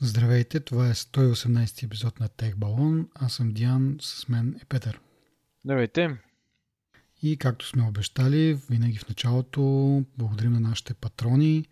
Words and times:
Здравейте, 0.00 0.60
това 0.60 0.88
е 0.88 0.94
118 0.94 1.82
епизод 1.84 2.20
на 2.20 2.28
Тех 2.28 2.56
Балон. 2.56 3.08
Аз 3.14 3.32
съм 3.32 3.50
Диан, 3.50 3.96
с 4.00 4.28
мен 4.28 4.56
е 4.62 4.64
Петър. 4.64 5.00
Здравейте. 5.64 6.16
И 7.22 7.36
както 7.36 7.66
сме 7.66 7.82
обещали, 7.82 8.58
винаги 8.70 8.98
в 8.98 9.08
началото 9.08 9.60
благодарим 10.18 10.52
на 10.52 10.60
нашите 10.60 10.94
патрони. 10.94 11.66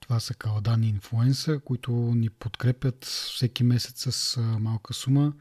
Това 0.00 0.20
са 0.20 0.34
Каладани 0.34 0.88
Инфлуенса, 0.88 1.60
които 1.64 1.92
ни 1.92 2.30
подкрепят 2.30 3.04
всеки 3.04 3.64
месец 3.64 4.12
с 4.12 4.40
малка 4.40 4.94
сума, 4.94 5.32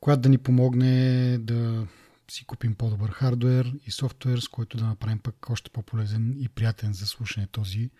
която 0.00 0.20
да 0.22 0.28
ни 0.28 0.38
помогне 0.38 1.38
да 1.38 1.86
си 2.30 2.44
купим 2.44 2.74
по-добър 2.74 3.10
хардвер 3.10 3.72
и 3.86 3.90
софтуер, 3.90 4.38
с 4.38 4.48
който 4.48 4.76
да 4.76 4.84
направим 4.84 5.18
пък 5.18 5.50
още 5.50 5.70
по-полезен 5.70 6.36
и 6.40 6.48
приятен 6.48 6.92
за 6.92 7.06
слушане 7.06 7.46
този 7.46 7.90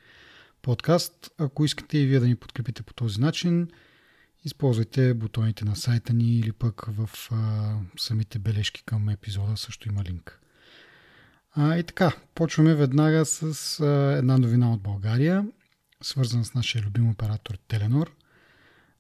подкаст. 0.63 1.31
Ако 1.39 1.65
искате 1.65 1.99
и 1.99 2.07
вие 2.07 2.21
да 2.21 2.27
ни 2.27 2.37
подкрепите 2.37 2.83
по 2.83 2.95
този 2.95 3.21
начин, 3.21 3.69
използвайте 4.45 5.15
бутоните 5.15 5.65
на 5.65 5.77
сайта 5.77 6.13
ни 6.13 6.39
или 6.39 6.53
пък 6.53 6.87
в 6.89 7.29
а, 7.33 7.75
самите 7.99 8.39
бележки 8.39 8.85
към 8.85 9.09
епизода 9.09 9.57
също 9.57 9.89
има 9.89 10.05
линк. 10.05 10.41
А, 11.53 11.77
и 11.77 11.83
така, 11.83 12.13
почваме 12.35 12.75
веднага 12.75 13.25
с 13.25 13.81
а, 13.81 14.17
една 14.19 14.39
новина 14.39 14.73
от 14.73 14.83
България, 14.83 15.47
свързана 16.03 16.45
с 16.45 16.55
нашия 16.55 16.83
любим 16.83 17.11
оператор 17.11 17.55
Теленор. 17.69 18.13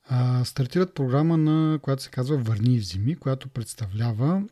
А, 0.05 0.45
стартират 0.45 0.95
програма, 0.95 1.37
на 1.37 1.79
която 1.79 2.03
се 2.03 2.11
казва 2.11 2.37
Върни 2.37 2.75
и 2.75 2.79
взими, 2.79 3.17
която 3.17 3.49
представлява 3.49 4.43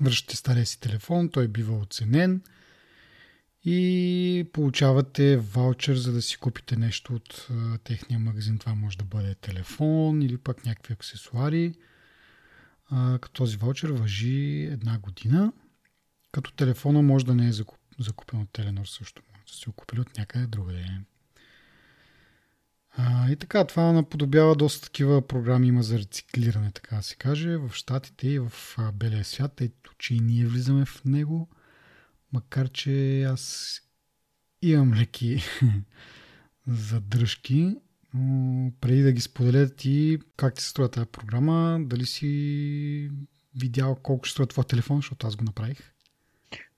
връщате 0.00 0.36
стария 0.36 0.66
си 0.66 0.80
телефон, 0.80 1.28
той 1.28 1.48
бива 1.48 1.78
оценен– 1.78 2.42
и 3.68 4.50
получавате 4.52 5.36
ваучер, 5.36 5.94
за 5.96 6.12
да 6.12 6.22
си 6.22 6.36
купите 6.36 6.76
нещо 6.76 7.14
от 7.14 7.48
техния 7.84 8.20
магазин. 8.20 8.58
Това 8.58 8.74
може 8.74 8.98
да 8.98 9.04
бъде 9.04 9.34
телефон 9.34 10.22
или 10.22 10.38
пък 10.38 10.66
някакви 10.66 10.92
аксесуари. 10.94 11.74
Като 12.90 13.30
този 13.32 13.56
ваучер 13.56 13.88
въжи 13.88 14.68
една 14.72 14.98
година. 14.98 15.52
Като 16.32 16.52
телефона 16.52 17.02
може 17.02 17.26
да 17.26 17.34
не 17.34 17.48
е 17.48 17.52
закуп, 17.52 17.78
закупен 17.98 18.40
от 18.40 18.50
Теленор 18.50 18.86
също. 18.86 19.22
Може 19.32 19.52
да 19.52 19.52
си 19.52 19.66
го 19.66 19.72
купили 19.72 20.00
от 20.00 20.18
някъде 20.18 20.46
другаде. 20.46 20.86
И 23.30 23.36
така, 23.36 23.64
това 23.64 23.92
наподобява 23.92 24.54
доста 24.54 24.86
такива 24.86 25.26
програми 25.26 25.68
има 25.68 25.82
за 25.82 25.98
рециклиране, 25.98 26.70
така 26.70 26.96
да 26.96 27.02
се 27.02 27.16
каже, 27.16 27.56
в 27.56 27.70
Штатите 27.72 28.28
и 28.28 28.38
в 28.38 28.52
белия 28.94 29.24
свят, 29.24 29.52
тъй 29.56 29.70
че 29.98 30.14
и 30.14 30.20
ние 30.20 30.46
влизаме 30.46 30.84
в 30.84 31.04
него 31.04 31.48
макар 32.36 32.68
че 32.68 33.22
аз 33.22 33.80
имам 34.62 34.94
леки 34.94 35.42
задръжки, 36.66 37.76
но 38.14 38.72
преди 38.80 39.02
да 39.02 39.12
ги 39.12 39.20
споделя 39.20 39.68
ти 39.70 40.18
как 40.36 40.54
ти 40.54 40.62
се 40.62 40.68
струва 40.68 40.90
тази 40.90 41.06
програма, 41.06 41.78
дали 41.80 42.06
си 42.06 43.10
видял 43.54 43.96
колко 44.02 44.24
ще 44.24 44.32
струва 44.32 44.46
твой 44.46 44.64
телефон, 44.64 44.96
защото 44.96 45.26
аз 45.26 45.36
го 45.36 45.44
направих? 45.44 45.92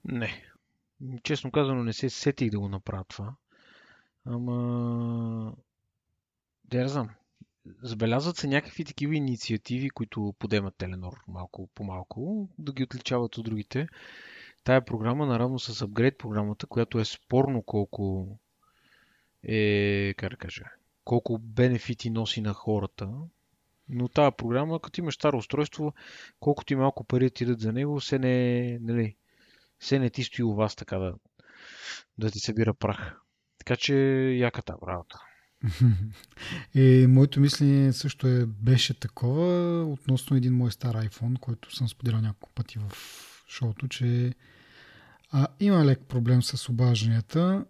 Не. 0.05 0.45
Честно 1.23 1.51
казано 1.51 1.85
не 1.85 1.93
се 1.93 2.11
сетих 2.11 2.51
да 2.51 2.61
го 2.61 2.69
направя 2.69 3.05
това. 3.05 3.35
Ама... 4.25 5.53
Да 6.65 6.79
я 6.79 6.89
знам. 6.89 7.11
Забелязват 7.83 8.37
се 8.37 8.47
някакви 8.47 8.85
такива 8.85 9.17
инициативи, 9.17 9.91
които 9.91 10.35
подемат 10.39 10.77
Теленор 10.77 11.21
малко 11.29 11.69
по 11.75 11.85
малко, 11.85 12.49
да 12.59 12.73
ги 12.73 12.83
отличават 12.83 13.39
от 13.39 13.45
другите 13.45 13.89
тая 14.65 14.85
програма, 14.85 15.27
наравно 15.27 15.59
с 15.59 15.83
апгрейд 15.83 16.19
програмата, 16.19 16.67
която 16.67 16.99
е 16.99 17.05
спорно 17.05 17.63
колко 17.63 18.29
е, 19.43 20.15
как 20.17 20.31
да 20.31 20.37
кажа, 20.37 20.65
колко 21.05 21.39
бенефити 21.39 22.11
носи 22.11 22.41
на 22.41 22.53
хората. 22.53 23.09
Но 23.89 24.09
тази 24.09 24.37
програма, 24.39 24.81
като 24.81 25.01
имаш 25.01 25.15
старо 25.15 25.39
устройство, 25.39 25.95
колкото 26.41 26.73
и 26.73 26.77
малко 26.77 27.05
пари 27.05 27.31
ти 27.31 27.45
дадат 27.45 27.61
за 27.61 27.73
него, 27.73 28.01
се 28.01 28.19
не, 28.19 28.79
нали, 28.79 29.17
се 29.81 29.99
не 29.99 30.11
ти 30.11 30.25
стои 30.25 30.45
у 30.45 30.55
вас 30.55 30.77
така 30.77 30.99
да, 30.99 31.15
да 32.19 32.31
ти 32.31 32.39
събира 32.39 32.75
прах. 32.75 33.17
Така 33.59 33.77
че 33.77 33.95
яката 34.39 34.75
работа. 34.89 35.21
И 36.75 37.07
моето 37.09 37.41
мислене 37.41 37.93
също 37.93 38.27
е, 38.27 38.47
беше 38.47 39.01
такова 39.01 39.83
относно 39.85 40.37
един 40.37 40.57
мой 40.57 40.73
стар 40.73 40.97
iPhone, 40.97 41.39
който 41.39 41.77
съм 41.77 41.89
споделял 41.89 42.21
няколко 42.21 42.55
пъти 42.55 42.79
в 42.79 42.93
шоуто, 43.49 43.89
че 43.89 44.35
а, 45.31 45.47
има 45.61 45.85
лек 45.85 46.01
проблем 46.09 46.43
с 46.43 46.69
обажданията. 46.69 47.65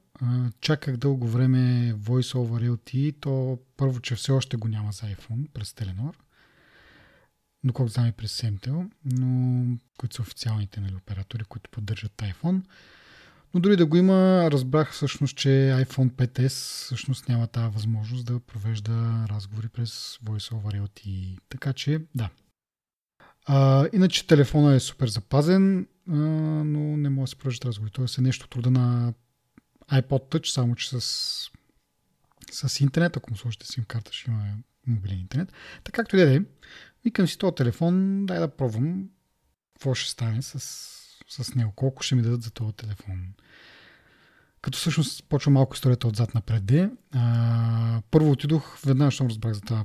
Чаках 0.61 0.97
дълго 0.97 1.29
време 1.29 1.95
Voice 1.95 2.39
over 2.39 2.71
LTE, 2.71 3.15
то 3.21 3.59
първо, 3.77 4.01
че 4.01 4.15
все 4.15 4.33
още 4.33 4.57
го 4.57 4.69
няма 4.69 4.93
за 4.93 5.07
iPhone 5.07 5.49
през 5.49 5.73
Telenor, 5.73 6.15
но 7.65 7.73
колко 7.73 7.91
знам 7.91 8.07
и 8.07 8.13
през 8.13 8.41
Semtel, 8.41 8.91
но 9.05 9.77
които 9.99 10.17
са 10.17 10.23
официалните 10.23 10.81
нали, 10.81 10.95
оператори, 10.95 11.45
които 11.45 11.71
поддържат 11.71 12.13
iPhone. 12.17 12.63
Но 13.55 13.61
дори 13.61 13.77
да 13.77 13.87
го 13.87 13.97
има, 13.97 14.51
разбрах 14.51 14.93
всъщност, 14.93 15.37
че 15.37 15.49
iPhone 15.49 16.11
5S 16.11 16.49
всъщност 16.85 17.29
няма 17.29 17.47
тази 17.47 17.75
възможност 17.75 18.27
да 18.27 18.41
провежда 18.41 19.27
разговори 19.31 19.69
през 19.69 20.19
Voice 20.25 20.55
over 20.55 20.81
LTE. 20.81 21.39
Така 21.49 21.73
че, 21.73 22.01
да. 22.15 22.29
А, 23.51 23.89
иначе 23.93 24.27
телефона 24.27 24.75
е 24.75 24.81
супер 24.81 25.09
запазен 25.09 25.87
а, 26.09 26.17
но 26.65 26.97
не 26.97 27.09
може 27.09 27.31
да 27.31 27.31
се 27.31 27.37
продължат 27.37 27.65
разговори. 27.65 27.91
Тоест 27.91 28.19
е 28.19 28.21
нещо 28.21 28.49
труда 28.49 28.71
на 28.71 29.15
iPod 29.93 30.35
Touch, 30.35 30.47
само 30.47 30.75
че 30.75 31.01
с, 31.01 31.51
с 32.51 32.81
интернет, 32.81 33.17
ако 33.17 33.31
му 33.31 33.37
сложите 33.37 33.67
сим 33.67 33.85
карта, 33.85 34.13
ще 34.13 34.31
има 34.31 34.45
мобилен 34.87 35.19
интернет. 35.19 35.53
Така 35.85 36.03
както 36.03 36.17
и 36.17 36.21
да 36.21 36.35
е, 36.37 36.41
викам 37.05 37.29
си 37.29 37.39
този 37.39 37.55
телефон, 37.55 38.27
дай 38.27 38.39
да 38.39 38.57
пробвам 38.57 39.09
какво 39.75 39.95
ще 39.95 40.11
стане 40.11 40.43
с, 40.43 40.61
с 41.29 41.55
него, 41.55 41.73
колко 41.77 42.03
ще 42.03 42.15
ми 42.15 42.23
дадат 42.23 42.43
за 42.43 42.51
този 42.51 42.73
телефон. 42.73 43.35
Като 44.63 44.79
всъщност 44.79 45.25
почва 45.25 45.53
малко 45.53 45.75
историята 45.75 46.09
отзад 46.09 46.35
напред. 46.35 46.91
А, 47.15 48.03
първо 48.11 48.31
отидох, 48.31 48.81
веднага 48.81 49.11
щом 49.11 49.27
разбрах 49.27 49.53
за 49.53 49.61
тази 49.61 49.85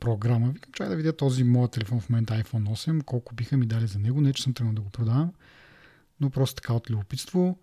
програма. 0.00 0.50
Викам, 0.50 0.72
чай 0.72 0.88
да 0.88 0.96
видя 0.96 1.16
този 1.16 1.44
моят 1.44 1.72
телефон 1.72 2.00
в 2.00 2.10
момента 2.10 2.34
iPhone 2.34 2.68
8, 2.68 3.04
колко 3.04 3.34
биха 3.34 3.56
ми 3.56 3.66
дали 3.66 3.86
за 3.86 3.98
него. 3.98 4.20
Не, 4.20 4.32
че 4.32 4.42
съм 4.42 4.54
тръгнал 4.54 4.74
да 4.74 4.82
го 4.82 4.90
продавам, 4.90 5.32
но 6.20 6.30
просто 6.30 6.54
така 6.54 6.72
от 6.72 6.90
любопитство. 6.90 7.58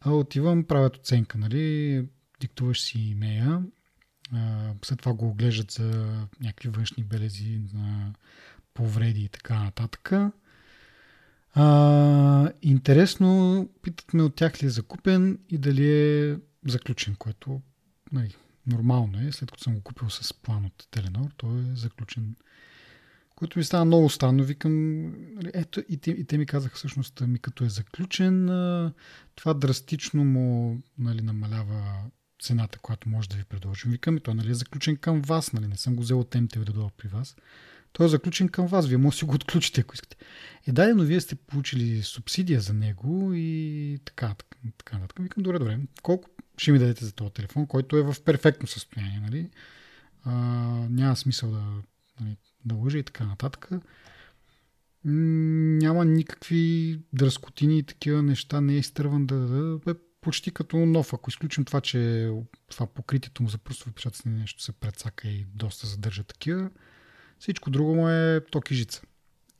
А 0.00 0.10
отивам, 0.10 0.64
правят 0.64 0.96
оценка, 0.96 1.38
нали? 1.38 2.06
Диктуваш 2.40 2.80
си 2.80 2.98
имея, 2.98 3.62
след 4.84 4.98
това 4.98 5.12
го 5.12 5.28
оглеждат 5.28 5.70
за 5.70 6.16
някакви 6.40 6.68
външни 6.68 7.04
белези 7.04 7.60
на 7.74 8.12
повреди 8.74 9.24
и 9.24 9.28
така 9.28 9.64
нататък. 9.64 10.12
А, 11.54 12.52
интересно, 12.62 13.68
питат 13.82 14.14
ме 14.14 14.22
от 14.22 14.34
тях 14.34 14.62
ли 14.62 14.66
е 14.66 14.70
закупен 14.70 15.38
и 15.48 15.58
дали 15.58 15.90
е 15.90 16.38
заключен, 16.66 17.14
което 17.14 17.60
нали, 18.12 18.34
Нормално 18.66 19.28
е, 19.28 19.32
след 19.32 19.50
като 19.50 19.64
съм 19.64 19.74
го 19.74 19.80
купил 19.80 20.10
с 20.10 20.34
план 20.34 20.64
от 20.64 20.88
Теленор, 20.90 21.30
той 21.36 21.58
е 21.58 21.76
заключен. 21.76 22.36
Което 23.34 23.58
ми 23.58 23.64
става 23.64 23.84
много 23.84 24.10
странно. 24.10 24.44
Викам, 24.44 25.02
нали, 25.34 25.50
ето, 25.54 25.82
и 25.88 25.96
те, 25.96 26.10
и 26.10 26.24
те 26.24 26.38
ми 26.38 26.46
казаха 26.46 26.76
всъщност, 26.76 27.20
ми 27.20 27.38
като 27.38 27.64
е 27.64 27.68
заключен, 27.68 28.46
това 29.34 29.54
драстично 29.54 30.24
му 30.24 30.78
нали, 30.98 31.22
намалява 31.22 32.04
цената, 32.42 32.78
която 32.78 33.08
може 33.08 33.28
да 33.28 33.36
ви 33.36 33.44
предложим. 33.44 33.90
Викам, 33.92 34.18
той 34.18 34.34
нали, 34.34 34.50
е 34.50 34.54
заключен 34.54 34.96
към 34.96 35.20
вас, 35.20 35.52
нали, 35.52 35.66
не 35.66 35.76
съм 35.76 35.96
го 35.96 36.02
взел 36.02 36.20
от 36.20 36.34
МТВ 36.34 36.64
да 36.64 36.72
дойда 36.72 36.90
при 36.96 37.08
вас. 37.08 37.36
Той 37.92 38.06
е 38.06 38.08
заключен 38.08 38.48
към 38.48 38.66
вас, 38.66 38.86
вие 38.86 38.96
може 38.96 39.14
да 39.14 39.18
си 39.18 39.24
го 39.24 39.34
отключите, 39.34 39.80
ако 39.80 39.94
искате. 39.94 40.16
Е, 40.66 40.72
да, 40.72 40.94
но 40.94 41.02
вие 41.02 41.20
сте 41.20 41.34
получили 41.34 42.02
субсидия 42.02 42.60
за 42.60 42.74
него 42.74 43.32
и 43.34 43.98
така, 44.04 44.34
така, 44.34 44.70
така. 44.78 45.22
Викам, 45.22 45.42
добре, 45.42 45.58
добре. 45.58 45.78
Колко 46.02 46.28
ще 46.62 46.72
ми 46.72 46.78
дадете 46.78 47.04
за 47.04 47.12
този 47.12 47.32
телефон, 47.32 47.66
който 47.66 47.96
е 47.96 48.02
в 48.02 48.16
перфектно 48.24 48.68
състояние, 48.68 49.20
нали? 49.20 49.50
А, 50.24 50.32
няма 50.90 51.16
смисъл 51.16 51.50
да, 51.50 51.64
нали, 52.20 52.36
да 52.64 52.74
лъжа 52.74 52.98
и 52.98 53.02
така 53.02 53.26
нататък. 53.26 53.70
Няма 55.04 56.04
никакви 56.04 57.00
дръскотини 57.12 57.78
и 57.78 57.82
такива 57.82 58.22
неща, 58.22 58.60
не 58.60 58.74
е 58.74 58.78
изтърван 58.78 59.26
да, 59.26 59.36
да, 59.36 59.78
да 59.78 59.90
е 59.90 59.94
почти 60.20 60.50
като 60.50 60.76
нов. 60.76 61.12
Ако 61.12 61.30
изключим 61.30 61.64
това, 61.64 61.80
че 61.80 62.30
това 62.70 62.86
покритието 62.86 63.42
му 63.42 63.48
за 63.48 63.58
пръстови 63.58 63.92
печатъци 63.92 64.28
нещо 64.28 64.62
се 64.62 64.72
прецака 64.72 65.28
и 65.28 65.46
доста 65.54 65.86
задържа 65.86 66.24
такива, 66.24 66.70
всичко 67.38 67.70
друго 67.70 67.94
му 67.94 68.08
е 68.08 68.40
ток 68.50 68.70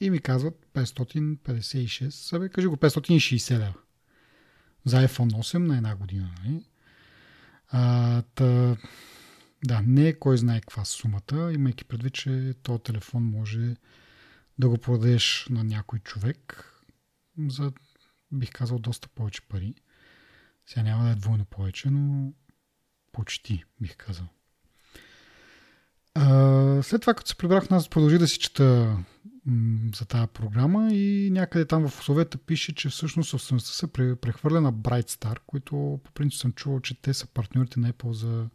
и 0.01 0.11
ми 0.11 0.19
казват 0.19 0.67
556, 0.75 2.11
събе, 2.11 2.49
кажи 2.49 2.67
го 2.67 2.77
560 2.77 3.53
лева. 3.53 3.75
За 4.85 4.97
iPhone 4.97 5.31
8 5.31 5.59
на 5.59 5.77
една 5.77 5.97
година. 5.97 6.31
Нали? 6.45 6.65
А, 7.73 8.23
та, 8.23 8.77
да, 9.65 9.83
не 9.87 10.09
е 10.09 10.19
кой 10.19 10.39
знае 10.39 10.61
каква 10.61 10.85
сумата, 10.85 11.53
имайки 11.53 11.85
предвид, 11.85 12.15
че 12.15 12.55
този 12.63 12.83
телефон 12.83 13.23
може 13.23 13.77
да 14.59 14.69
го 14.69 14.79
продадеш 14.79 15.47
на 15.51 15.65
някой 15.65 15.99
човек 15.99 16.69
за, 17.39 17.73
бих 18.33 18.51
казал, 18.51 18.79
доста 18.79 19.09
повече 19.09 19.43
пари. 19.43 19.75
Сега 20.67 20.83
няма 20.83 21.05
да 21.05 21.11
е 21.11 21.15
двойно 21.15 21.45
повече, 21.45 21.91
но 21.91 22.33
почти, 23.13 23.65
бих 23.81 23.97
казал. 23.97 24.29
След 26.83 27.01
това, 27.01 27.15
като 27.15 27.29
се 27.29 27.37
прибрах 27.37 27.71
нас, 27.71 27.89
продължи 27.89 28.19
да 28.19 28.29
си 28.29 28.39
чета 28.39 28.97
за 29.95 30.05
тази 30.05 30.27
програма 30.27 30.89
и 30.93 31.31
някъде 31.33 31.65
там 31.65 31.89
в 31.89 32.01
условията 32.01 32.39
пише, 32.39 32.75
че 32.75 32.89
всъщност 32.89 33.31
собствеността 33.31 33.73
се 33.73 34.17
прехвърля 34.17 34.61
на 34.61 34.73
Brightstar, 34.73 35.39
които 35.47 36.01
по 36.05 36.13
принцип 36.13 36.41
съм 36.41 36.53
чувал, 36.53 36.81
че 36.81 37.03
те 37.03 37.15
са 37.15 37.27
партньорите 37.27 37.81
на 37.81 37.93
Apple 37.93 38.13
за 38.13 38.49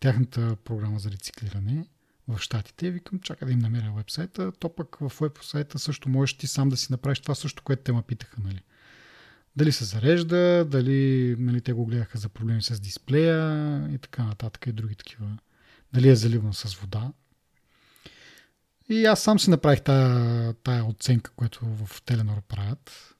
тяхната 0.00 0.56
програма 0.64 0.98
за 0.98 1.10
рециклиране 1.10 1.86
в 2.28 2.38
Штатите. 2.38 2.90
Викам, 2.90 3.20
чакай 3.20 3.46
да 3.46 3.52
им 3.52 3.58
намеря 3.58 3.92
вебсайта. 3.96 4.52
То 4.52 4.74
пък 4.74 4.96
в 5.00 5.12
вебсайта 5.20 5.78
също 5.78 6.08
можеш 6.08 6.36
ти 6.36 6.46
сам 6.46 6.68
да 6.68 6.76
си 6.76 6.92
направиш 6.92 7.20
това 7.20 7.34
също, 7.34 7.62
което 7.62 7.82
те 7.82 7.92
ме 7.92 8.02
питаха. 8.02 8.36
Нали? 8.44 8.60
Дали 9.56 9.72
се 9.72 9.84
зарежда, 9.84 10.64
дали 10.64 11.36
нали, 11.38 11.60
те 11.60 11.72
го 11.72 11.86
гледаха 11.86 12.18
за 12.18 12.28
проблеми 12.28 12.62
с 12.62 12.80
дисплея 12.80 13.88
и 13.94 13.98
така 13.98 14.24
нататък 14.24 14.66
и 14.66 14.72
други 14.72 14.94
такива. 14.94 15.38
Дали 15.94 16.08
е 16.08 16.16
заливано 16.16 16.52
с 16.52 16.74
вода. 16.74 17.12
И 18.88 19.04
аз 19.04 19.22
сам 19.22 19.38
си 19.38 19.50
направих 19.50 19.82
тая, 19.82 20.54
тая 20.54 20.84
оценка, 20.84 21.30
която 21.30 21.64
в 21.64 22.02
Теленор 22.02 22.42
правят. 22.42 23.14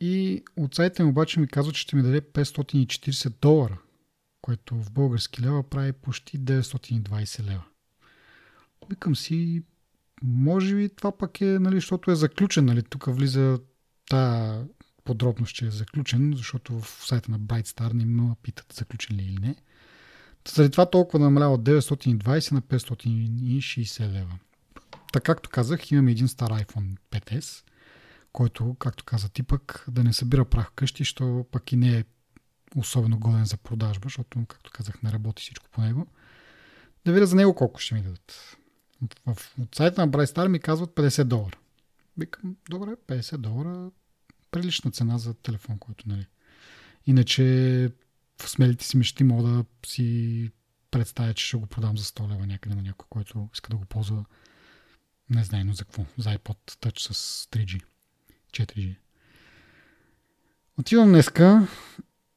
И 0.00 0.44
от 0.56 0.74
сайта 0.74 1.02
им 1.02 1.08
обаче 1.08 1.40
ми 1.40 1.48
казва, 1.48 1.72
че 1.72 1.80
ще 1.80 1.96
ми 1.96 2.02
даде 2.02 2.20
540 2.20 3.34
долара, 3.40 3.78
което 4.40 4.74
в 4.74 4.90
български 4.90 5.42
лева 5.42 5.62
прави 5.70 5.92
почти 5.92 6.40
920 6.40 7.44
лева. 7.44 7.64
Викам 8.90 9.16
си, 9.16 9.62
може 10.22 10.74
би 10.74 10.88
това 10.88 11.18
пък 11.18 11.40
е, 11.40 11.44
нали, 11.44 11.74
защото 11.74 12.10
е 12.10 12.14
заключен, 12.14 12.64
нали, 12.64 12.82
тук 12.82 13.04
влиза 13.08 13.58
та 14.10 14.64
подробност, 15.04 15.54
че 15.54 15.66
е 15.66 15.70
заключен, 15.70 16.32
защото 16.36 16.80
в 16.80 17.06
сайта 17.06 17.30
на 17.30 17.40
Brightstar 17.40 17.92
не 17.92 18.04
ме 18.04 18.34
питат 18.42 18.72
заключен 18.72 19.16
ли 19.16 19.22
или 19.22 19.38
не. 19.40 19.56
Заради 20.48 20.70
това 20.72 20.90
толкова 20.90 21.24
намалява 21.24 21.54
от 21.54 21.62
920 21.62 22.52
на 22.52 22.62
560 22.62 24.12
лева. 24.12 24.38
Така 25.12 25.24
както 25.24 25.50
казах, 25.50 25.90
имаме 25.90 26.10
един 26.10 26.28
стар 26.28 26.50
iPhone 26.50 26.96
5S, 27.10 27.64
който, 28.32 28.76
както 28.78 29.04
каза 29.04 29.28
ти 29.28 29.42
пък, 29.42 29.84
да 29.88 30.04
не 30.04 30.12
събира 30.12 30.44
прах 30.44 30.70
вкъщи, 30.70 31.00
защото 31.00 31.46
пък 31.50 31.72
и 31.72 31.76
не 31.76 31.98
е 31.98 32.04
особено 32.76 33.18
годен 33.18 33.44
за 33.44 33.56
продажба, 33.56 34.04
защото, 34.04 34.44
както 34.48 34.70
казах, 34.74 35.02
не 35.02 35.12
работи 35.12 35.42
всичко 35.42 35.66
по 35.70 35.80
него. 35.80 36.06
Да 37.04 37.12
видя 37.12 37.26
за 37.26 37.36
него 37.36 37.54
колко 37.54 37.80
ще 37.80 37.94
ми 37.94 38.02
дадат. 38.02 38.56
В, 39.26 39.36
от 39.60 39.74
сайта 39.74 40.06
на 40.06 40.12
Brightstar 40.12 40.48
ми 40.48 40.58
казват 40.58 40.90
50 40.90 41.24
долара. 41.24 41.58
Викам, 42.18 42.56
добре, 42.70 42.96
50 43.06 43.36
долара, 43.36 43.90
прилична 44.50 44.90
цена 44.90 45.18
за 45.18 45.34
телефон, 45.34 45.78
който, 45.78 46.08
нали. 46.08 46.26
Иначе 47.06 47.90
в 48.42 48.50
смелите 48.50 48.84
си 48.84 48.96
мечти 48.96 49.24
мога 49.24 49.48
да 49.48 49.64
си 49.86 50.50
представя, 50.90 51.34
че 51.34 51.46
ще 51.46 51.56
го 51.56 51.66
продам 51.66 51.98
за 51.98 52.04
100 52.04 52.30
лева 52.32 52.46
някъде 52.46 52.74
на 52.74 52.82
някой, 52.82 53.06
който 53.10 53.48
иска 53.54 53.70
да 53.70 53.76
го 53.76 53.84
ползва 53.84 54.24
не 55.30 55.44
знае, 55.44 55.64
но 55.64 55.72
за 55.72 55.84
какво. 55.84 56.06
За 56.18 56.30
iPod 56.30 56.56
Touch 56.80 57.12
с 57.12 57.46
3G. 57.46 57.82
4G. 58.52 58.96
Отивам 60.78 61.08
днеска 61.08 61.68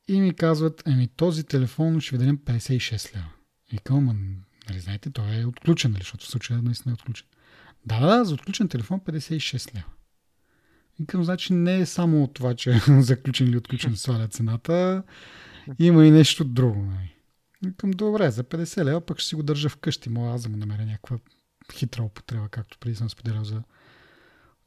и 0.07 0.21
ми 0.21 0.33
казват, 0.33 0.87
еми 0.87 1.07
този 1.07 1.43
телефон 1.43 2.01
ще 2.01 2.11
ви 2.11 2.17
дадем 2.17 2.37
56 2.37 3.15
лева. 3.15 3.29
И 3.71 3.77
казвам, 3.77 4.35
нали 4.69 4.79
знаете, 4.79 5.09
той 5.09 5.41
е 5.41 5.45
отключен, 5.45 5.91
нали, 5.91 6.01
защото 6.01 6.25
в 6.25 6.29
случая 6.29 6.61
наистина 6.61 6.91
е 6.91 6.93
отключен. 6.93 7.27
Да, 7.85 7.99
да, 7.99 8.25
за 8.25 8.33
отключен 8.33 8.69
телефон 8.69 8.99
56 8.99 9.75
лева. 9.75 9.85
И 10.99 11.05
към 11.05 11.23
значи 11.23 11.53
не 11.53 11.79
е 11.79 11.85
само 11.85 12.27
това, 12.27 12.55
че 12.55 12.81
заключен 12.99 13.47
или 13.47 13.57
отключен 13.57 13.97
сваля 13.97 14.27
цената, 14.27 15.03
има 15.79 16.05
и 16.05 16.11
нещо 16.11 16.43
друго. 16.43 16.81
Нали. 16.81 17.13
Към 17.77 17.91
добре, 17.91 18.31
за 18.31 18.43
50 18.43 18.83
лева 18.83 19.01
пък 19.01 19.19
ще 19.19 19.27
си 19.27 19.35
го 19.35 19.43
държа 19.43 19.69
вкъщи. 19.69 20.09
Мога 20.09 20.29
аз 20.29 20.43
да 20.43 20.49
му 20.49 20.57
намеря 20.57 20.85
някаква 20.85 21.17
хитра 21.73 22.03
употреба, 22.03 22.49
както 22.49 22.77
преди 22.77 22.95
съм 22.95 23.09
споделял 23.09 23.43
за 23.43 23.63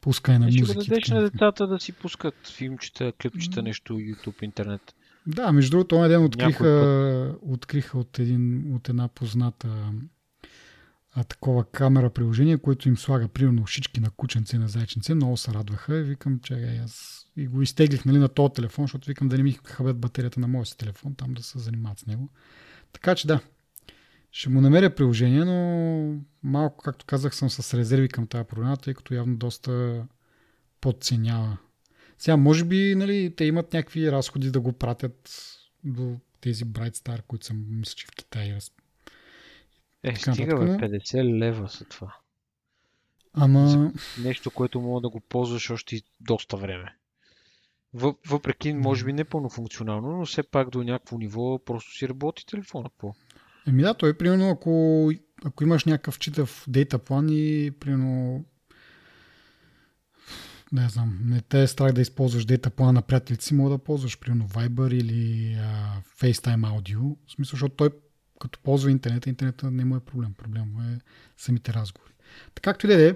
пускане 0.01 0.39
на 0.39 0.45
музика. 0.45 0.65
Ще 0.65 0.73
го 0.73 0.83
дадеш 0.83 1.09
на 1.09 1.21
децата 1.21 1.67
да 1.67 1.79
си 1.79 1.91
пускат 1.91 2.35
филмчета, 2.57 3.13
клипчета, 3.21 3.61
нещо, 3.61 3.93
YouTube, 3.93 4.43
интернет. 4.43 4.95
Да, 5.27 5.51
между 5.51 5.71
другото, 5.71 5.87
този 5.87 6.09
ден 6.09 6.23
откриха, 6.23 7.35
откриха 7.41 7.99
от, 7.99 8.19
един, 8.19 8.73
от 8.75 8.89
една 8.89 9.07
позната 9.07 9.91
а, 11.13 11.23
такова 11.23 11.65
камера 11.71 12.09
приложение, 12.09 12.57
което 12.57 12.89
им 12.89 12.97
слага 12.97 13.27
примерно 13.27 13.61
ушички 13.61 13.99
на 13.99 14.09
кученце 14.09 14.55
и 14.55 14.59
на 14.59 14.67
зайченце. 14.67 15.13
Много 15.13 15.37
се 15.37 15.53
радваха 15.53 15.97
и 15.97 16.03
викам, 16.03 16.39
че 16.39 16.81
аз 16.83 17.25
и 17.37 17.47
го 17.47 17.61
изтеглих 17.61 18.05
нали, 18.05 18.17
на 18.17 18.29
този 18.29 18.53
телефон, 18.53 18.83
защото 18.83 19.07
викам 19.07 19.29
да 19.29 19.37
не 19.37 19.43
ми 19.43 19.59
хабят 19.63 19.99
батерията 19.99 20.39
на 20.39 20.47
моят 20.47 20.67
си 20.67 20.77
телефон, 20.77 21.15
там 21.15 21.33
да 21.33 21.43
се 21.43 21.59
занимават 21.59 21.99
с 21.99 22.05
него. 22.05 22.29
Така 22.93 23.15
че 23.15 23.27
да, 23.27 23.39
ще 24.31 24.49
му 24.49 24.61
намеря 24.61 24.95
приложение, 24.95 25.45
но 25.45 26.21
малко, 26.43 26.83
както 26.83 27.05
казах, 27.05 27.35
съм 27.35 27.49
с 27.49 27.77
резерви 27.77 28.09
към 28.09 28.27
тази 28.27 28.47
програма, 28.47 28.77
тъй 28.77 28.93
като 28.93 29.13
явно 29.13 29.37
доста 29.37 30.03
подценява. 30.81 31.57
Сега, 32.17 32.37
може 32.37 32.65
би, 32.65 32.95
нали, 32.95 33.33
те 33.37 33.45
имат 33.45 33.73
някакви 33.73 34.11
разходи 34.11 34.51
да 34.51 34.59
го 34.59 34.73
пратят 34.73 35.31
до 35.83 36.19
тези 36.41 36.65
Bright 36.65 36.95
Star, 36.95 37.21
които 37.21 37.45
съм, 37.45 37.65
мисля, 37.69 37.95
че 37.95 38.05
в 38.05 38.11
Китай. 38.11 38.57
Е, 40.03 40.15
стига, 40.15 40.57
бе, 40.57 40.65
50 40.65 41.39
лева 41.39 41.69
са 41.69 41.85
това. 41.85 42.15
Ама... 43.33 43.91
Нещо, 44.23 44.51
което 44.51 44.81
мога 44.81 45.01
да 45.01 45.09
го 45.09 45.19
ползваш 45.19 45.69
още 45.69 46.01
доста 46.19 46.57
време. 46.57 46.95
Въпреки, 48.27 48.73
може 48.73 49.05
би 49.05 49.13
не 49.13 49.23
пълно 49.23 49.49
функционално, 49.49 50.17
но 50.17 50.25
все 50.25 50.43
пак 50.43 50.69
до 50.69 50.83
някакво 50.83 51.17
ниво 51.17 51.59
просто 51.65 51.91
си 51.91 52.09
работи 52.09 52.45
телефона 52.45 52.89
по. 52.97 53.13
Еми 53.67 53.81
да, 53.81 53.93
той 53.93 54.17
примерно 54.17 54.49
ако, 54.49 55.11
ако 55.45 55.63
имаш 55.63 55.85
някакъв 55.85 56.19
читав 56.19 56.65
дейта 56.67 56.99
план 56.99 57.27
и 57.29 57.71
примерно 57.79 58.45
не 60.71 60.89
знам, 60.89 61.19
не 61.25 61.41
те 61.41 61.61
е 61.61 61.67
страх 61.67 61.93
да 61.93 62.01
използваш 62.01 62.45
дейта 62.45 62.69
плана 62.69 62.93
на 62.93 63.01
приятелите 63.01 63.45
си, 63.45 63.53
мога 63.53 63.69
да 63.69 63.77
ползваш 63.77 64.19
примерно 64.19 64.49
Viber 64.49 64.93
или 64.93 65.53
а, 65.53 66.01
FaceTime 66.19 66.79
Audio. 66.79 67.15
В 67.27 67.31
смисъл, 67.31 67.51
защото 67.51 67.75
той 67.75 67.89
като 68.41 68.59
ползва 68.59 68.91
интернета, 68.91 69.29
интернета 69.29 69.71
не 69.71 69.85
му 69.85 69.95
е 69.95 69.99
проблем. 69.99 70.33
Проблем 70.33 70.75
е 70.93 70.99
самите 71.37 71.73
разговори. 71.73 72.13
Така 72.55 72.71
както 72.71 72.85
и 72.85 72.89
да 72.89 73.09
е, 73.09 73.15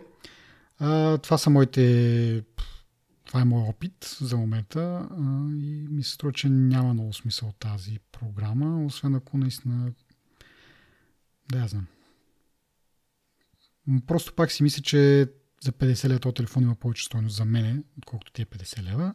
това 1.18 1.38
са 1.38 1.50
моите 1.50 2.44
това 3.26 3.42
е 3.42 3.46
мой 3.46 3.62
опит 3.62 4.18
за 4.22 4.38
момента 4.38 5.08
а, 5.12 5.18
и 5.50 5.88
ми 5.90 6.04
се 6.04 6.12
струва, 6.12 6.34
че 6.34 6.50
няма 6.50 6.94
много 6.94 7.14
смисъл 7.14 7.54
тази 7.60 8.00
програма, 8.12 8.86
освен 8.86 9.16
ако 9.16 9.38
наистина 9.38 9.92
да, 11.52 11.58
я 11.60 11.68
знам. 11.68 11.88
Просто 14.08 14.34
пак 14.34 14.52
си 14.52 14.64
мисля, 14.64 14.82
че 14.82 15.28
за 15.62 15.72
50 15.72 16.08
лева 16.08 16.20
този 16.20 16.34
телефон 16.34 16.64
има 16.64 16.76
повече 16.76 17.06
стойност 17.06 17.36
за 17.36 17.46
мене, 17.46 17.84
отколкото 17.98 18.32
тия 18.32 18.46
50 18.46 18.84
лева. 18.84 19.14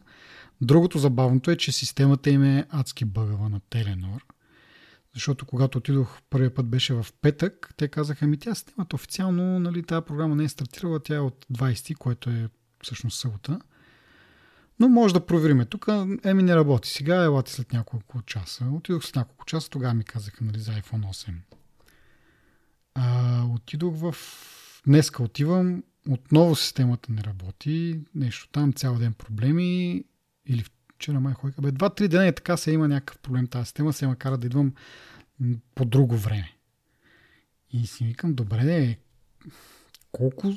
Другото 0.61 0.99
забавното 0.99 1.51
е, 1.51 1.57
че 1.57 1.71
системата 1.71 2.29
им 2.29 2.43
е 2.43 2.65
адски 2.69 3.05
бъгава 3.05 3.49
на 3.49 3.59
Теленор. 3.59 4.25
Защото 5.13 5.45
когато 5.45 5.77
отидох 5.77 6.21
първия 6.29 6.53
път 6.53 6.67
беше 6.67 6.93
в 6.93 7.05
петък, 7.21 7.73
те 7.77 7.87
казаха, 7.87 8.27
ми 8.27 8.37
тя 8.37 8.55
системата 8.55 8.95
официално, 8.95 9.59
нали, 9.59 9.83
тази 9.83 10.05
програма 10.05 10.35
не 10.35 10.43
е 10.43 10.49
стартирала, 10.49 10.99
тя 10.99 11.15
е 11.15 11.19
от 11.19 11.45
20, 11.53 11.95
което 11.95 12.29
е 12.29 12.49
всъщност 12.83 13.19
събота. 13.19 13.59
Но 14.79 14.89
може 14.89 15.13
да 15.13 15.25
провериме. 15.25 15.65
Тук 15.65 15.87
еми 16.23 16.43
не 16.43 16.55
работи. 16.55 16.89
Сега 16.89 17.23
елате 17.23 17.51
след 17.51 17.73
няколко 17.73 18.21
часа. 18.21 18.65
Отидох 18.65 19.03
след 19.03 19.15
няколко 19.15 19.45
часа, 19.45 19.69
тогава 19.69 19.93
ми 19.93 20.03
казаха 20.03 20.43
нали, 20.43 20.59
за 20.59 20.71
iPhone 20.71 21.05
8. 21.11 21.33
А, 22.95 23.43
отидох 23.45 23.95
в... 23.95 24.15
Днеска 24.87 25.23
отивам, 25.23 25.83
отново 26.09 26.55
системата 26.55 27.11
не 27.11 27.23
работи, 27.23 28.01
нещо 28.15 28.49
там, 28.51 28.73
цял 28.73 28.95
ден 28.95 29.13
проблеми, 29.13 30.03
или 30.45 30.65
вчера 31.01 31.19
май 31.19 31.33
ходиха. 31.33 31.61
Бе, 31.61 31.71
два-три 31.71 32.07
дена 32.07 32.27
е 32.27 32.35
така 32.35 32.57
се 32.57 32.71
има 32.71 32.87
някакъв 32.87 33.19
проблем 33.19 33.47
тази 33.47 33.65
система, 33.65 33.93
се 33.93 34.07
ма 34.07 34.15
кара 34.15 34.37
да 34.37 34.47
идвам 34.47 34.73
по 35.75 35.85
друго 35.85 36.17
време. 36.17 36.53
И 37.73 37.87
си 37.87 38.05
викам, 38.05 38.33
добре, 38.33 38.63
не, 38.63 38.99
колко... 40.11 40.53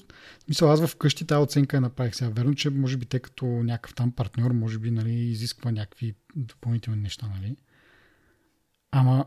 Мисля, 0.49 0.73
аз 0.73 0.87
вкъщи 0.87 1.27
тази 1.27 1.43
оценка 1.43 1.77
я 1.77 1.81
направих 1.81 2.15
сега. 2.15 2.31
Верно, 2.31 2.55
че 2.55 2.71
може 2.71 2.97
би 2.97 3.07
те 3.07 3.21
като 3.21 3.47
някакъв 3.47 3.95
там 3.95 4.13
партньор, 4.13 4.51
може 4.51 4.79
би 4.79 4.91
нали, 4.91 5.13
изисква 5.13 5.73
някакви 5.73 6.15
допълнителни 6.37 7.03
неща, 7.03 7.27
нали? 7.27 7.57
Ама 8.91 9.25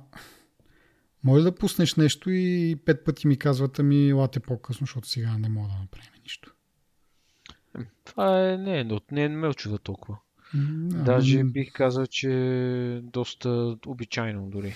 може 1.23 1.43
да 1.43 1.55
пуснеш 1.55 1.95
нещо 1.95 2.29
и 2.29 2.75
пет 2.85 3.05
пъти 3.05 3.27
ми 3.27 3.37
казват, 3.37 3.79
ами 3.79 4.13
лате 4.13 4.39
по-късно, 4.39 4.85
защото 4.85 5.07
сега 5.07 5.37
не 5.37 5.49
мога 5.49 5.67
да 5.67 5.75
направим 5.75 6.21
нищо. 6.23 6.53
Това 8.05 8.49
е, 8.49 8.57
не, 8.57 8.83
но 8.83 9.01
не, 9.11 9.29
не 9.29 9.35
ме 9.35 9.47
очуда 9.47 9.77
толкова. 9.77 10.17
Да, 10.53 11.03
Даже 11.03 11.43
бих 11.43 11.73
казал, 11.73 12.05
че 12.05 13.01
доста 13.03 13.77
обичайно 13.85 14.49
дори. 14.49 14.75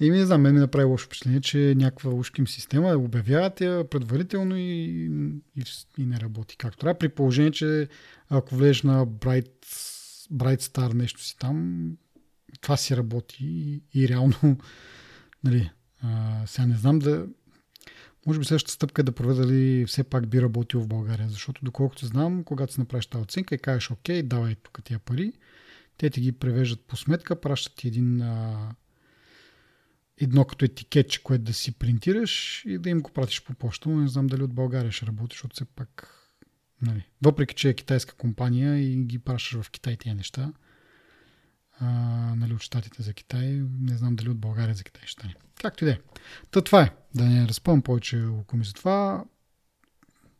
И 0.00 0.10
ми 0.10 0.16
не 0.16 0.26
знам, 0.26 0.40
мен 0.40 0.54
ми 0.54 0.60
направи 0.60 0.84
лошо 0.84 1.06
впечатление, 1.06 1.40
че 1.40 1.74
някаква 1.76 2.10
ушким 2.10 2.46
система 2.46 2.88
обявяват 2.88 3.60
я 3.60 3.88
предварително 3.90 4.56
и, 4.56 5.10
и, 5.56 5.62
и 5.98 6.06
не 6.06 6.20
работи 6.20 6.56
както 6.56 6.78
трябва. 6.78 6.98
При 6.98 7.08
положение, 7.08 7.50
че 7.50 7.88
ако 8.28 8.54
влезеш 8.54 8.82
на 8.82 9.06
Bright, 9.06 9.64
Bright 10.32 10.60
Star 10.60 10.94
нещо 10.94 11.22
си 11.22 11.38
там, 11.38 11.86
това 12.60 12.76
си 12.76 12.96
работи 12.96 13.36
и, 13.40 13.82
и 13.94 14.08
реално 14.08 14.34
нали, 15.44 15.70
А, 16.02 16.42
сега 16.46 16.66
не 16.66 16.76
знам 16.76 16.98
да... 16.98 17.26
Може 18.26 18.38
би 18.38 18.44
следващата 18.44 18.72
стъпка 18.72 19.02
е 19.02 19.04
да 19.04 19.12
проверя 19.12 19.36
дали 19.36 19.86
все 19.86 20.04
пак 20.04 20.26
би 20.26 20.42
работил 20.42 20.80
в 20.80 20.88
България, 20.88 21.28
защото 21.28 21.64
доколкото 21.64 22.06
знам, 22.06 22.44
когато 22.44 22.72
си 22.72 22.80
направиш 22.80 23.06
тази 23.06 23.22
оценка 23.22 23.54
и 23.54 23.58
кажеш, 23.58 23.90
окей, 23.90 24.22
давай 24.22 24.54
тук 24.54 24.80
тия 24.84 24.98
пари, 24.98 25.32
те 25.98 26.10
ти 26.10 26.20
ги 26.20 26.32
превеждат 26.32 26.80
по 26.80 26.96
сметка, 26.96 27.40
пращат 27.40 27.76
ти 27.76 27.88
един 27.88 28.22
а, 28.22 28.68
едно 30.18 30.44
като 30.44 30.64
етикетче, 30.64 31.22
което 31.22 31.44
да 31.44 31.52
си 31.52 31.72
принтираш 31.72 32.64
и 32.66 32.78
да 32.78 32.90
им 32.90 33.00
го 33.00 33.10
пратиш 33.10 33.42
по 33.42 33.54
почта, 33.54 33.88
но 33.88 34.00
не 34.00 34.08
знам 34.08 34.26
дали 34.26 34.42
от 34.42 34.54
България 34.54 34.92
ще 34.92 35.06
работи, 35.06 35.34
защото 35.34 35.54
все 35.54 35.64
пак, 35.64 36.08
нали, 36.82 37.08
въпреки 37.22 37.54
че 37.54 37.68
е 37.68 37.74
китайска 37.74 38.14
компания 38.14 38.78
и 38.78 38.96
ги 38.96 39.18
пращаш 39.18 39.62
в 39.62 39.70
Китай 39.70 39.96
тези 39.96 40.14
неща, 40.14 40.52
а, 41.80 41.86
нали, 42.36 42.54
от 42.54 42.60
щатите 42.60 43.02
за 43.02 43.12
Китай, 43.12 43.62
не 43.80 43.96
знам 43.96 44.16
дали 44.16 44.30
от 44.30 44.38
България 44.38 44.74
за 44.74 44.84
Китай 44.84 45.02
ще 45.06 45.12
стане. 45.12 45.34
Както 45.62 45.84
и 45.84 45.86
да 45.86 45.92
е. 45.92 45.98
Та 46.50 46.60
това 46.60 46.82
е. 46.82 46.90
Да 47.14 47.24
не 47.24 47.48
разпъвам 47.48 47.82
повече 47.82 48.24
около 48.24 48.62
за 48.62 48.72
това. 48.72 49.24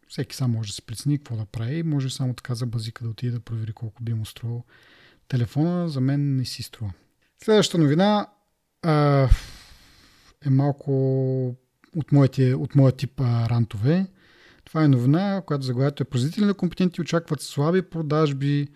Всеки 0.09 0.37
сам 0.37 0.51
може 0.51 0.69
да 0.69 0.75
се 0.75 0.83
прецени 0.83 1.19
какво 1.19 1.37
да 1.37 1.45
прави. 1.45 1.83
Може 1.83 2.11
само 2.11 2.35
така 2.35 2.55
за 2.55 2.67
базика 2.67 3.05
да 3.05 3.11
отиде 3.11 3.33
да 3.33 3.41
провери 3.41 3.73
колко 3.73 4.03
би 4.03 4.15
му 4.15 4.27
струвал 4.27 4.65
телефона. 5.29 5.89
За 5.89 6.01
мен 6.01 6.37
не 6.37 6.45
си 6.45 6.63
струва. 6.63 6.93
Следващата 7.45 7.79
новина 7.79 8.27
а, 8.83 9.29
е 10.47 10.51
малко 10.51 11.57
от, 11.97 12.13
моите, 12.13 12.55
от 12.55 12.75
моя 12.75 12.93
тип 12.93 13.21
а, 13.21 13.49
рантове. 13.49 14.07
Това 14.65 14.85
е 14.85 14.89
новина, 14.89 15.43
която 15.47 15.65
заглавието 15.65 16.03
е 16.03 16.07
производители 16.07 16.45
на 16.45 16.55
компетенти 16.55 17.01
очакват 17.01 17.41
слаби 17.41 17.83
продажби 17.83 18.69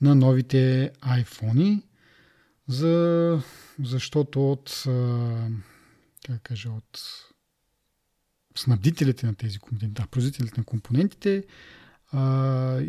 на 0.00 0.14
новите 0.14 0.90
iPhone, 1.02 1.82
за, 2.70 3.38
защото 3.82 4.52
от, 4.52 4.82
как 6.26 6.42
кажа, 6.42 6.70
от 6.70 7.00
снабдителите 8.56 9.26
на 9.26 9.34
тези 9.34 9.58
компоненти, 9.58 10.02
да, 10.02 10.06
производителите 10.06 10.60
на 10.60 10.64
компонентите 10.64 11.44
а, 12.12 12.82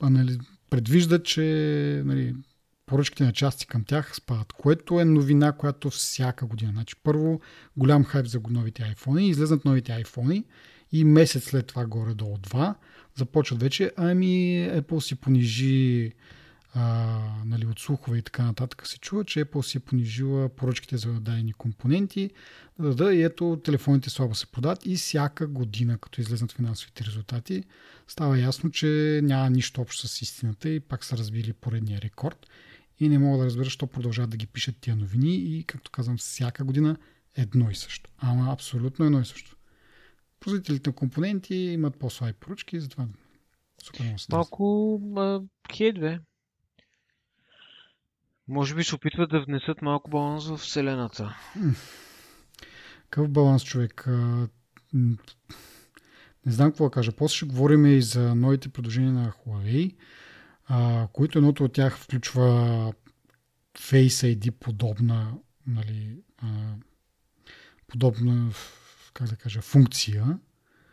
анали, 0.00 0.38
предвиждат, 0.70 1.24
че 1.24 1.42
нали, 2.04 2.34
поръчките 2.86 3.24
на 3.24 3.32
части 3.32 3.66
към 3.66 3.84
тях 3.84 4.16
спадат, 4.16 4.52
което 4.52 5.00
е 5.00 5.04
новина, 5.04 5.52
която 5.52 5.90
всяка 5.90 6.46
година. 6.46 6.72
Значи, 6.72 6.96
първо 7.02 7.40
голям 7.76 8.04
хайп 8.04 8.26
за 8.26 8.40
новите 8.50 8.82
iPhone, 8.82 9.20
излезнат 9.20 9.64
новите 9.64 9.92
iPhone 9.92 10.44
и 10.92 11.04
месец 11.04 11.44
след 11.44 11.66
това 11.66 11.86
горе-долу 11.86 12.38
два 12.38 12.74
започват 13.16 13.62
вече, 13.62 13.92
ами 13.96 14.26
Apple 14.72 15.00
си 15.00 15.14
понижи 15.14 16.12
а, 16.76 17.18
нали, 17.44 17.66
от 17.66 17.78
слухове 17.78 18.18
и 18.18 18.22
така 18.22 18.44
нататък 18.44 18.86
се 18.86 18.98
чува, 18.98 19.24
че 19.24 19.44
Apple 19.44 19.62
си 19.62 19.76
е 19.76 19.80
понижила 19.80 20.48
поръчките 20.48 20.96
за 20.96 21.12
дадени 21.12 21.52
компоненти, 21.52 22.30
да, 22.78 22.94
да, 22.94 23.14
и 23.14 23.22
ето 23.22 23.60
телефоните 23.64 24.10
слабо 24.10 24.34
се 24.34 24.46
продават 24.46 24.86
и 24.86 24.96
всяка 24.96 25.46
година, 25.46 25.98
като 25.98 26.20
излезнат 26.20 26.52
финансовите 26.52 27.04
резултати, 27.04 27.64
става 28.08 28.38
ясно, 28.38 28.70
че 28.70 29.20
няма 29.22 29.50
нищо 29.50 29.80
общо 29.80 30.08
с 30.08 30.22
истината 30.22 30.68
и 30.68 30.80
пак 30.80 31.04
са 31.04 31.16
разбили 31.16 31.52
поредния 31.52 32.00
рекорд 32.00 32.46
и 33.00 33.08
не 33.08 33.18
мога 33.18 33.38
да 33.38 33.44
разбера, 33.44 33.64
защо 33.64 33.86
продължават 33.86 34.30
да 34.30 34.36
ги 34.36 34.46
пишат 34.46 34.76
тия 34.80 34.96
новини 34.96 35.34
и, 35.36 35.64
както 35.64 35.90
казвам, 35.90 36.16
всяка 36.16 36.64
година 36.64 36.96
едно 37.36 37.70
и 37.70 37.74
също. 37.74 38.10
Ама 38.18 38.52
абсолютно 38.52 39.04
едно 39.04 39.20
и 39.20 39.24
също. 39.24 39.56
Производителите 40.40 40.90
на 40.90 40.94
компоненти 40.94 41.54
имат 41.54 41.98
по-слаби 41.98 42.32
поръчки, 42.32 42.80
затова 42.80 43.06
супер 43.82 44.04
много 44.04 44.18
Малко 44.30 45.44
хейт, 45.72 46.00
бе. 46.00 46.18
Може 48.48 48.74
би 48.74 48.84
се 48.84 48.94
опитват 48.94 49.30
да 49.30 49.44
внесат 49.44 49.82
малко 49.82 50.10
баланс 50.10 50.48
в 50.48 50.56
Вселената. 50.56 51.36
Какъв 53.10 53.30
баланс, 53.30 53.64
човек? 53.64 54.06
Не 56.46 56.52
знам 56.52 56.70
какво 56.70 56.84
да 56.84 56.90
кажа. 56.90 57.12
После 57.12 57.36
ще 57.36 57.46
говорим 57.46 57.86
и 57.86 58.02
за 58.02 58.34
новите 58.34 58.68
предложения 58.68 59.12
на 59.12 59.32
Huawei, 59.32 59.96
които 61.12 61.38
едното 61.38 61.64
от 61.64 61.72
тях 61.72 61.98
включва 61.98 62.42
Face 63.78 64.36
ID 64.36 64.50
подобна, 64.50 65.34
нали, 65.66 66.18
подобна, 67.86 68.50
как 69.14 69.28
да 69.28 69.36
кажа, 69.36 69.60
функция. 69.60 70.38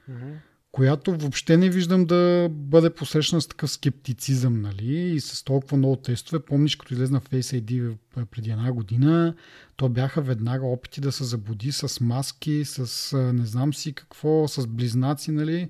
Mm-hmm 0.10 0.38
която 0.71 1.15
въобще 1.17 1.57
не 1.57 1.69
виждам 1.69 2.05
да 2.05 2.47
бъде 2.51 2.89
посрещана 2.89 3.41
с 3.41 3.47
такъв 3.47 3.71
скептицизъм, 3.71 4.61
нали? 4.61 4.93
И 4.93 5.19
с 5.19 5.43
толкова 5.43 5.77
много 5.77 5.95
тестове. 5.95 6.45
Помниш, 6.45 6.75
като 6.75 6.93
излезна 6.93 7.21
Face 7.21 7.61
ID 7.61 7.95
преди 8.31 8.51
една 8.51 8.71
година, 8.71 9.35
то 9.75 9.89
бяха 9.89 10.21
веднага 10.21 10.65
опити 10.65 11.01
да 11.01 11.11
се 11.11 11.23
забуди 11.23 11.71
с 11.71 12.01
маски, 12.01 12.65
с 12.65 13.17
не 13.33 13.45
знам 13.45 13.73
си 13.73 13.93
какво, 13.93 14.47
с 14.47 14.67
близнаци, 14.67 15.31
нали? 15.31 15.69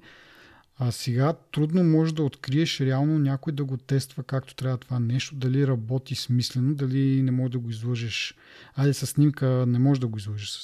А 0.77 0.91
сега 0.91 1.33
трудно 1.33 1.83
може 1.83 2.13
да 2.13 2.23
откриеш 2.23 2.79
реално 2.79 3.19
някой 3.19 3.53
да 3.53 3.65
го 3.65 3.77
тества 3.77 4.23
както 4.23 4.55
трябва 4.55 4.77
това 4.77 4.99
нещо, 4.99 5.35
дали 5.35 5.67
работи 5.67 6.15
смислено, 6.15 6.75
дали 6.75 7.21
не 7.21 7.31
може 7.31 7.51
да 7.51 7.59
го 7.59 7.69
излъжеш. 7.69 8.35
Айде 8.75 8.93
с 8.93 9.07
снимка 9.07 9.65
не 9.67 9.79
може 9.79 10.01
да 10.01 10.07
го 10.07 10.17
излъжеш, 10.17 10.59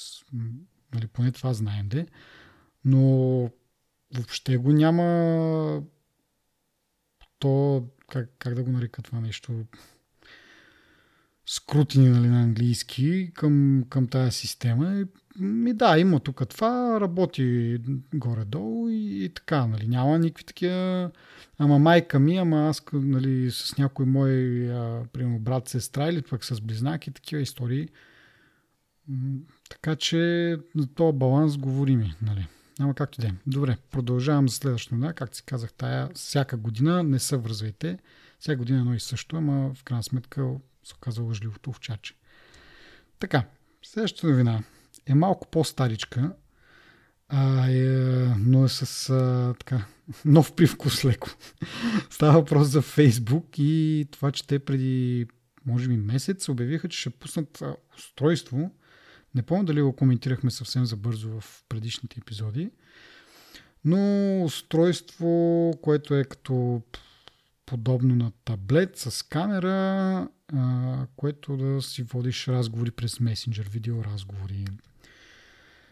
нали, 0.93 1.07
поне 1.07 1.31
това 1.31 1.53
знаем 1.53 1.87
де. 1.89 2.07
Но 2.85 3.49
въобще 4.13 4.57
го 4.57 4.71
няма 4.71 5.83
то, 7.39 7.85
как, 8.09 8.29
как 8.39 8.55
да 8.55 8.63
го 8.63 8.71
нарека 8.71 9.01
това 9.01 9.19
нещо, 9.19 9.65
скрутини 11.45 12.09
нали, 12.09 12.27
на 12.27 12.41
английски 12.41 13.31
към, 13.33 13.83
към 13.89 14.07
тая 14.07 14.31
система. 14.31 15.05
И 15.41 15.73
да, 15.73 15.99
има 15.99 16.19
тук 16.19 16.49
това, 16.49 17.01
работи 17.01 17.77
горе-долу 18.13 18.89
и, 18.89 19.25
и 19.25 19.29
така, 19.29 19.67
нали, 19.67 19.87
няма 19.87 20.19
никакви 20.19 20.43
такива, 20.43 21.11
ама 21.57 21.79
майка 21.79 22.19
ми, 22.19 22.37
ама 22.37 22.69
аз 22.69 22.83
нали, 22.93 23.51
с 23.51 23.77
някой 23.77 24.05
мой, 24.05 24.31
а, 24.71 25.03
примерно 25.13 25.39
брат, 25.39 25.67
сестра 25.67 26.09
или 26.09 26.21
пък 26.21 26.45
с 26.45 26.61
близнаки, 26.61 27.11
такива 27.11 27.41
истории. 27.41 27.89
Така 29.69 29.95
че 29.95 30.17
за 30.75 30.87
този 30.87 31.17
баланс 31.17 31.57
говорим, 31.57 32.03
нали. 32.21 32.47
Ама 32.79 32.93
както 32.93 33.21
да 33.21 33.27
е. 33.27 33.31
Добре, 33.47 33.77
продължавам 33.91 34.49
за 34.49 34.55
следващото 34.55 34.95
новина. 34.95 35.13
Както 35.13 35.37
си 35.37 35.43
казах, 35.43 35.73
тая 35.73 36.09
всяка 36.13 36.57
година 36.57 37.03
не 37.03 37.19
се 37.19 37.37
връзвайте. 37.37 37.99
Всяка 38.39 38.57
година 38.57 38.79
едно 38.79 38.93
и 38.93 38.99
също, 38.99 39.35
ама 39.35 39.73
в 39.75 39.83
крайна 39.83 40.03
сметка 40.03 40.49
се 40.83 40.93
оказа 40.95 41.21
лъжливото 41.21 41.69
овчаче. 41.69 42.13
Така, 43.19 43.43
следващата 43.83 44.27
новина 44.27 44.63
е 45.05 45.15
малко 45.15 45.47
по-старичка, 45.47 46.33
а, 47.29 47.69
е, 47.71 47.85
но 48.37 48.65
е 48.65 48.69
с 48.69 49.09
а, 49.09 49.53
така, 49.59 49.85
нов 50.25 50.55
привкус 50.55 51.05
леко. 51.05 51.29
Става 52.09 52.33
въпрос 52.33 52.67
за 52.67 52.81
Фейсбук 52.81 53.45
и 53.57 54.07
това, 54.11 54.31
че 54.31 54.47
те 54.47 54.59
преди 54.59 55.27
може 55.65 55.87
би 55.87 55.97
месец 55.97 56.49
обявиха, 56.49 56.89
че 56.89 56.99
ще 56.99 57.09
пуснат 57.09 57.63
устройство, 57.97 58.71
не 59.37 59.43
помня 59.43 59.65
дали 59.65 59.81
го 59.81 59.95
коментирахме 59.95 60.51
съвсем 60.51 60.85
забързо 60.85 61.39
в 61.39 61.63
предишните 61.69 62.15
епизоди, 62.19 62.71
но 63.85 64.43
устройство, 64.43 65.73
което 65.81 66.15
е 66.15 66.23
като 66.23 66.81
подобно 67.65 68.15
на 68.15 68.31
таблет 68.45 68.97
с 68.97 69.23
камера, 69.23 70.27
което 71.15 71.57
да 71.57 71.81
си 71.81 72.03
водиш 72.03 72.47
разговори 72.47 72.91
през 72.91 73.19
месенджер, 73.19 73.69
видеоразговори. 73.69 74.65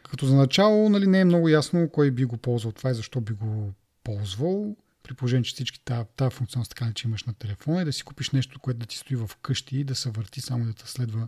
Като 0.09 0.25
за 0.25 0.35
начало 0.35 0.89
нали, 0.89 1.07
не 1.07 1.19
е 1.19 1.25
много 1.25 1.49
ясно 1.49 1.89
кой 1.89 2.11
би 2.11 2.25
го 2.25 2.37
ползвал 2.37 2.71
това 2.71 2.91
и 2.91 2.93
защо 2.93 3.21
би 3.21 3.33
го 3.33 3.73
ползвал. 4.03 4.75
При 5.03 5.13
положение, 5.13 5.43
че 5.43 5.53
всички 5.53 5.79
тази, 5.85 6.31
функционалност 6.31 6.75
така 6.75 6.93
че 6.93 7.07
имаш 7.07 7.23
на 7.23 7.33
телефона 7.33 7.81
и 7.81 7.85
да 7.85 7.93
си 7.93 8.03
купиш 8.03 8.31
нещо, 8.31 8.59
което 8.59 8.79
да 8.79 8.85
ти 8.85 8.97
стои 8.97 9.15
в 9.15 9.29
къщи 9.41 9.79
и 9.79 9.83
да 9.83 9.95
се 9.95 10.09
върти 10.09 10.41
само 10.41 10.65
да 10.65 10.73
те 10.73 10.87
следва 10.87 11.27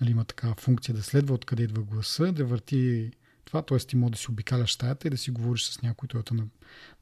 нали, 0.00 0.10
има 0.10 0.24
такава 0.24 0.54
функция 0.54 0.94
да 0.94 1.02
следва 1.02 1.34
откъде 1.34 1.62
идва 1.62 1.82
гласа, 1.82 2.32
да 2.32 2.44
върти 2.44 3.10
това, 3.44 3.62
т.е. 3.62 3.78
ти 3.78 3.96
може 3.96 4.12
да 4.12 4.18
си 4.18 4.30
обикаляш 4.30 4.72
стаята 4.72 5.06
и 5.08 5.10
да 5.10 5.16
си 5.16 5.30
говориш 5.30 5.64
с 5.64 5.82
някой, 5.82 6.08
той 6.08 6.22
да, 6.32 6.44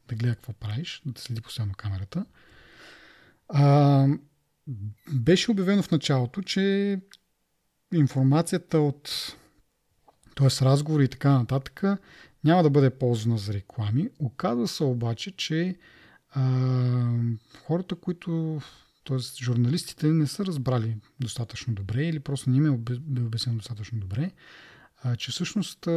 да 0.08 0.14
гледа 0.14 0.34
какво 0.34 0.52
правиш, 0.52 1.02
да 1.06 1.20
следи 1.20 1.40
постоянно 1.40 1.74
камерата. 1.74 2.26
А, 3.48 4.06
беше 5.12 5.50
обявено 5.50 5.82
в 5.82 5.90
началото, 5.90 6.42
че 6.42 6.98
информацията 7.94 8.78
от 8.78 9.36
т.е. 10.36 10.64
разговори 10.64 11.04
и 11.04 11.08
така 11.08 11.38
нататък 11.38 11.82
няма 12.44 12.62
да 12.62 12.70
бъде 12.70 12.90
ползвана 12.90 13.38
за 13.38 13.52
реклами. 13.52 14.08
Оказва 14.18 14.68
се 14.68 14.84
обаче, 14.84 15.36
че 15.36 15.76
а, 16.30 16.42
хората, 17.66 17.94
които 17.94 18.60
т.е. 19.04 19.18
журналистите 19.44 20.06
не 20.06 20.26
са 20.26 20.46
разбрали 20.46 20.96
достатъчно 21.20 21.74
добре 21.74 22.04
или 22.04 22.20
просто 22.20 22.50
не 22.50 22.56
им 22.56 22.66
е 22.66 22.70
обяснено 23.20 23.58
достатъчно 23.58 24.00
добре, 24.00 24.30
а, 25.02 25.16
че 25.16 25.30
всъщност 25.30 25.88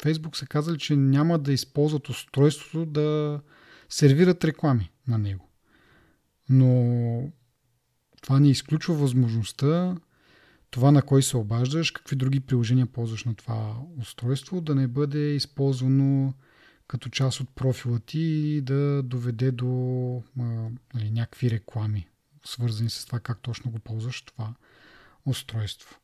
Фейсбук 0.00 0.36
са 0.36 0.46
казали, 0.46 0.78
че 0.78 0.96
няма 0.96 1.38
да 1.38 1.52
използват 1.52 2.08
устройството 2.08 2.86
да 2.86 3.40
сервират 3.88 4.44
реклами 4.44 4.90
на 5.08 5.18
него. 5.18 5.48
Но 6.48 7.32
това 8.22 8.40
не 8.40 8.50
изключва 8.50 8.94
възможността 8.94 9.96
това 10.72 10.90
на 10.90 11.02
кой 11.02 11.22
се 11.22 11.36
обаждаш, 11.36 11.90
какви 11.90 12.16
други 12.16 12.40
приложения 12.40 12.86
ползваш 12.86 13.24
на 13.24 13.34
това 13.34 13.76
устройство, 14.00 14.60
да 14.60 14.74
не 14.74 14.88
бъде 14.88 15.34
използвано 15.34 16.34
като 16.92 17.08
част 17.08 17.40
от 17.40 17.54
профила 17.54 18.00
ти 18.00 18.20
и 18.20 18.60
да 18.60 19.02
доведе 19.02 19.50
до 19.50 19.66
а, 20.40 20.42
нали, 20.94 21.10
някакви 21.10 21.50
реклами, 21.50 22.08
свързани 22.44 22.90
с 22.90 23.06
това 23.06 23.20
как 23.20 23.42
точно 23.42 23.70
го 23.70 23.78
ползваш 23.78 24.22
това 24.22 24.54
устройство. 25.26 26.00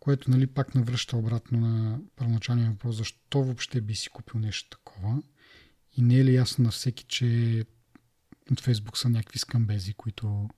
Което 0.00 0.30
нали, 0.30 0.46
пак 0.46 0.74
навръща 0.74 1.16
обратно 1.16 1.60
на 1.60 1.98
първоначалния 2.16 2.70
въпрос, 2.70 2.96
защо 2.96 3.44
въобще 3.44 3.80
би 3.80 3.94
си 3.94 4.08
купил 4.08 4.40
нещо 4.40 4.70
такова. 4.70 5.22
И 5.96 6.02
не 6.02 6.18
е 6.18 6.24
ли 6.24 6.34
ясно 6.34 6.64
на 6.64 6.70
всеки, 6.70 7.04
че 7.04 7.64
от 8.50 8.60
Фейсбук 8.60 8.98
са 8.98 9.08
някакви 9.08 9.38
скамбези, 9.38 9.94
които 9.94 10.48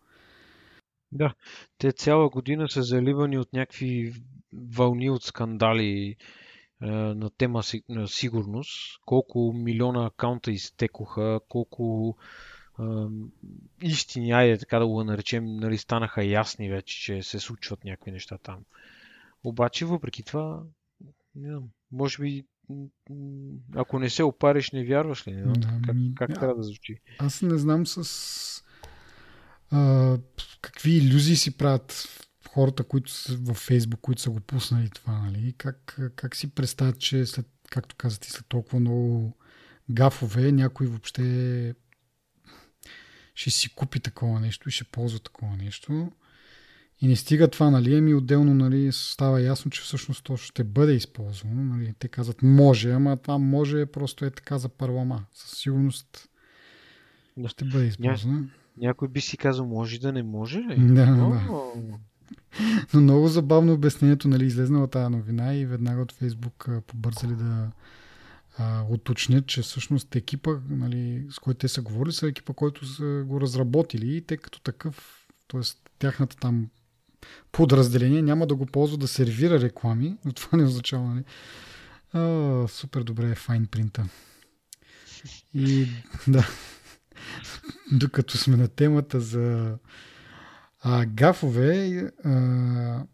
да, 1.12 1.34
те 1.78 1.92
цяла 1.92 2.28
година 2.28 2.68
са 2.68 2.82
заливани 2.82 3.38
от 3.38 3.52
някакви 3.52 4.14
вълни 4.52 5.10
от 5.10 5.22
скандали 5.22 6.16
на 6.80 7.30
тема 7.30 7.62
сигурност. 8.06 9.00
Колко 9.06 9.52
милиона 9.52 10.06
акаунта 10.06 10.50
изтекоха, 10.50 11.40
колко 11.48 12.16
е, 12.80 12.82
истини, 13.82 14.32
айде 14.32 14.58
така 14.58 14.78
да 14.78 14.86
го 14.86 15.04
наречем, 15.04 15.56
нали, 15.56 15.78
станаха 15.78 16.24
ясни 16.24 16.70
вече, 16.70 17.00
че 17.00 17.22
се 17.22 17.40
случват 17.40 17.84
някакви 17.84 18.10
неща 18.10 18.38
там. 18.38 18.64
Обаче, 19.44 19.84
въпреки 19.84 20.22
това, 20.22 20.62
не 21.34 21.48
знам, 21.48 21.64
може 21.92 22.22
би 22.22 22.44
ако 23.74 23.98
не 23.98 24.10
се 24.10 24.22
опариш, 24.22 24.70
не 24.70 24.84
вярваш 24.84 25.28
ли? 25.28 25.32
Не? 25.32 25.42
Да, 25.42 25.80
как, 25.86 25.96
ми... 25.96 26.14
как 26.14 26.34
трябва 26.34 26.54
да 26.54 26.62
звучи? 26.62 27.00
Аз 27.18 27.42
не 27.42 27.58
знам 27.58 27.86
с 27.86 28.64
а, 29.70 30.18
какви 30.60 30.90
иллюзии 30.90 31.36
си 31.36 31.56
правят 31.56 32.08
хората, 32.56 32.84
които 32.84 33.10
са 33.10 33.36
във 33.36 33.56
Фейсбук, 33.56 34.00
които 34.00 34.22
са 34.22 34.30
го 34.30 34.40
пуснали 34.40 34.90
това, 34.90 35.18
нали? 35.18 35.54
Как, 35.58 35.98
как 36.16 36.36
си 36.36 36.50
представят, 36.50 36.98
че 36.98 37.26
след, 37.26 37.46
както 37.70 37.96
казате, 37.96 38.30
след 38.30 38.46
толкова 38.48 38.80
много 38.80 39.36
гафове, 39.90 40.52
някой 40.52 40.86
въобще 40.86 41.74
ще 43.34 43.50
си 43.50 43.74
купи 43.74 44.00
такова 44.00 44.40
нещо 44.40 44.68
и 44.68 44.72
ще 44.72 44.84
ползва 44.84 45.18
такова 45.18 45.56
нещо. 45.56 46.12
И 47.00 47.08
не 47.08 47.16
стига 47.16 47.48
това, 47.48 47.70
нали, 47.70 47.96
ами 47.96 48.14
отделно 48.14 48.54
нали, 48.54 48.92
става 48.92 49.40
ясно, 49.40 49.70
че 49.70 49.82
всъщност 49.82 50.24
то 50.24 50.36
ще 50.36 50.64
бъде 50.64 50.92
използвано. 50.92 51.64
Нали. 51.64 51.94
Те 51.98 52.08
казват 52.08 52.42
може, 52.42 52.90
ама 52.90 53.16
това 53.16 53.38
може 53.38 53.86
просто 53.86 54.24
е 54.24 54.30
така 54.30 54.58
за 54.58 54.68
парлама. 54.68 55.24
Със 55.34 55.58
сигурност 55.58 56.28
ще 57.46 57.64
бъде 57.64 57.86
използвано. 57.86 58.44
Някой 58.76 59.08
би 59.08 59.20
си 59.20 59.36
казал, 59.36 59.66
може 59.66 60.00
да 60.00 60.12
не 60.12 60.22
може 60.22 60.58
ли? 60.58 60.76
Да, 60.78 61.06
да. 61.06 61.98
Но 62.94 63.00
много 63.00 63.28
забавно 63.28 63.72
обяснението, 63.72 64.28
нали, 64.28 64.46
излезнала 64.46 64.88
тази 64.88 65.12
новина 65.12 65.54
и 65.54 65.66
веднага 65.66 66.02
от 66.02 66.12
Фейсбук 66.12 66.68
побързали 66.86 67.34
да 67.34 67.70
а, 68.58 68.84
уточнят, 68.90 69.46
че 69.46 69.62
всъщност 69.62 70.16
екипа, 70.16 70.50
нали, 70.68 71.26
с 71.30 71.38
който 71.38 71.58
те 71.58 71.68
са 71.68 71.82
говорили, 71.82 72.12
са 72.12 72.28
екипа, 72.28 72.52
който 72.52 72.86
са 72.86 73.24
го 73.26 73.40
разработили 73.40 74.16
и 74.16 74.20
те 74.20 74.36
като 74.36 74.60
такъв, 74.60 75.26
т.е. 75.48 75.60
тяхната 75.98 76.36
там 76.36 76.68
подразделение 77.52 78.22
няма 78.22 78.46
да 78.46 78.54
го 78.54 78.66
ползва 78.66 78.98
да 78.98 79.08
сервира 79.08 79.60
реклами, 79.60 80.16
но 80.24 80.32
това 80.32 80.58
не 80.58 80.64
означава, 80.64 81.04
нали? 81.04 81.24
А, 82.12 82.68
супер 82.68 83.02
добре 83.02 83.30
е 83.30 83.34
файн 83.34 83.66
принта. 83.66 84.08
И 85.54 85.86
да, 86.28 86.48
докато 87.92 88.38
сме 88.38 88.56
на 88.56 88.68
темата 88.68 89.20
за 89.20 89.76
а, 90.88 91.06
гафове, 91.06 92.10
а, 92.24 93.04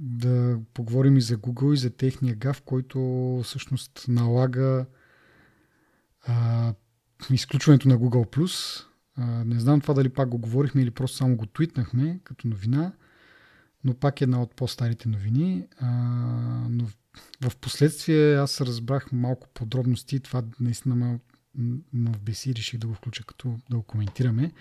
да 0.00 0.58
поговорим 0.74 1.16
и 1.16 1.20
за 1.20 1.36
Google 1.36 1.74
и 1.74 1.76
за 1.76 1.90
техния 1.90 2.34
гаф, 2.34 2.62
който 2.62 3.00
всъщност 3.44 4.04
налага 4.08 4.86
а, 6.26 6.72
изключването 7.32 7.88
на 7.88 7.98
Google+. 7.98 8.84
А, 9.16 9.44
не 9.44 9.60
знам 9.60 9.80
това 9.80 9.94
дали 9.94 10.08
пак 10.08 10.28
го 10.28 10.38
говорихме 10.38 10.82
или 10.82 10.90
просто 10.90 11.16
само 11.16 11.36
го 11.36 11.46
твитнахме 11.46 12.20
като 12.24 12.48
новина, 12.48 12.92
но 13.84 13.94
пак 13.94 14.20
е 14.20 14.24
една 14.24 14.42
от 14.42 14.54
по-старите 14.54 15.08
новини. 15.08 15.66
А, 15.78 15.90
но 16.70 16.86
в 17.48 17.56
последствие 17.56 18.34
аз 18.34 18.60
разбрах 18.60 19.12
малко 19.12 19.48
подробности. 19.54 20.20
Това 20.20 20.42
наистина 20.60 20.94
ме 20.94 21.18
в 21.94 22.20
BC 22.20 22.56
реших 22.56 22.80
да 22.80 22.86
го 22.86 22.94
включа 22.94 23.24
като 23.24 23.58
да 23.70 23.76
го 23.76 23.82
коментираме. 23.82 24.52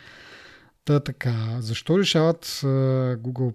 Та 0.89 0.99
така, 0.99 1.57
защо 1.61 1.99
решават 1.99 2.45
Google, 2.45 3.53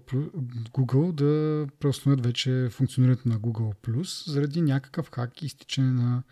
Google 0.71 1.11
да 1.11 1.67
преустановят 1.79 2.25
вече 2.25 2.69
функционирането 2.71 3.29
на 3.29 3.39
Google 3.39 4.31
заради 4.31 4.61
някакъв 4.61 5.11
хак 5.11 5.41
и 5.41 5.45
изтичане 5.45 5.91
на, 5.91 6.23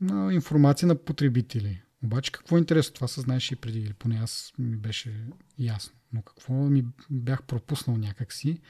на 0.00 0.34
информация 0.34 0.88
на 0.88 0.94
потребители. 0.94 1.82
Обаче 2.04 2.32
какво 2.32 2.56
е 2.56 2.58
интересно, 2.58 2.94
това 2.94 3.08
се 3.08 3.20
знаеше 3.20 3.54
и 3.54 3.56
преди, 3.56 3.78
или 3.78 3.92
поне 3.92 4.20
аз 4.22 4.52
ми 4.58 4.76
беше 4.76 5.24
ясно. 5.58 5.94
Но 6.12 6.22
какво 6.22 6.54
ми 6.54 6.84
бях 7.10 7.42
пропуснал 7.42 7.96
някакси, 7.96 8.60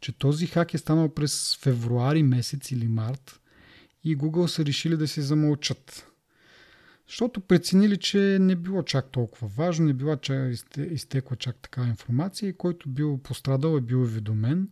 че 0.00 0.12
този 0.12 0.46
хак 0.46 0.74
е 0.74 0.78
станал 0.78 1.14
през 1.14 1.58
февруари 1.60 2.22
месец 2.22 2.70
или 2.70 2.88
март 2.88 3.40
и 4.04 4.18
Google 4.18 4.46
са 4.46 4.64
решили 4.64 4.96
да 4.96 5.08
се 5.08 5.22
замълчат. 5.22 6.06
Защото 7.08 7.40
преценили, 7.40 7.96
че 7.96 8.38
не 8.40 8.56
било 8.56 8.82
чак 8.82 9.10
толкова 9.10 9.48
важно, 9.48 9.86
не 9.86 9.92
била 9.92 10.16
чак, 10.16 10.52
изтекла 10.78 11.36
чак 11.36 11.56
такава 11.56 11.88
информация 11.88 12.48
и 12.48 12.56
който 12.56 12.88
бил 12.88 13.18
пострадал 13.18 13.76
е 13.76 13.80
бил 13.80 14.02
уведомен, 14.02 14.68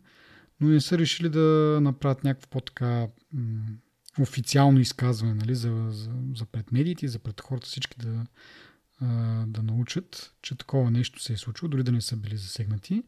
но 0.61 0.68
не 0.68 0.81
са 0.81 0.99
решили 0.99 1.29
да 1.29 1.79
направят 1.83 2.25
някакво 2.25 2.49
по-така 2.49 3.09
официално 4.21 4.81
изказване 4.81 5.35
нали, 5.35 5.55
за, 5.55 5.87
за, 5.90 6.11
за 6.37 6.47
пред 6.47 6.73
медиите 6.73 7.07
и 7.07 7.09
за 7.09 7.18
пред 7.18 7.40
хората 7.40 7.66
всички 7.66 7.97
да, 7.99 8.27
да 9.47 9.62
научат, 9.62 10.35
че 10.42 10.55
такова 10.55 10.90
нещо 10.90 11.23
се 11.23 11.33
е 11.33 11.37
случило, 11.37 11.68
дори 11.68 11.83
да 11.83 11.92
не 11.92 12.01
са 12.01 12.16
били 12.16 12.37
засегнати. 12.37 13.03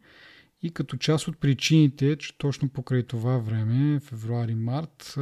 И 0.63 0.71
като 0.71 0.97
част 0.97 1.29
от 1.29 1.39
причините, 1.39 2.17
че 2.17 2.39
точно 2.39 2.69
покрай 2.69 3.03
това 3.03 3.39
време, 3.39 4.01
февруари-март, 4.01 5.15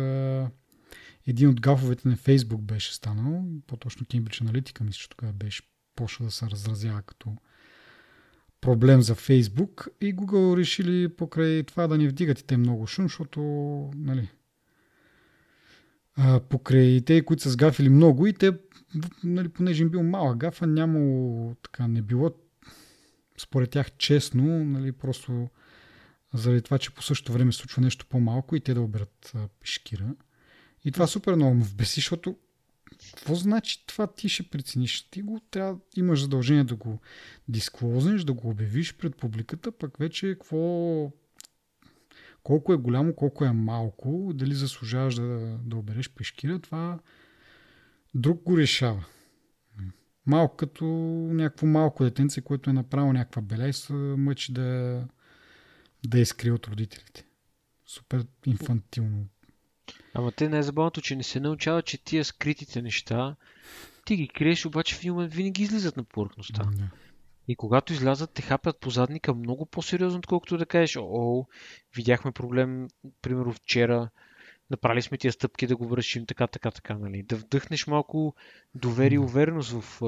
един 1.26 1.48
от 1.48 1.60
гафовете 1.60 2.08
на 2.08 2.16
Фейсбук 2.16 2.62
беше 2.62 2.94
станал, 2.94 3.44
по-точно 3.66 4.06
Cambridge 4.06 4.44
Analytica, 4.44 4.82
мисля, 4.82 4.98
че 4.98 5.08
тогава 5.08 5.32
беше 5.32 5.62
почва 5.96 6.24
да 6.24 6.30
се 6.30 6.46
разразява 6.46 7.02
като 7.02 7.36
проблем 8.60 9.02
за 9.02 9.14
Фейсбук 9.14 9.88
и 10.00 10.16
Google 10.16 10.56
решили 10.56 11.08
покрай 11.08 11.62
това 11.62 11.86
да 11.86 11.98
не 11.98 12.08
вдигат 12.08 12.40
и 12.40 12.44
те 12.44 12.56
много 12.56 12.86
шум, 12.86 13.04
защото 13.04 13.40
нали, 13.94 14.28
покрай 16.48 17.00
те, 17.06 17.24
които 17.24 17.42
са 17.42 17.50
сгафили 17.50 17.88
много 17.88 18.26
и 18.26 18.32
те, 18.32 18.52
нали, 19.24 19.48
понеже 19.48 19.82
им 19.82 19.90
бил 19.90 20.02
малък 20.02 20.36
гафа, 20.36 20.66
нямало 20.66 21.54
така, 21.54 21.88
не 21.88 22.02
било 22.02 22.30
според 23.38 23.70
тях 23.70 23.96
честно, 23.96 24.64
нали, 24.64 24.92
просто 24.92 25.48
заради 26.34 26.62
това, 26.62 26.78
че 26.78 26.94
по 26.94 27.02
същото 27.02 27.32
време 27.32 27.52
случва 27.52 27.82
нещо 27.82 28.06
по-малко 28.06 28.56
и 28.56 28.60
те 28.60 28.74
да 28.74 28.80
оберат 28.80 29.32
пешкира. 29.60 30.14
И 30.84 30.92
това 30.92 31.06
супер 31.06 31.34
много 31.34 31.54
ме 31.54 31.64
вбеси, 31.64 32.00
защото 32.00 32.36
какво 33.14 33.34
значи 33.34 33.86
това 33.86 34.06
ти 34.06 34.28
ще 34.28 34.42
прецениш? 34.42 35.02
Ти 35.10 35.22
го 35.22 35.40
трябва, 35.50 35.78
имаш 35.96 36.20
задължение 36.20 36.64
да 36.64 36.76
го 36.76 36.98
дисклознеш, 37.48 38.24
да 38.24 38.32
го 38.32 38.48
обявиш 38.48 38.96
пред 38.96 39.16
публиката, 39.16 39.72
пък 39.72 39.98
вече 39.98 40.32
какво 40.32 41.12
колко 42.42 42.72
е 42.72 42.76
голямо, 42.76 43.14
колко 43.14 43.44
е 43.44 43.52
малко, 43.52 44.30
дали 44.34 44.54
заслужаваш 44.54 45.14
да, 45.14 45.58
да 45.64 45.76
обереш 45.76 46.10
пешкира, 46.10 46.58
това 46.58 46.98
друг 48.14 48.42
го 48.42 48.58
решава. 48.58 49.04
Малко 50.26 50.56
като 50.56 50.84
някакво 51.32 51.66
малко 51.66 52.04
детенце, 52.04 52.40
което 52.40 52.70
е 52.70 52.72
направило 52.72 53.12
някаква 53.12 53.42
беля 53.42 53.68
и 53.68 53.72
се 53.72 53.92
мъчи 53.92 54.52
да, 54.52 55.02
да 56.06 56.20
е 56.20 56.24
скри 56.24 56.50
от 56.50 56.66
родителите. 56.66 57.24
Супер 57.86 58.26
инфантилно 58.46 59.26
Ама 60.14 60.32
те 60.32 60.48
най-забавното, 60.48 61.00
че 61.00 61.16
не 61.16 61.22
се 61.22 61.40
научава, 61.40 61.82
че 61.82 62.04
тия 62.04 62.24
скритите 62.24 62.82
неща, 62.82 63.36
ти 64.04 64.16
ги 64.16 64.28
криеш, 64.28 64.66
обаче 64.66 64.94
в 64.94 64.98
един 64.98 65.12
момент 65.12 65.34
винаги 65.34 65.62
излизат 65.62 65.96
на 65.96 66.04
повърхността. 66.04 66.62
Mm-hmm. 66.62 66.88
И 67.48 67.56
когато 67.56 67.92
излязат, 67.92 68.30
те 68.34 68.42
хапят 68.42 68.80
по 68.80 68.90
задника 68.90 69.34
много 69.34 69.66
по-сериозно, 69.66 70.18
отколкото 70.18 70.58
да 70.58 70.66
кажеш, 70.66 70.96
о, 71.00 71.46
видяхме 71.96 72.32
проблем, 72.32 72.88
примерно 73.22 73.52
вчера, 73.52 74.10
направили 74.70 75.02
сме 75.02 75.18
тия 75.18 75.32
стъпки 75.32 75.66
да 75.66 75.76
го 75.76 75.88
вършим 75.88 76.26
така, 76.26 76.46
така, 76.46 76.70
така, 76.70 76.98
нали? 76.98 77.22
Да 77.22 77.36
вдъхнеш 77.36 77.86
малко 77.86 78.34
доверие 78.74 79.16
и 79.16 79.18
увереност 79.18 79.70
в 79.70 80.02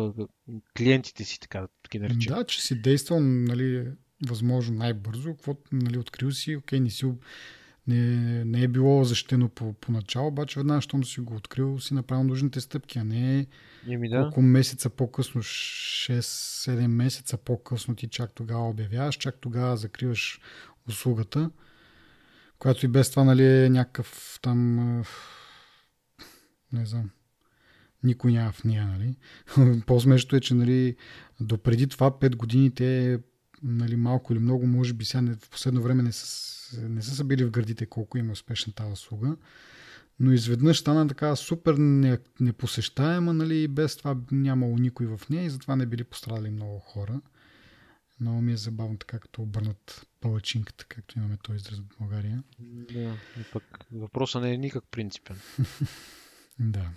клиентите 0.77 1.25
си, 1.25 1.41
така 1.41 1.61
да 1.61 1.69
ги 1.91 1.99
наречем. 1.99 2.35
Да, 2.35 2.45
че 2.45 2.63
си 2.63 2.83
действал, 2.83 3.21
нали, 3.21 3.87
възможно 4.29 4.77
най-бързо, 4.77 5.31
какво, 5.31 5.57
нали, 5.73 5.99
открил 5.99 6.31
си, 6.31 6.57
окей, 6.57 6.81
не 6.81 6.91
си 6.91 7.07
не, 7.87 8.45
не 8.45 8.63
е 8.63 8.69
било 8.69 9.05
защитено 9.05 9.49
по, 9.49 9.75
начало, 9.89 10.29
обаче 10.29 10.61
веднага, 10.61 10.81
щом 10.81 11.05
си 11.05 11.21
го 11.21 11.35
открил, 11.35 11.79
си 11.81 11.95
направил 11.95 12.25
нужните 12.25 12.61
стъпки, 12.61 12.99
а 12.99 13.05
не 13.05 13.47
Еми 13.89 14.09
да. 14.09 14.23
колко 14.23 14.43
месеца 14.43 14.91
по-късно, 14.91 15.43
6-7 15.43 16.87
месеца 16.87 17.37
по-късно 17.37 17.97
ти 17.97 18.09
чак 18.09 18.33
тогава 18.33 18.69
обявяваш, 18.69 19.17
чак 19.17 19.37
тогава 19.41 19.77
закриваш 19.77 20.41
услугата, 20.89 21.51
която 22.59 22.87
и 22.87 22.89
без 22.89 23.11
това 23.11 23.25
нали, 23.25 23.65
е 23.65 23.71
някакъв 23.71 24.39
там 24.43 24.77
не 26.73 26.87
знам, 26.87 27.11
никой 28.03 28.33
няма 28.33 28.53
в 28.53 28.65
нея. 28.65 28.87
Нали. 28.87 29.17
По-смешното 29.87 30.37
е, 30.37 30.41
че 30.41 30.55
нали, 30.55 30.97
допреди 31.41 31.87
това 31.87 32.11
5 32.11 32.37
години 32.37 32.71
те 32.71 33.19
нали, 33.65 33.97
малко 33.97 34.33
или 34.33 34.41
много, 34.41 34.67
може 34.67 34.93
би 34.93 35.05
сега 35.05 35.35
в 35.41 35.51
последно 35.51 35.83
време 35.83 36.03
не 36.03 36.13
са, 36.13 36.89
не 36.89 37.03
са 37.03 37.15
събили 37.15 37.45
в 37.45 37.51
градите 37.51 37.87
колко 37.87 38.19
има 38.19 38.33
успешна 38.33 38.73
тази 38.73 38.93
услуга 38.93 39.37
но 40.21 40.33
изведнъж 40.33 40.79
стана 40.79 41.09
така 41.09 41.37
супер 41.37 41.75
непосещаема, 42.41 43.33
нали, 43.33 43.63
и 43.63 43.69
без 43.69 43.97
това 43.97 44.17
нямало 44.33 44.79
никой 44.79 45.07
в 45.07 45.21
нея 45.31 45.45
и 45.45 45.51
затова 45.51 45.77
не 45.77 45.87
били 45.87 46.05
пострадали 46.05 46.51
много 46.51 46.79
хора. 46.79 47.21
Много 48.21 48.41
ми 48.41 48.53
е 48.53 48.57
забавно 48.57 48.99
така, 48.99 49.19
като 49.19 49.43
обърнат 49.43 50.07
палачинката, 50.21 50.85
както 50.85 51.19
имаме 51.19 51.37
този 51.43 51.57
израз 51.57 51.79
в 51.79 51.99
България. 51.99 52.43
Да, 52.61 53.17
пък 53.53 53.65
въпросът 53.93 54.43
не 54.43 54.53
е 54.53 54.57
никак 54.57 54.85
принципен. 54.91 55.37
да. 56.59 56.91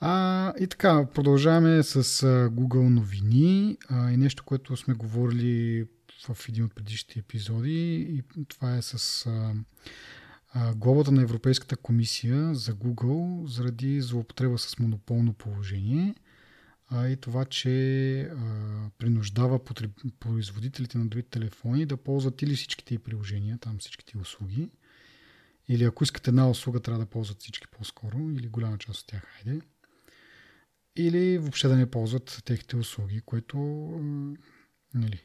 А, 0.00 0.52
и 0.60 0.66
така, 0.66 1.06
продължаваме 1.14 1.82
с 1.82 2.04
Google 2.48 2.88
новини 2.88 3.78
а, 3.88 4.10
и 4.10 4.16
нещо, 4.16 4.44
което 4.44 4.76
сме 4.76 4.94
говорили 4.94 5.86
в 6.28 6.48
един 6.48 6.64
от 6.64 6.74
предишните 6.74 7.18
епизоди 7.18 7.96
и 8.00 8.22
това 8.48 8.76
е 8.76 8.82
с 8.82 9.26
а, 10.54 10.74
глобата 10.74 11.12
на 11.12 11.22
Европейската 11.22 11.76
комисия 11.76 12.54
за 12.54 12.74
Google 12.74 13.46
заради 13.46 14.00
злоупотреба 14.00 14.58
с 14.58 14.78
монополно 14.78 15.32
положение 15.32 16.14
а 16.90 17.08
и 17.08 17.16
това, 17.16 17.44
че 17.44 18.20
а, 18.20 18.36
принуждава 18.98 19.64
потреб... 19.64 19.90
производителите 20.20 20.98
на 20.98 21.06
другите 21.06 21.30
телефони 21.30 21.86
да 21.86 21.96
ползват 21.96 22.42
или 22.42 22.56
всичките 22.56 22.94
и 22.94 22.98
приложения, 22.98 23.58
там 23.58 23.78
всичките 23.78 24.18
услуги, 24.18 24.70
или 25.68 25.84
ако 25.84 26.04
искате 26.04 26.30
една 26.30 26.50
услуга, 26.50 26.80
трябва 26.80 27.00
да 27.00 27.10
ползват 27.10 27.40
всички 27.40 27.66
по-скоро, 27.68 28.18
или 28.30 28.48
голяма 28.48 28.78
част 28.78 29.00
от 29.00 29.06
тях, 29.06 29.22
хайде. 29.22 29.60
Или 30.96 31.38
въобще 31.38 31.68
да 31.68 31.76
не 31.76 31.90
ползват 31.90 32.42
техните 32.44 32.76
услуги, 32.76 33.20
което 33.20 33.56
нали. 34.94 35.24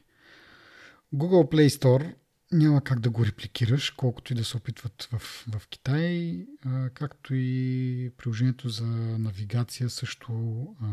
Google 1.14 1.52
Play 1.52 1.68
Store 1.68 2.14
няма 2.52 2.84
как 2.84 3.00
да 3.00 3.10
го 3.10 3.26
репликираш, 3.26 3.90
колкото 3.90 4.32
и 4.32 4.36
да 4.36 4.44
се 4.44 4.56
опитват 4.56 5.08
в, 5.12 5.18
в 5.48 5.68
Китай, 5.68 6.46
а, 6.64 6.90
както 6.90 7.34
и 7.34 8.10
приложението 8.16 8.68
за 8.68 8.86
навигация 9.18 9.90
също 9.90 10.32
а, 10.82 10.86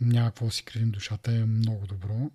няма 0.00 0.28
какво 0.28 0.46
да 0.46 0.52
си 0.52 0.64
кривим 0.64 0.90
душата, 0.90 1.32
е 1.32 1.44
много 1.44 1.86
добро 1.86 2.30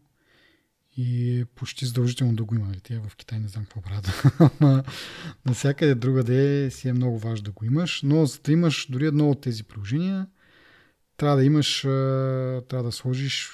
и 0.97 1.39
е 1.39 1.45
почти 1.45 1.85
задължително 1.85 2.35
да 2.35 2.43
го 2.43 2.55
има. 2.55 2.67
Нали? 2.67 2.79
Тя 2.79 2.99
в 2.99 3.15
Китай 3.15 3.39
не 3.39 3.47
знам 3.47 3.63
какво 3.63 3.81
правят. 3.81 4.23
Ама 4.61 4.83
навсякъде 5.45 5.95
другаде 5.95 6.71
си 6.71 6.87
е 6.87 6.93
много 6.93 7.19
важно 7.19 7.43
да 7.43 7.51
го 7.51 7.65
имаш, 7.65 8.01
но 8.01 8.25
за 8.25 8.39
да 8.43 8.51
имаш 8.51 8.87
дори 8.89 9.05
едно 9.05 9.29
от 9.29 9.41
тези 9.41 9.63
приложения, 9.63 10.27
трябва 11.21 11.37
да 11.37 11.43
имаш, 11.43 11.81
трябва 12.67 12.83
да 12.83 12.91
сложиш 12.91 13.51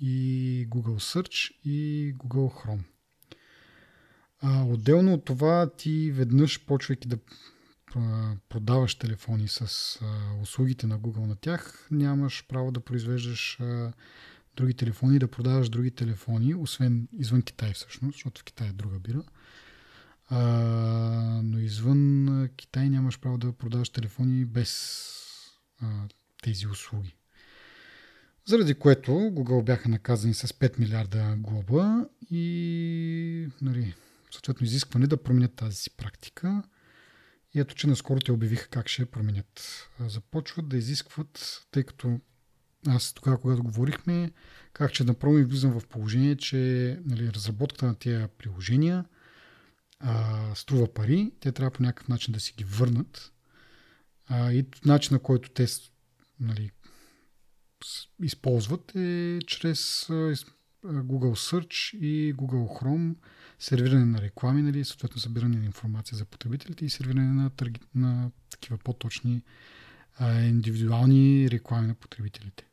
и 0.00 0.66
Google 0.70 0.98
Search 0.98 1.52
и 1.64 2.14
Google 2.14 2.52
Chrome. 2.54 2.82
А, 4.40 4.64
отделно 4.64 5.14
от 5.14 5.24
това, 5.24 5.70
ти 5.76 6.12
веднъж, 6.12 6.64
почвайки 6.66 7.08
да 7.08 7.18
продаваш 8.48 8.94
телефони 8.94 9.48
с 9.48 9.98
услугите 10.42 10.86
на 10.86 11.00
Google 11.00 11.26
на 11.26 11.36
тях, 11.36 11.88
нямаш 11.90 12.46
право 12.48 12.72
да 12.72 12.80
произвеждаш 12.80 13.58
други 14.56 14.74
телефони, 14.74 15.18
да 15.18 15.30
продаваш 15.30 15.68
други 15.68 15.90
телефони, 15.90 16.54
освен 16.54 17.08
извън 17.18 17.42
Китай 17.42 17.72
всъщност, 17.72 18.14
защото 18.14 18.40
в 18.40 18.44
Китай 18.44 18.68
е 18.68 18.72
друга 18.72 18.98
бира. 18.98 19.22
А, 20.28 20.40
но 21.44 21.58
извън 21.58 22.48
Китай 22.56 22.90
нямаш 22.90 23.20
право 23.20 23.38
да 23.38 23.52
продаваш 23.52 23.90
телефони 23.90 24.44
без 24.44 25.02
а, 25.82 25.86
тези 26.42 26.66
услуги. 26.66 27.16
Заради 28.44 28.74
което 28.74 29.10
Google 29.10 29.64
бяха 29.64 29.88
наказани 29.88 30.34
с 30.34 30.46
5 30.46 30.78
милиарда 30.78 31.34
глоба 31.38 32.06
и 32.30 33.48
нали, 33.62 33.94
съответно 34.30 34.66
изискване 34.66 35.06
да 35.06 35.22
променят 35.22 35.54
тази 35.54 35.76
си 35.76 35.90
практика. 35.90 36.62
И 37.54 37.60
ето, 37.60 37.74
че 37.74 37.86
наскоро 37.86 38.20
те 38.20 38.32
обявиха 38.32 38.68
как 38.68 38.88
ще 38.88 39.02
я 39.02 39.10
променят. 39.10 39.88
Започват 40.00 40.68
да 40.68 40.76
изискват, 40.76 41.62
тъй 41.70 41.84
като 41.84 42.20
аз 42.86 43.12
тогава, 43.12 43.40
когато 43.40 43.62
говорихме, 43.62 44.30
как 44.72 44.92
че 44.92 45.04
направо 45.04 45.34
влизам 45.34 45.80
в 45.80 45.86
положение, 45.86 46.36
че 46.36 46.56
нали, 47.04 47.32
разработката 47.32 47.86
на 47.86 47.94
тези 47.94 48.26
приложения 48.38 49.04
а, 50.00 50.54
струва 50.54 50.94
пари, 50.94 51.32
те 51.40 51.52
трябва 51.52 51.70
по 51.70 51.82
някакъв 51.82 52.08
начин 52.08 52.32
да 52.32 52.40
си 52.40 52.54
ги 52.56 52.64
върнат. 52.64 53.32
А, 54.26 54.52
и 54.52 54.66
начина, 54.84 55.18
който 55.18 55.50
те 55.50 55.66
нали, 56.40 56.70
използват 58.22 58.96
е 58.96 59.38
чрез 59.46 60.06
Google 60.84 61.34
Search 61.34 61.96
и 61.96 62.34
Google 62.34 62.82
Chrome 62.82 63.14
сервиране 63.58 64.04
на 64.04 64.20
реклами, 64.20 64.62
нали, 64.62 64.84
съответно 64.84 65.20
събиране 65.20 65.56
на 65.56 65.64
информация 65.64 66.18
за 66.18 66.24
потребителите 66.24 66.84
и 66.84 66.90
сервиране 66.90 67.32
на, 67.32 67.50
търги, 67.50 67.80
на 67.94 68.30
такива 68.50 68.78
по-точни 68.78 69.42
а, 70.18 70.40
индивидуални 70.40 71.50
реклами 71.50 71.86
на 71.86 71.94
потребителите. 71.94 72.66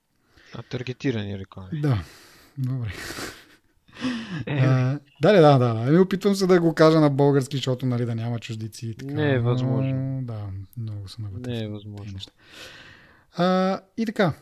А 0.53 0.61
таргетирани 0.61 1.39
реклами. 1.39 1.81
Да, 1.81 2.03
добре. 2.57 2.93
Е. 4.45 4.57
А, 4.57 4.99
да, 5.21 5.33
да, 5.33 5.41
да, 5.41 5.73
да. 5.73 5.83
Ами 5.87 5.97
опитвам 5.97 6.35
се 6.35 6.47
да 6.47 6.59
го 6.59 6.75
кажа 6.75 6.99
на 6.99 7.09
български, 7.09 7.57
защото 7.57 7.85
нали, 7.85 8.05
да 8.05 8.15
няма 8.15 8.39
чуждици. 8.39 8.87
И 8.87 8.95
така. 8.95 9.13
Не 9.13 9.33
е 9.33 9.39
възможно. 9.39 9.95
Но, 9.95 10.21
да, 10.21 10.47
много 10.77 11.07
са 11.07 11.21
навътре. 11.21 11.51
Не 11.51 11.63
е 11.63 11.67
възможно. 11.67 12.19
А, 13.37 13.81
и 13.97 14.05
така, 14.05 14.33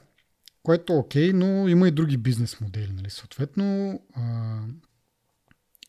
което 0.63 0.93
е 0.93 0.95
окей, 0.95 1.33
но 1.33 1.67
има 1.67 1.87
и 1.87 1.91
други 1.91 2.17
бизнес 2.17 2.61
модели. 2.61 2.91
Нали? 2.93 3.09
Съответно, 3.09 3.99
а, 4.13 4.59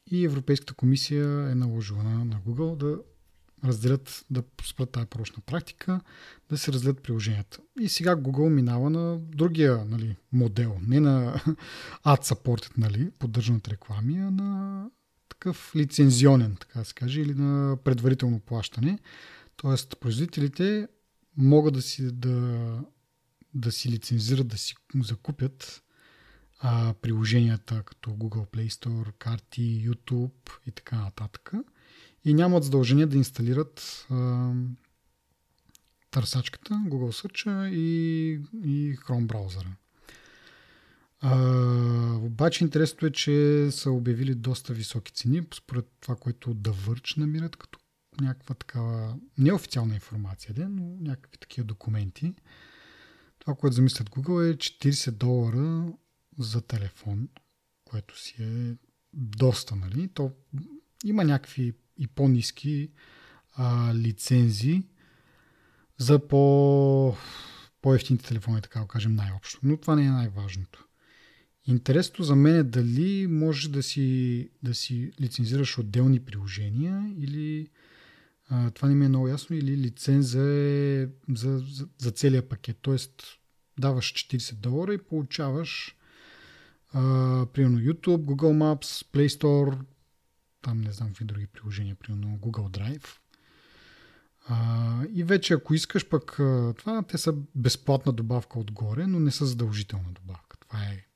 и 0.07 0.25
Европейската 0.25 0.75
комисия 0.75 1.51
е 1.51 1.55
наложила 1.55 2.03
на, 2.03 2.25
на 2.25 2.37
Google 2.37 2.77
да 2.77 2.99
разделят, 3.65 4.25
да 4.31 4.43
спрат 4.65 4.91
тази 4.91 5.07
порочна 5.07 5.43
практика, 5.47 6.01
да 6.51 6.59
се 6.59 6.73
разделят 6.73 7.03
приложенията. 7.03 7.59
И 7.81 7.89
сега 7.89 8.17
Google 8.17 8.49
минава 8.49 8.91
на 8.91 9.19
другия 9.19 9.85
нали, 9.85 10.17
модел, 10.33 10.77
не 10.87 11.01
на 11.01 11.35
ad 12.05 12.35
supported, 12.35 12.79
нали, 12.79 13.11
поддържаната 13.19 13.71
реклами, 13.71 14.19
а 14.19 14.31
на 14.31 14.91
такъв 15.29 15.73
лицензионен, 15.77 16.57
така 16.61 16.79
да 16.79 16.85
се 16.85 16.95
каже, 16.95 17.21
или 17.21 17.35
на 17.35 17.77
предварително 17.85 18.41
плащане. 18.41 18.99
Тоест, 19.57 19.97
производителите 20.01 20.89
могат 21.37 21.75
да 21.75 21.83
си, 21.83 22.13
да, 22.13 22.81
да 23.55 23.73
си 23.73 23.91
лицензират, 23.91 24.49
да 24.49 24.59
си 24.59 24.75
закупят 24.95 25.83
а, 26.61 26.95
приложенията 27.03 27.83
като 27.83 28.11
Google 28.11 28.51
Play 28.51 28.69
Store, 28.69 29.13
карти, 29.19 29.89
YouTube 29.89 30.51
и 30.67 30.71
така 30.71 30.97
нататък. 30.97 31.53
И 32.25 32.35
нямат 32.35 32.65
задължение 32.65 33.07
да 33.07 33.17
инсталират 33.17 34.07
а, 34.11 34.53
търсачката, 36.11 36.75
Google 36.75 37.27
Search 37.27 37.69
и, 37.71 38.31
и 38.65 38.97
Chrome 38.97 39.27
браузъра. 39.27 39.77
А, 41.21 41.39
обаче 42.15 42.65
интересното 42.65 43.07
е, 43.07 43.11
че 43.11 43.69
са 43.71 43.91
обявили 43.91 44.35
доста 44.35 44.73
високи 44.73 45.13
цени, 45.13 45.43
според 45.55 45.87
това, 46.01 46.17
което 46.17 46.55
The 46.55 46.73
Verge 46.73 47.19
намират 47.19 47.57
като 47.57 47.79
някаква 48.21 48.55
такава 48.55 49.17
неофициална 49.39 49.95
информация, 49.95 50.55
но 50.69 50.97
някакви 51.01 51.39
такива 51.39 51.65
документи. 51.65 52.35
Това, 53.45 53.55
което 53.55 53.77
замислят 53.77 54.11
Google 54.11 54.51
е 54.51 54.57
40 54.57 55.11
долара 55.11 55.93
за 56.39 56.61
телефон, 56.61 57.29
което 57.85 58.21
си 58.21 58.35
е 58.39 58.77
доста, 59.13 59.77
нали? 59.77 60.09
То 60.09 60.33
има 61.05 61.25
някакви 61.25 61.73
и 61.99 62.07
по-низки 62.07 62.91
а, 63.53 63.95
лицензии 63.95 64.83
за 65.99 66.29
по, 66.29 67.17
по-ефтините 67.83 68.25
телефони, 68.29 68.63
така 68.63 68.81
да 68.81 68.87
кажем 68.87 69.15
най-общо. 69.15 69.61
Но 69.63 69.77
това 69.77 69.95
не 69.95 70.05
е 70.05 70.11
най-важното. 70.11 70.89
Интересното 71.67 72.23
за 72.23 72.37
мен 72.37 72.57
е 72.57 72.63
дали 72.63 73.27
може 73.27 73.71
да 73.71 73.83
си, 73.83 74.51
да 74.63 74.75
си 74.75 75.13
лицензираш 75.21 75.79
отделни 75.79 76.21
приложения 76.21 77.15
или 77.19 77.69
това 78.75 78.89
не 78.89 78.95
ми 78.95 79.05
е 79.05 79.09
много 79.09 79.29
ясно, 79.29 79.57
или 79.57 79.77
лиценза 79.77 80.43
е 80.43 81.09
за, 81.29 81.59
за, 81.59 81.89
за 81.99 82.11
целия 82.11 82.49
пакет. 82.49 82.79
Тоест 82.83 83.23
даваш 83.79 84.13
40 84.13 84.55
долара 84.55 84.95
и 84.95 84.99
получаваш 84.99 85.97
а, 86.93 87.01
примерно 87.53 87.79
YouTube, 87.79 88.25
Google 88.25 88.57
Maps, 88.57 89.07
Play 89.13 89.29
Store, 89.29 89.79
там 90.63 90.81
не 90.81 90.93
знам 90.93 91.09
какви 91.09 91.25
други 91.25 91.47
приложения, 91.47 91.95
примерно 91.95 92.39
Google 92.39 92.79
Drive. 92.79 93.07
А, 94.49 95.05
и 95.13 95.25
вече 95.25 95.55
ако 95.55 95.75
искаш 95.75 96.09
пък 96.09 96.33
това, 96.77 97.03
те 97.09 97.19
са 97.19 97.35
безплатна 97.55 98.13
добавка 98.13 98.59
отгоре, 98.59 99.07
но 99.07 99.21
не 99.21 99.31
са 99.31 99.47
задължителна 99.47 100.13
добавка. 100.13 100.57
Това 100.57 100.79
е, 100.85 101.07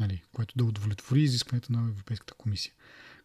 нали, 0.00 0.22
което 0.32 0.54
да 0.58 0.64
удовлетвори 0.64 1.22
изискването 1.22 1.72
на 1.72 1.88
Европейската 1.88 2.34
комисия. 2.34 2.72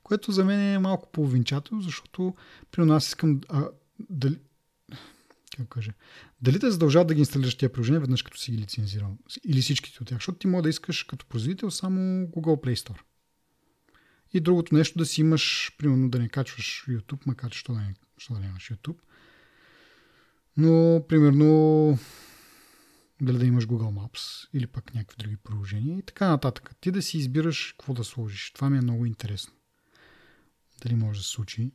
Което 0.05 0.31
за 0.31 0.45
мен 0.45 0.59
е 0.59 0.79
малко 0.79 1.11
половинчато, 1.11 1.81
защото 1.81 2.35
при 2.71 2.85
нас 2.85 3.07
искам 3.07 3.41
а, 3.49 3.67
дали, 4.09 4.39
как 5.57 5.67
кажа, 5.67 5.93
дали 6.41 6.59
те 6.59 6.71
задължават 6.71 7.07
да 7.07 7.13
ги 7.13 7.19
инсталираш 7.19 7.55
тия 7.55 7.73
приложения 7.73 7.99
веднъж 7.99 8.23
като 8.23 8.37
си 8.37 8.51
ги 8.51 8.57
лицензирал 8.57 9.17
или 9.45 9.61
всичките 9.61 9.97
от 10.01 10.07
тях, 10.07 10.17
защото 10.17 10.37
ти 10.37 10.47
може 10.47 10.63
да 10.63 10.69
искаш 10.69 11.03
като 11.03 11.25
производител 11.25 11.71
само 11.71 11.99
Google 12.27 12.65
Play 12.65 12.75
Store. 12.75 12.99
И 14.33 14.39
другото 14.39 14.75
нещо 14.75 14.97
да 14.97 15.05
си 15.05 15.21
имаш, 15.21 15.75
примерно 15.77 16.09
да 16.09 16.19
не 16.19 16.29
качваш 16.29 16.85
YouTube, 16.89 17.27
макар 17.27 17.51
че 17.51 17.63
да 17.63 17.93
що 18.17 18.33
да 18.33 18.39
не 18.39 18.45
имаш 18.45 18.71
YouTube. 18.71 18.97
Но, 20.57 21.05
примерно, 21.07 21.99
дали 23.21 23.37
да 23.37 23.45
имаш 23.45 23.67
Google 23.67 23.93
Maps 23.93 24.49
или 24.53 24.67
пък 24.67 24.95
някакви 24.95 25.17
други 25.19 25.37
приложения 25.37 25.97
и 25.97 26.01
така 26.01 26.29
нататък. 26.29 26.75
Ти 26.81 26.91
да 26.91 27.01
си 27.01 27.17
избираш 27.17 27.75
какво 27.77 27.93
да 27.93 28.03
сложиш. 28.03 28.51
Това 28.51 28.69
ми 28.69 28.77
е 28.77 28.81
много 28.81 29.05
интересно. 29.05 29.54
Дали 30.81 30.95
може 30.95 31.19
да 31.19 31.23
се 31.23 31.31
случи. 31.31 31.71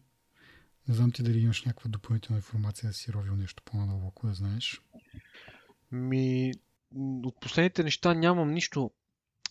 Не 0.89 0.95
знам 0.95 1.13
ти 1.13 1.23
дали 1.23 1.39
имаш 1.39 1.65
някаква 1.65 1.91
допълнителна 1.91 2.39
информация 2.39 2.89
да 2.89 2.95
си 2.95 3.13
ровил 3.13 3.37
нещо 3.37 3.63
по-надълбоко, 3.65 4.27
да 4.27 4.35
знаеш. 4.35 4.81
Ми, 5.93 6.53
от 7.25 7.41
последните 7.41 7.83
неща 7.83 8.15
нямам 8.15 8.51
нищо 8.51 8.91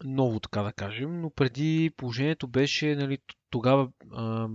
ново, 0.03 0.39
така 0.39 0.61
да 0.61 0.73
кажем, 0.73 1.21
но 1.21 1.29
преди 1.29 1.91
положението 1.97 2.47
беше, 2.47 2.95
нали, 2.95 3.17
тогава 3.49 3.91
а, 4.11 4.47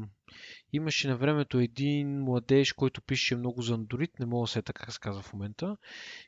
имаше 0.72 1.08
на 1.08 1.16
времето 1.16 1.58
един 1.58 2.20
младеж, 2.20 2.72
който 2.72 3.02
пише 3.02 3.36
много 3.36 3.62
за 3.62 3.78
Android, 3.78 4.10
не 4.20 4.26
мога 4.26 4.44
да 4.44 4.48
се 4.48 4.62
така 4.62 4.92
се 4.92 5.00
казва 5.00 5.22
в 5.22 5.32
момента, 5.32 5.76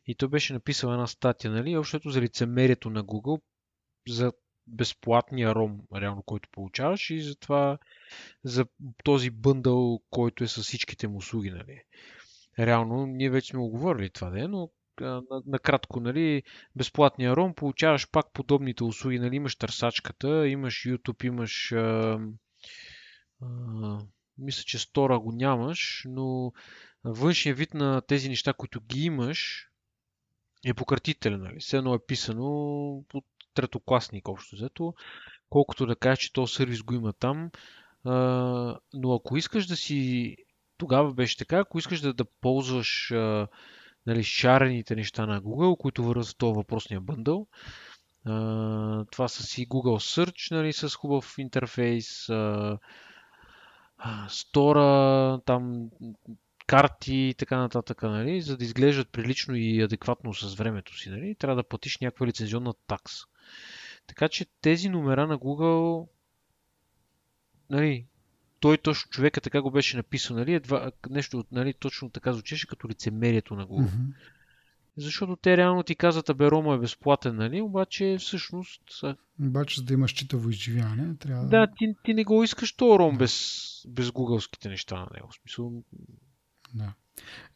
и 0.07 0.15
той 0.15 0.29
беше 0.29 0.53
написал 0.53 0.93
една 0.93 1.07
статия, 1.07 1.51
нали, 1.51 1.77
общото 1.77 2.11
за 2.11 2.21
лицемерието 2.21 2.91
на 2.91 3.05
Google, 3.05 3.41
за 4.09 4.33
безплатния 4.67 5.55
ром, 5.55 5.81
реално, 5.95 6.23
който 6.23 6.49
получаваш 6.53 7.11
и 7.11 7.21
за 7.21 7.37
това, 7.37 7.79
за 8.45 8.67
този 9.05 9.31
бъндъл, 9.31 10.01
който 10.11 10.45
е 10.45 10.49
с 10.49 10.63
всичките 10.63 11.09
му 11.09 11.17
услуги, 11.17 11.51
нали. 11.51 11.83
Реално, 12.59 13.07
ние 13.07 13.31
вече 13.31 13.49
сме 13.51 13.61
оговорили 13.61 14.11
това, 14.11 14.31
да 14.31 14.45
е, 14.45 14.49
но 14.49 14.71
накратко, 15.47 16.01
нали, 16.01 16.43
безплатния 16.77 17.37
ром, 17.37 17.55
получаваш 17.55 18.11
пак 18.11 18.33
подобните 18.33 18.85
услуги, 18.85 19.19
нали, 19.19 19.37
имаш 19.37 19.57
търсачката, 19.57 20.49
имаш 20.49 20.75
YouTube, 20.75 21.25
имаш 21.25 21.73
а, 21.73 22.19
а, 23.43 23.99
мисля, 24.39 24.63
че 24.63 24.79
стора 24.79 25.19
го 25.19 25.33
нямаш, 25.33 26.03
но 26.09 26.53
външния 27.05 27.55
вид 27.55 27.75
на 27.75 28.01
тези 28.01 28.29
неща, 28.29 28.53
които 28.53 28.81
ги 28.81 29.05
имаш, 29.05 29.69
е 30.67 30.75
пократителен, 30.75 31.41
нали? 31.41 31.61
Все 31.61 31.77
едно 31.77 31.95
е 31.95 32.07
писано 32.07 32.47
от 33.15 33.25
третокласник 33.57 34.29
общо 34.29 34.57
взето, 34.57 34.95
колкото 35.51 35.87
да 35.87 35.97
кажеш, 35.97 36.19
че 36.19 36.33
този 36.33 36.55
сервис 36.55 36.83
го 36.83 36.95
има 36.95 37.13
там. 37.13 37.51
А, 38.05 38.15
но 38.95 39.15
ако 39.15 39.37
искаш 39.37 39.67
да 39.67 39.77
си, 39.77 40.37
тогава 40.79 41.15
беше 41.15 41.37
така, 41.37 41.59
ако 41.59 41.79
искаш 41.79 42.01
да, 42.01 42.13
да 42.13 42.25
ползваш 42.41 43.11
а, 43.11 43.49
нали, 44.07 44.25
шарените 44.25 44.97
неща 44.97 45.27
на 45.27 45.43
Google, 45.43 45.79
които 45.79 46.05
върват 46.05 46.27
в 46.27 46.37
този 46.37 46.55
въпросния 46.55 47.01
бъндъл, 47.01 47.47
а, 48.25 49.05
това 49.11 49.29
са 49.29 49.43
си 49.43 49.69
Google 49.69 50.25
Search, 50.25 50.55
нали, 50.55 50.73
с 50.73 50.95
хубав 50.95 51.35
интерфейс, 51.39 52.29
а, 52.29 52.79
стора, 54.29 55.41
там 55.47 55.89
карти 56.67 57.15
и 57.15 57.35
така 57.35 57.59
нататък, 57.59 58.03
нали, 58.03 58.41
за 58.43 58.57
да 58.57 58.65
изглеждат 58.65 59.13
прилично 59.13 59.55
и 59.57 59.83
адекватно 59.83 60.35
с 60.35 60.55
времето 60.55 60.99
си, 60.99 61.11
нали, 61.11 61.35
трябва 61.35 61.57
да 61.57 61.69
платиш 61.69 61.99
някаква 61.99 62.27
лицензионна 62.27 62.75
такса. 62.87 63.27
Така 64.07 64.29
че 64.29 64.47
тези 64.61 64.89
номера 64.89 65.27
на 65.27 65.39
Google, 65.39 66.09
нали, 67.71 68.07
той 68.61 68.79
точно 68.79 69.11
човека 69.11 69.41
така 69.41 69.63
го 69.63 69.71
беше 69.71 69.97
написал, 69.97 70.37
нали, 70.37 70.55
едва, 70.55 70.91
нещо, 71.11 71.45
нали, 71.53 71.75
точно 71.75 72.11
така 72.11 72.33
звучеше 72.33 72.67
като 72.67 72.89
лицемерието 72.89 73.55
на 73.55 73.67
Google. 73.67 73.91
Mm-hmm. 73.91 74.15
Защото 74.97 75.37
те 75.37 75.57
реално 75.57 75.83
ти 75.83 75.95
казват, 75.95 76.29
абе 76.29 76.51
Рома 76.51 76.75
е 76.75 76.79
безплатен, 76.79 77.37
нали? 77.37 77.61
Обаче 77.61 78.17
всъщност... 78.21 78.83
Обаче 79.41 79.81
за 79.81 79.87
да 79.87 79.95
имаш 79.95 80.13
читаво 80.13 80.51
изживяване, 80.51 81.17
трябва 81.17 81.47
да... 81.47 81.67
ти, 81.77 81.95
ти 82.05 82.15
не 82.15 82.25
го 82.25 82.45
искаш 82.45 82.73
то 82.73 82.99
Ром 82.99 83.19
без, 83.19 83.67
без 83.89 84.11
гугълските 84.11 84.69
неща 84.69 84.97
на 84.97 85.09
него. 85.15 85.29
В 85.29 85.35
смисъл... 85.35 85.83
Да. 86.75 86.95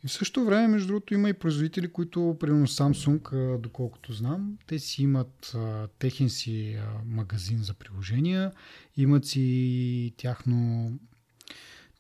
И 0.05 0.09
в 0.09 0.13
същото 0.13 0.47
време, 0.47 0.69
между 0.69 0.89
другото, 0.89 1.15
има 1.15 1.29
и 1.29 1.33
производители, 1.33 1.93
които, 1.93 2.37
примерно 2.41 2.67
Samsung, 2.67 3.59
доколкото 3.59 4.13
знам, 4.13 4.59
те 4.67 4.79
си 4.79 5.03
имат 5.03 5.57
техен 5.99 6.31
си 6.31 6.79
магазин 7.07 7.59
за 7.59 7.75
приложения, 7.75 8.53
имат 8.97 9.27
си 9.27 10.15
тяхно 10.17 10.91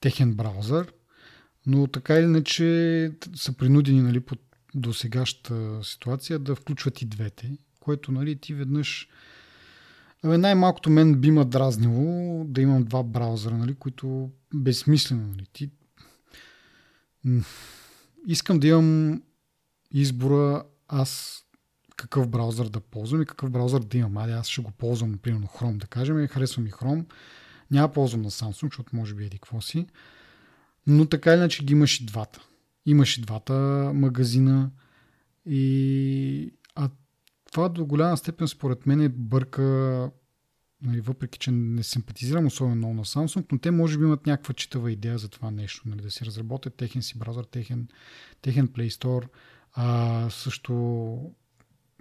техен 0.01 0.35
браузър, 0.35 0.93
но 1.67 1.87
така 1.87 2.15
или 2.15 2.25
иначе 2.25 3.13
са 3.35 3.53
принудени 3.53 4.03
нали, 4.03 4.21
под 4.21 4.39
до 4.75 4.93
сегашната 4.93 5.81
ситуация 5.83 6.39
да 6.39 6.55
включват 6.55 7.03
и 7.03 7.07
двете, 7.07 7.59
което 7.81 8.13
нали, 8.13 8.37
ти 8.37 8.55
веднъж 8.55 9.09
Абе, 10.23 10.39
най-малкото 10.39 10.91
мен 10.91 11.21
би 11.21 11.31
ма 11.31 11.45
дразнило 11.45 12.45
да 12.45 12.61
имам 12.61 12.85
два 12.85 13.03
браузъра, 13.03 13.57
нали, 13.57 13.75
които 13.75 14.31
безсмислено. 14.55 15.27
Нали. 15.27 15.47
Ти... 15.53 15.71
Искам 18.27 18.61
да 18.61 18.67
имам 18.67 19.23
избора 19.91 20.65
аз 20.89 21.43
какъв 21.97 22.29
браузър 22.29 22.69
да 22.69 22.81
ползвам 22.81 23.23
и 23.23 23.27
какъв 23.27 23.51
браузър 23.51 23.81
да 23.81 23.99
имам. 23.99 24.17
Аде, 24.17 24.33
аз 24.33 24.49
ще 24.49 24.63
го 24.63 24.71
ползвам, 24.71 25.19
примерно 25.19 25.47
Chrome, 25.47 25.77
да 25.77 25.87
кажем. 25.87 26.27
Харесвам 26.29 26.67
и 26.67 26.71
Chrome. 26.71 27.05
Няма 27.71 27.93
ползвам 27.93 28.23
на 28.23 28.31
Samsung, 28.31 28.71
защото 28.71 28.97
може 28.97 29.15
би 29.15 29.25
еди 29.25 29.39
какво 29.39 29.61
си. 29.61 29.87
Но 30.87 31.07
така 31.07 31.31
или 31.31 31.39
иначе 31.39 31.65
ги 31.65 31.73
имаш 31.73 32.01
и 32.01 32.07
двата. 32.07 32.41
Имаше 32.87 33.21
двата 33.21 33.53
магазина 33.95 34.71
и 35.47 36.55
а 36.75 36.91
това 37.53 37.69
до 37.69 37.87
голяма 37.87 38.17
степен 38.17 38.49
според 38.49 38.87
мен 38.87 39.01
е 39.01 39.09
бърка 39.09 40.11
нали, 40.83 41.01
въпреки, 41.01 41.39
че 41.39 41.51
не 41.51 41.83
симпатизирам 41.83 42.47
особено 42.47 42.77
много 42.77 42.95
на 42.95 43.05
Samsung, 43.05 43.53
но 43.53 43.59
те 43.59 43.71
може 43.71 43.99
би 43.99 44.05
имат 44.05 44.27
някаква 44.27 44.55
читава 44.55 44.93
идея 44.93 45.19
за 45.19 45.29
това 45.29 45.51
нещо, 45.51 45.89
нали, 45.89 46.03
да 46.03 46.11
си 46.11 46.25
разработят 46.25 46.75
техен 46.75 47.03
си 47.03 47.19
браузър, 47.19 47.45
техен, 47.45 47.89
техен 48.43 48.69
Play 48.69 48.89
Store, 48.89 49.29
а, 49.73 50.31
също 50.31 51.33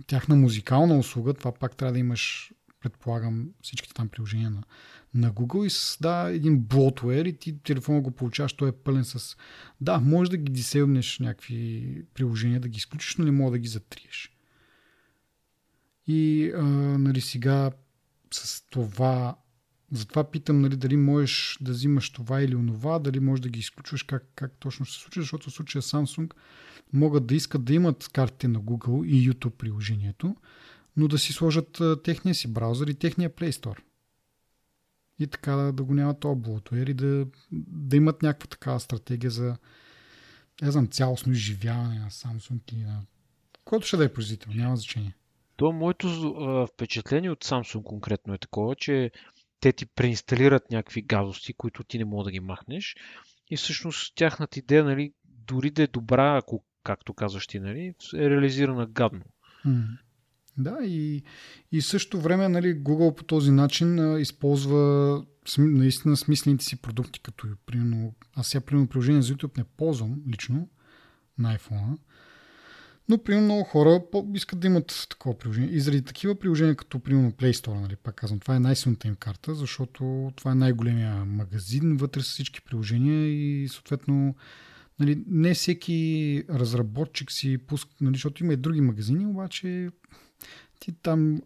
тяхна 0.08 0.36
музикална 0.36 0.98
услуга, 0.98 1.34
това 1.34 1.52
пак 1.52 1.76
трябва 1.76 1.94
да 1.94 2.00
имаш, 2.00 2.52
предполагам, 2.82 3.50
всичките 3.62 3.94
там 3.94 4.10
приложения 4.10 4.50
на, 4.50 4.64
на 5.14 5.34
Google 5.34 5.66
и 5.66 5.70
създава 5.70 6.32
един 6.32 6.60
блотвер 6.60 7.26
и 7.26 7.38
ти 7.38 7.60
телефона 7.64 8.02
го 8.02 8.12
получаваш, 8.12 8.54
той 8.54 8.70
е 8.70 8.72
пълен 8.72 9.06
с... 9.06 9.38
Да, 9.82 10.00
може 10.00 10.32
да 10.32 10.38
ги 10.38 10.52
дисейбнеш 10.52 11.20
някакви 11.20 12.04
приложения, 12.14 12.60
да 12.60 12.68
ги 12.68 12.78
изключиш, 12.78 13.16
но 13.18 13.26
не 13.26 13.32
мога 13.32 13.52
да 13.52 13.60
ги 13.60 13.68
затриеш. 13.68 14.36
И 16.08 16.52
а, 16.56 16.64
нали, 16.98 17.22
сега 17.22 17.72
с 18.32 18.64
това 18.70 19.36
затова 19.92 20.32
питам 20.32 20.62
нали, 20.62 20.76
дали 20.76 20.98
можеш 20.98 21.58
да 21.62 21.72
взимаш 21.72 22.10
това 22.10 22.42
или 22.42 22.56
онова, 22.56 23.00
дали 23.00 23.20
можеш 23.20 23.42
да 23.42 23.50
ги 23.50 23.60
изключваш, 23.60 24.04
как, 24.04 24.24
как 24.36 24.52
точно 24.60 24.86
ще 24.86 24.96
се 24.96 25.02
случи, 25.02 25.20
защото 25.20 25.50
в 25.50 25.54
случая 25.54 25.82
Samsung 25.82 26.34
могат 26.94 27.28
да 27.28 27.36
искат 27.36 27.64
да 27.64 27.74
имат 27.74 28.10
картите 28.14 28.48
на 28.48 28.60
Google 28.60 29.06
и 29.06 29.32
YouTube 29.32 29.50
приложението, 29.56 30.36
но 30.98 31.08
да 31.08 31.20
си 31.20 31.34
сложат 31.34 31.82
техния 32.04 32.36
си 32.36 32.48
браузър 32.54 32.88
и 32.88 32.94
техния 32.94 33.30
Play 33.30 33.52
Store 33.52 33.80
и 35.20 35.28
така 35.28 35.56
да, 35.56 35.74
да 35.74 35.84
го 35.84 35.94
няма 35.94 36.20
то 36.20 36.36
блотуер 36.36 36.88
и 36.88 36.94
да, 36.94 37.28
да 37.52 37.98
имат 37.98 38.24
някаква 38.24 38.48
такава 38.48 38.80
стратегия 38.80 39.32
за 39.32 39.58
не 40.62 40.72
знам, 40.72 40.88
цялостно 40.88 41.34
изживяване 41.34 42.00
на 42.00 42.10
Samsung 42.10 42.74
и 42.74 42.78
на 42.78 43.02
който 43.66 43.88
ще 43.88 43.98
да 43.98 44.06
е 44.06 44.14
производител, 44.14 44.52
няма 44.56 44.78
значение. 44.78 45.16
То 45.60 45.72
моето 45.72 46.08
впечатление 46.74 47.32
от 47.32 47.46
Samsung 47.46 47.84
конкретно 47.84 48.34
е 48.34 48.38
такова, 48.38 48.76
че 48.76 49.12
те 49.60 49.72
ти 49.72 49.86
преинсталират 49.86 50.72
някакви 50.72 51.02
гадости, 51.02 51.54
които 51.54 51.84
ти 51.84 51.98
не 51.98 52.06
мога 52.06 52.24
да 52.24 52.32
ги 52.32 52.40
махнеш. 52.40 52.96
И 53.50 53.58
всъщност 53.58 54.16
тяхната 54.16 54.60
идея, 54.60 54.84
нали, 54.84 55.14
дори 55.26 55.70
да 55.72 55.84
е 55.84 55.88
добра, 55.88 56.38
ако, 56.38 56.64
както 56.84 57.14
казваш 57.14 57.48
ти, 57.48 57.60
нали, 57.60 57.94
е 58.16 58.30
реализирана 58.30 58.88
гадно. 58.88 59.26
Да, 60.58 60.78
и, 60.82 61.24
и 61.72 61.82
също 61.82 62.22
време 62.22 62.50
нали, 62.50 62.84
Google 62.84 63.16
по 63.16 63.24
този 63.24 63.52
начин 63.52 64.00
а, 64.00 64.20
използва 64.20 65.26
наистина 65.58 66.18
смислените 66.18 66.66
си 66.66 66.82
продукти, 66.82 67.20
като 67.20 67.48
примерно, 67.66 68.14
аз 68.36 68.48
сега 68.48 68.66
примерно 68.66 68.88
приложение 68.88 69.22
за 69.22 69.34
YouTube 69.34 69.58
не 69.58 69.64
ползвам 69.64 70.22
лично 70.28 70.70
на 71.38 71.58
iPhone, 71.58 71.98
но 73.10 73.18
примерно 73.18 73.46
много 73.46 73.64
хора 73.64 74.02
искат 74.34 74.60
да 74.60 74.68
имат 74.68 75.08
такова 75.10 75.38
приложение. 75.38 75.70
И 75.70 75.80
заради 75.80 76.02
такива 76.02 76.36
приложения, 76.36 76.76
като 76.76 77.00
примерно 77.00 77.32
Play 77.32 77.52
Store, 77.52 77.82
нали, 77.82 77.96
пак 77.96 78.16
казвам, 78.16 78.40
това 78.40 78.56
е 78.56 78.60
най-силната 78.60 79.08
им 79.08 79.16
карта, 79.16 79.56
защото 79.56 80.32
това 80.36 80.52
е 80.52 80.56
най-големия 80.56 81.26
магазин, 81.26 81.98
вътре 81.98 82.22
са 82.22 82.30
всички 82.30 82.62
приложения 82.62 83.28
и 83.28 83.68
съответно 83.68 84.36
нали, 85.00 85.24
не 85.28 85.54
всеки 85.54 86.44
разработчик 86.50 87.32
си 87.32 87.58
пуска, 87.58 87.92
нали, 88.02 88.16
защото 88.16 88.44
има 88.44 88.54
и 88.54 88.58
други 88.58 88.82
магазини, 88.82 89.26
обаче 89.26 89.90
ти 90.80 90.92
там 90.92 91.42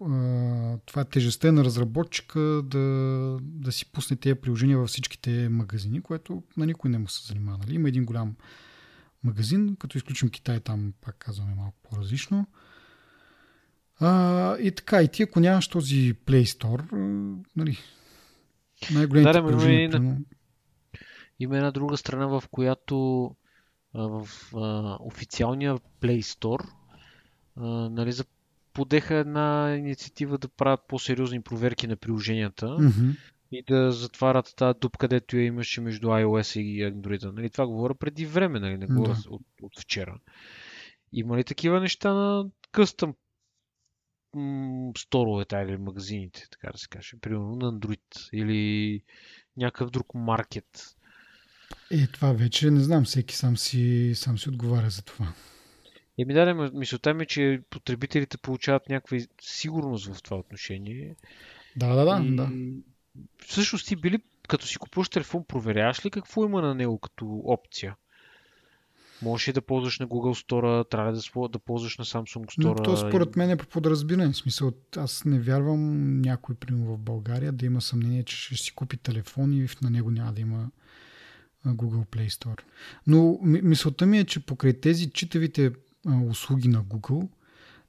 а, 0.00 0.78
това 0.86 1.02
е 1.02 1.04
тежестта 1.04 1.52
на 1.52 1.64
разработчика 1.64 2.40
да, 2.64 2.78
да 3.42 3.72
си 3.72 3.92
пусне 3.92 4.16
тези 4.16 4.34
приложения 4.34 4.78
във 4.78 4.88
всичките 4.88 5.48
магазини, 5.48 6.00
което 6.00 6.42
на 6.56 6.66
никой 6.66 6.90
не 6.90 6.98
му 6.98 7.08
се 7.08 7.26
занимава. 7.26 7.58
Нали? 7.58 7.74
Има 7.74 7.88
един 7.88 8.04
голям 8.04 8.34
магазин, 9.24 9.76
като 9.76 9.98
изключим 9.98 10.28
Китай, 10.28 10.60
там 10.60 10.92
пак 11.00 11.16
казваме 11.18 11.54
малко 11.54 11.76
по-различно. 11.82 12.46
А, 14.00 14.56
и 14.58 14.72
така, 14.72 15.02
и 15.02 15.08
ти 15.08 15.22
ако 15.22 15.40
нямаш 15.40 15.68
този 15.68 16.14
Play 16.14 16.44
Store, 16.44 16.82
нали, 17.56 17.78
най-големите 18.94 19.32
да, 19.32 19.46
приложения... 19.46 19.90
Има, 19.94 20.16
има 21.38 21.56
една 21.56 21.70
друга 21.70 21.96
страна, 21.96 22.26
в 22.26 22.44
която 22.50 22.96
в 23.94 24.28
а, 24.54 24.96
официалния 25.00 25.74
Play 26.00 26.20
Store 26.20 26.66
а, 27.56 27.66
нали, 27.90 28.12
подеха 28.72 29.14
една 29.14 29.74
инициатива 29.78 30.38
да 30.38 30.48
правят 30.48 30.80
по-сериозни 30.88 31.42
проверки 31.42 31.86
на 31.86 31.96
приложенията 31.96 32.66
mm-hmm. 32.66 33.16
И 33.52 33.62
да 33.62 33.92
затварят 33.92 34.54
тази 34.56 34.78
дупка, 34.78 34.98
където 34.98 35.36
я 35.36 35.44
имаше 35.44 35.80
между 35.80 36.06
iOS 36.06 36.60
и 36.60 36.92
Android. 36.92 37.32
Нали, 37.32 37.50
това 37.50 37.66
говоря 37.66 37.94
преди 37.94 38.26
време, 38.26 38.60
нали, 38.60 38.78
не 38.78 38.86
говоря 38.86 39.14
да. 39.14 39.30
от, 39.30 39.42
от 39.62 39.80
вчера. 39.80 40.18
Има 41.12 41.36
ли 41.38 41.44
такива 41.44 41.80
неща 41.80 42.14
на 42.14 42.50
къстъм 42.72 43.14
сторовете 44.98 45.56
или 45.56 45.76
магазините, 45.76 46.46
така 46.50 46.72
да 46.72 46.78
се 46.78 46.88
каже, 46.88 47.16
примерно 47.20 47.56
на 47.56 47.72
Android 47.72 48.30
или 48.32 49.02
някакъв 49.56 49.90
друг 49.90 50.14
маркет? 50.14 50.96
Е, 51.90 52.06
това 52.06 52.32
вече 52.32 52.70
не 52.70 52.80
знам, 52.80 53.04
всеки 53.04 53.36
сам 53.36 53.56
си, 53.56 54.12
сам 54.14 54.38
си 54.38 54.48
отговаря 54.48 54.90
за 54.90 55.02
това. 55.02 55.32
Еми 56.18 56.34
да, 56.34 56.70
мисълта 56.74 57.14
ми, 57.14 57.22
е, 57.22 57.26
че 57.26 57.60
потребителите 57.70 58.38
получават 58.38 58.88
някаква 58.88 59.18
сигурност 59.40 60.14
в 60.14 60.22
това 60.22 60.36
отношение. 60.36 61.16
Да, 61.76 61.94
да, 61.94 62.04
да. 62.04 62.24
И... 62.24 62.36
да. 62.36 62.50
Всъщност 63.46 63.86
ти 63.86 63.96
били, 63.96 64.18
като 64.48 64.66
си 64.66 64.78
купуваш 64.78 65.08
телефон, 65.08 65.44
проверяваш 65.48 66.04
ли 66.04 66.10
какво 66.10 66.44
има 66.44 66.62
на 66.62 66.74
него 66.74 66.98
като 66.98 67.42
опция? 67.44 67.96
Можеш 69.22 69.48
ли 69.48 69.52
да 69.52 69.62
ползваш 69.62 69.98
на 69.98 70.08
Google 70.08 70.46
Store, 70.46 70.90
трябва 70.90 71.12
да, 71.12 71.48
да 71.48 71.58
ползваш 71.58 71.98
на 71.98 72.04
Samsung 72.04 72.44
Store? 72.44 72.64
Но 72.64 72.74
то 72.74 72.96
според 72.96 73.36
мен 73.36 73.50
е 73.50 73.56
по 73.56 73.66
подразбиране. 73.66 74.32
В 74.32 74.36
смисъл, 74.36 74.72
аз 74.96 75.24
не 75.24 75.40
вярвам 75.40 76.20
някой, 76.20 76.54
примерно 76.54 76.94
в 76.94 76.98
България, 76.98 77.52
да 77.52 77.66
има 77.66 77.80
съмнение, 77.80 78.22
че 78.22 78.36
ще 78.36 78.56
си 78.56 78.74
купи 78.74 78.96
телефон 78.96 79.52
и 79.52 79.68
на 79.82 79.90
него 79.90 80.10
няма 80.10 80.32
да 80.32 80.40
има 80.40 80.70
Google 81.66 82.06
Play 82.06 82.28
Store. 82.28 82.60
Но 83.06 83.38
мисълта 83.42 84.06
ми 84.06 84.18
е, 84.18 84.24
че 84.24 84.40
покрай 84.40 84.80
тези 84.80 85.10
читавите 85.10 85.72
услуги 86.28 86.68
на 86.68 86.84
Google, 86.84 87.28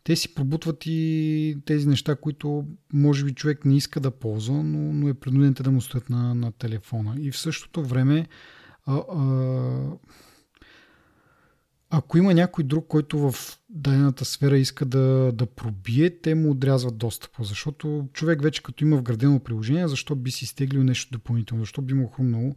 те 0.09 0.15
си 0.15 0.35
пробутват 0.35 0.83
и 0.85 1.57
тези 1.65 1.87
неща, 1.87 2.15
които 2.15 2.65
може 2.93 3.25
би 3.25 3.33
човек 3.33 3.65
не 3.65 3.77
иска 3.77 3.99
да 3.99 4.11
ползва, 4.11 4.63
но, 4.63 4.93
но 4.93 5.09
е 5.09 5.13
принуден 5.13 5.53
да 5.53 5.71
му 5.71 5.81
стоят 5.81 6.09
на, 6.09 6.35
на 6.35 6.51
телефона. 6.51 7.15
И 7.19 7.31
в 7.31 7.37
същото 7.37 7.83
време 7.83 8.27
а, 8.85 8.95
а, 8.95 9.97
ако 11.89 12.17
има 12.17 12.33
някой 12.33 12.63
друг, 12.63 12.85
който 12.87 13.31
в 13.31 13.59
дадената 13.69 14.25
сфера 14.25 14.57
иска 14.57 14.85
да, 14.85 15.31
да 15.33 15.45
пробие, 15.45 16.19
те 16.21 16.35
му 16.35 16.51
отрязват 16.51 16.97
достъпа. 16.97 17.43
Защото 17.43 18.07
човек 18.13 18.41
вече 18.41 18.63
като 18.63 18.83
има 18.83 18.97
вградено 18.97 19.39
приложение, 19.39 19.87
защо 19.87 20.15
би 20.15 20.31
си 20.31 20.45
стеглил 20.45 20.83
нещо 20.83 21.11
допълнително, 21.11 21.63
защо 21.63 21.81
би 21.81 21.93
му 21.93 22.07
хрумнало. 22.07 22.49
Е, 22.49 22.55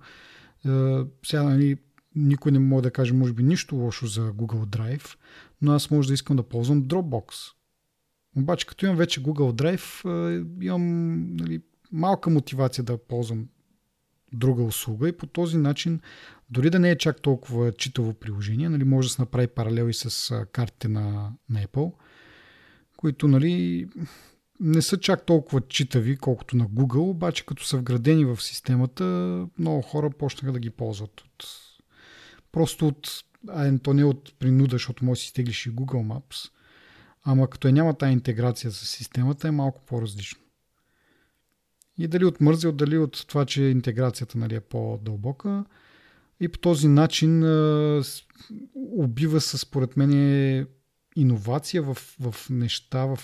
сега 1.27 1.43
нали, 1.43 1.77
никой 2.17 2.53
не 2.53 2.59
може 2.59 2.83
да 2.83 2.91
каже, 2.91 3.13
може 3.13 3.33
би, 3.33 3.43
нищо 3.43 3.77
лошо 3.77 4.07
за 4.07 4.33
Google 4.33 4.67
Drive, 4.67 5.17
но 5.63 5.73
аз 5.73 5.91
може 5.91 6.09
да 6.09 6.15
искам 6.15 6.37
да 6.37 6.43
ползвам 6.43 6.85
Dropbox. 6.85 7.53
Обаче, 8.37 8.67
като 8.67 8.87
имам 8.87 8.97
вече 8.97 9.23
Google 9.23 9.63
Drive, 9.63 10.05
имам 10.63 11.37
нали, 11.37 11.63
малка 11.93 12.31
мотивация 12.31 12.85
да 12.85 12.99
ползвам 12.99 13.49
друга 14.33 14.63
услуга 14.63 15.09
и 15.09 15.17
по 15.17 15.27
този 15.27 15.57
начин, 15.57 16.01
дори 16.51 16.71
да 16.71 16.79
не 16.79 16.91
е 16.91 16.99
чак 16.99 17.21
толкова 17.21 17.73
читаво 17.73 18.15
приложение, 18.15 18.69
нали, 18.69 18.85
може 18.85 19.09
да 19.09 19.15
се 19.15 19.23
направи 19.23 19.47
паралел 19.47 19.89
и 19.89 19.95
с 19.95 20.45
картите 20.53 20.89
на, 20.89 21.33
на 21.51 21.65
Apple, 21.65 21.93
които 22.97 23.29
нали, 23.29 23.89
не 24.61 24.83
са 24.83 24.99
чак 24.99 25.27
толкова 25.27 25.61
читави, 25.61 26.17
колкото 26.17 26.57
на 26.57 26.69
Google, 26.69 27.11
обаче 27.11 27.47
като 27.47 27.65
са 27.65 27.77
вградени 27.77 28.25
в 28.25 28.43
системата, 28.43 29.05
много 29.59 29.83
хора 29.83 30.11
почнаха 30.11 30.53
да 30.53 30.59
ги 30.59 30.71
ползват. 30.71 31.21
От, 31.21 31.45
просто 32.53 32.89
от, 32.89 33.25
а 33.49 33.79
то 33.79 33.95
не 33.95 34.05
от 34.05 34.39
принуда, 34.39 34.75
защото 34.75 35.05
може 35.05 35.19
да 35.19 35.23
си 35.23 35.29
стеглиш 35.29 35.67
и 35.67 35.71
Google 35.71 36.07
Maps, 36.07 36.51
ама 37.25 37.51
като 37.51 37.69
е 37.69 37.73
няма 37.73 37.95
тази 37.95 38.13
интеграция 38.13 38.71
с 38.71 38.87
системата, 38.87 39.49
е 39.49 39.51
малко 39.51 39.81
по-различно. 39.87 40.41
И 41.99 42.09
дали 42.09 42.25
от 42.25 42.41
мързел, 42.41 42.73
дали 42.73 42.99
от 42.99 43.25
това, 43.29 43.47
че 43.47 43.63
интеграцията 43.63 44.39
нали, 44.39 44.55
е 44.55 44.61
по-дълбока. 44.61 45.65
И 46.41 46.49
по 46.49 46.59
този 46.59 46.89
начин 46.89 47.45
а, 47.45 48.03
убива 48.75 49.41
се, 49.41 49.59
според 49.59 49.97
мен, 49.97 50.67
иновация 51.17 51.83
в, 51.83 51.95
в 52.21 52.51
неща, 52.51 53.05
в, 53.05 53.19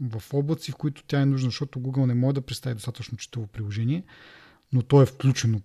в 0.00 0.34
облаци, 0.34 0.72
в 0.72 0.76
които 0.76 1.04
тя 1.06 1.20
е 1.20 1.26
нужна, 1.26 1.48
защото 1.48 1.80
Google 1.80 2.06
не 2.06 2.14
може 2.14 2.34
да 2.34 2.40
представи 2.40 2.74
достатъчно 2.74 3.18
читаво 3.18 3.46
приложение, 3.46 4.04
но 4.72 4.82
то 4.82 5.02
е 5.02 5.06
включено 5.06 5.60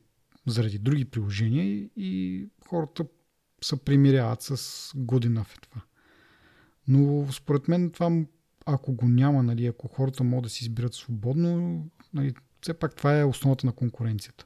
заради 0.48 0.80
други 0.80 1.06
приложения 1.06 1.90
и, 1.96 2.48
хората 2.68 3.06
се 3.64 3.78
примиряват 3.78 4.42
с 4.42 4.92
година 4.96 5.44
в 5.44 5.60
това. 5.62 5.82
Но 6.88 7.28
според 7.32 7.68
мен 7.68 7.92
това, 7.92 8.26
ако 8.66 8.94
го 8.94 9.08
няма, 9.08 9.44
нали, 9.44 9.66
ако 9.66 9.88
хората 9.88 10.24
могат 10.24 10.44
да 10.44 10.50
си 10.50 10.64
избират 10.64 10.94
свободно, 10.94 11.86
нали, 12.14 12.34
все 12.62 12.74
пак 12.74 12.96
това 12.96 13.20
е 13.20 13.24
основата 13.24 13.66
на 13.66 13.74
конкуренцията. 13.74 14.46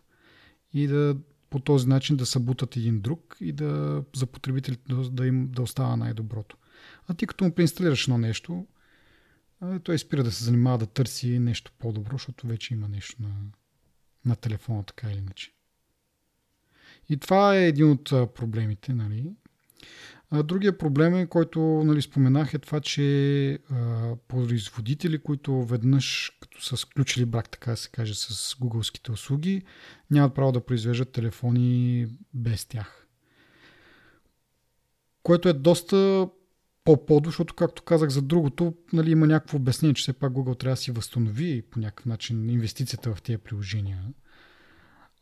И 0.73 0.87
да 0.87 1.17
по 1.49 1.59
този 1.59 1.87
начин 1.87 2.17
да 2.17 2.25
събутат 2.25 2.75
един 2.75 3.01
друг 3.01 3.37
и 3.39 3.51
да 3.51 4.03
за 4.15 4.25
потребителите 4.25 4.93
да, 4.93 5.09
да 5.09 5.27
им 5.27 5.51
да 5.51 5.61
остава 5.61 5.95
най-доброто. 5.95 6.57
А 7.07 7.13
ти 7.13 7.27
като 7.27 7.43
му 7.43 7.55
преинсталираш 7.55 8.07
едно 8.07 8.17
нещо, 8.17 8.67
той 9.83 9.99
спира 9.99 10.23
да 10.23 10.31
се 10.31 10.43
занимава 10.43 10.77
да 10.77 10.85
търси 10.85 11.39
нещо 11.39 11.71
по-добро, 11.79 12.11
защото 12.11 12.47
вече 12.47 12.73
има 12.73 12.87
нещо 12.87 13.21
на, 13.21 13.35
на 14.25 14.35
телефона, 14.35 14.83
така 14.83 15.11
или 15.11 15.17
иначе. 15.17 15.53
И 17.09 17.17
това 17.17 17.55
е 17.55 17.67
един 17.67 17.91
от 17.91 18.33
проблемите. 18.33 18.93
Нали? 18.93 19.31
Другия 20.43 20.77
проблем, 20.77 21.15
е, 21.15 21.27
който 21.27 21.59
нали, 21.59 22.01
споменах, 22.01 22.53
е 22.53 22.59
това, 22.59 22.79
че 22.79 23.59
производители, 24.27 25.19
които 25.19 25.63
веднъж 25.63 26.37
като 26.41 26.63
са 26.63 26.77
сключили 26.77 27.25
брак, 27.25 27.49
така 27.49 27.75
се 27.75 27.89
каже, 27.89 28.13
с 28.15 28.55
гугълските 28.59 29.11
услуги, 29.11 29.61
нямат 30.11 30.35
право 30.35 30.51
да 30.51 30.65
произвеждат 30.65 31.11
телефони 31.11 32.07
без 32.33 32.65
тях. 32.65 33.07
Което 35.23 35.49
е 35.49 35.53
доста 35.53 36.29
по-подо, 36.83 37.29
защото, 37.29 37.53
както 37.53 37.83
казах 37.83 38.09
за 38.09 38.21
другото, 38.21 38.73
нали, 38.93 39.11
има 39.11 39.27
някакво 39.27 39.57
обяснение, 39.57 39.93
че 39.93 40.01
все 40.01 40.13
пак 40.13 40.33
Google 40.33 40.59
трябва 40.59 40.73
да 40.73 40.81
си 40.81 40.91
възстанови 40.91 41.61
по 41.61 41.79
някакъв 41.79 42.05
начин 42.05 42.49
инвестицията 42.49 43.15
в 43.15 43.21
тези 43.21 43.37
приложения. 43.37 44.03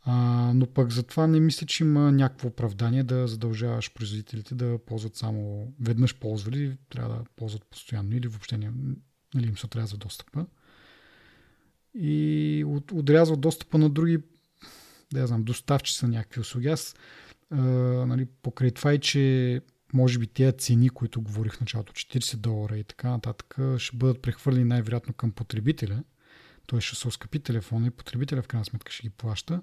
А, 0.10 0.52
но 0.54 0.65
пък 0.65 0.91
затова 0.91 1.28
не 1.28 1.39
мисля, 1.39 1.67
че 1.67 1.84
има 1.84 2.12
някакво 2.12 2.48
оправдание 2.48 3.04
да 3.04 3.28
задължаваш 3.28 3.93
производителите 3.93 4.56
да 4.56 4.80
ползват 4.86 5.15
само 5.15 5.67
веднъж 5.80 6.15
ползвали, 6.15 6.78
трябва 6.89 7.15
да 7.15 7.24
ползват 7.36 7.65
постоянно 7.65 8.15
или 8.15 8.28
въобще 8.28 8.58
не, 8.58 8.72
нали, 9.34 9.48
им 9.48 9.58
се 9.58 9.65
отрязва 9.65 9.98
достъпа. 9.98 10.46
И 11.93 12.63
от, 12.67 12.91
отрязва 12.91 13.38
достъпа 13.38 13.78
на 13.78 13.89
други 13.89 14.20
да 15.13 15.20
я 15.20 15.28
знам, 15.28 15.43
доставчици 15.43 16.06
на 16.06 16.12
някакви 16.12 16.41
услуги. 16.41 16.67
Аз 16.67 16.96
а, 17.52 17.58
нали, 18.06 18.26
покрай 18.26 18.72
това 18.72 18.93
и, 18.93 19.00
че 19.00 19.62
може 19.93 20.20
би 20.20 20.28
тези 20.28 20.58
цени, 20.58 20.89
които 20.89 21.22
говорих 21.22 21.54
в 21.54 21.62
началото, 21.62 21.93
40 21.93 22.36
долара 22.36 22.78
и 22.78 22.84
така 22.84 23.10
нататък, 23.10 23.58
ще 23.78 23.98
бъдат 23.98 24.22
прехвърлени 24.22 24.65
най-вероятно 24.65 25.13
към 25.13 25.32
потребителя. 25.32 26.04
Той 26.68 26.82
ще 26.82 26.96
се 26.96 27.08
оскъпи 27.08 27.40
телефона 27.40 27.88
и 27.88 27.92
потребителя 27.92 28.42
в 28.42 28.48
крайна 28.48 28.65
сметка 28.65 28.92
ще 28.92 29.04
ги 29.04 29.10
плаща. 29.10 29.62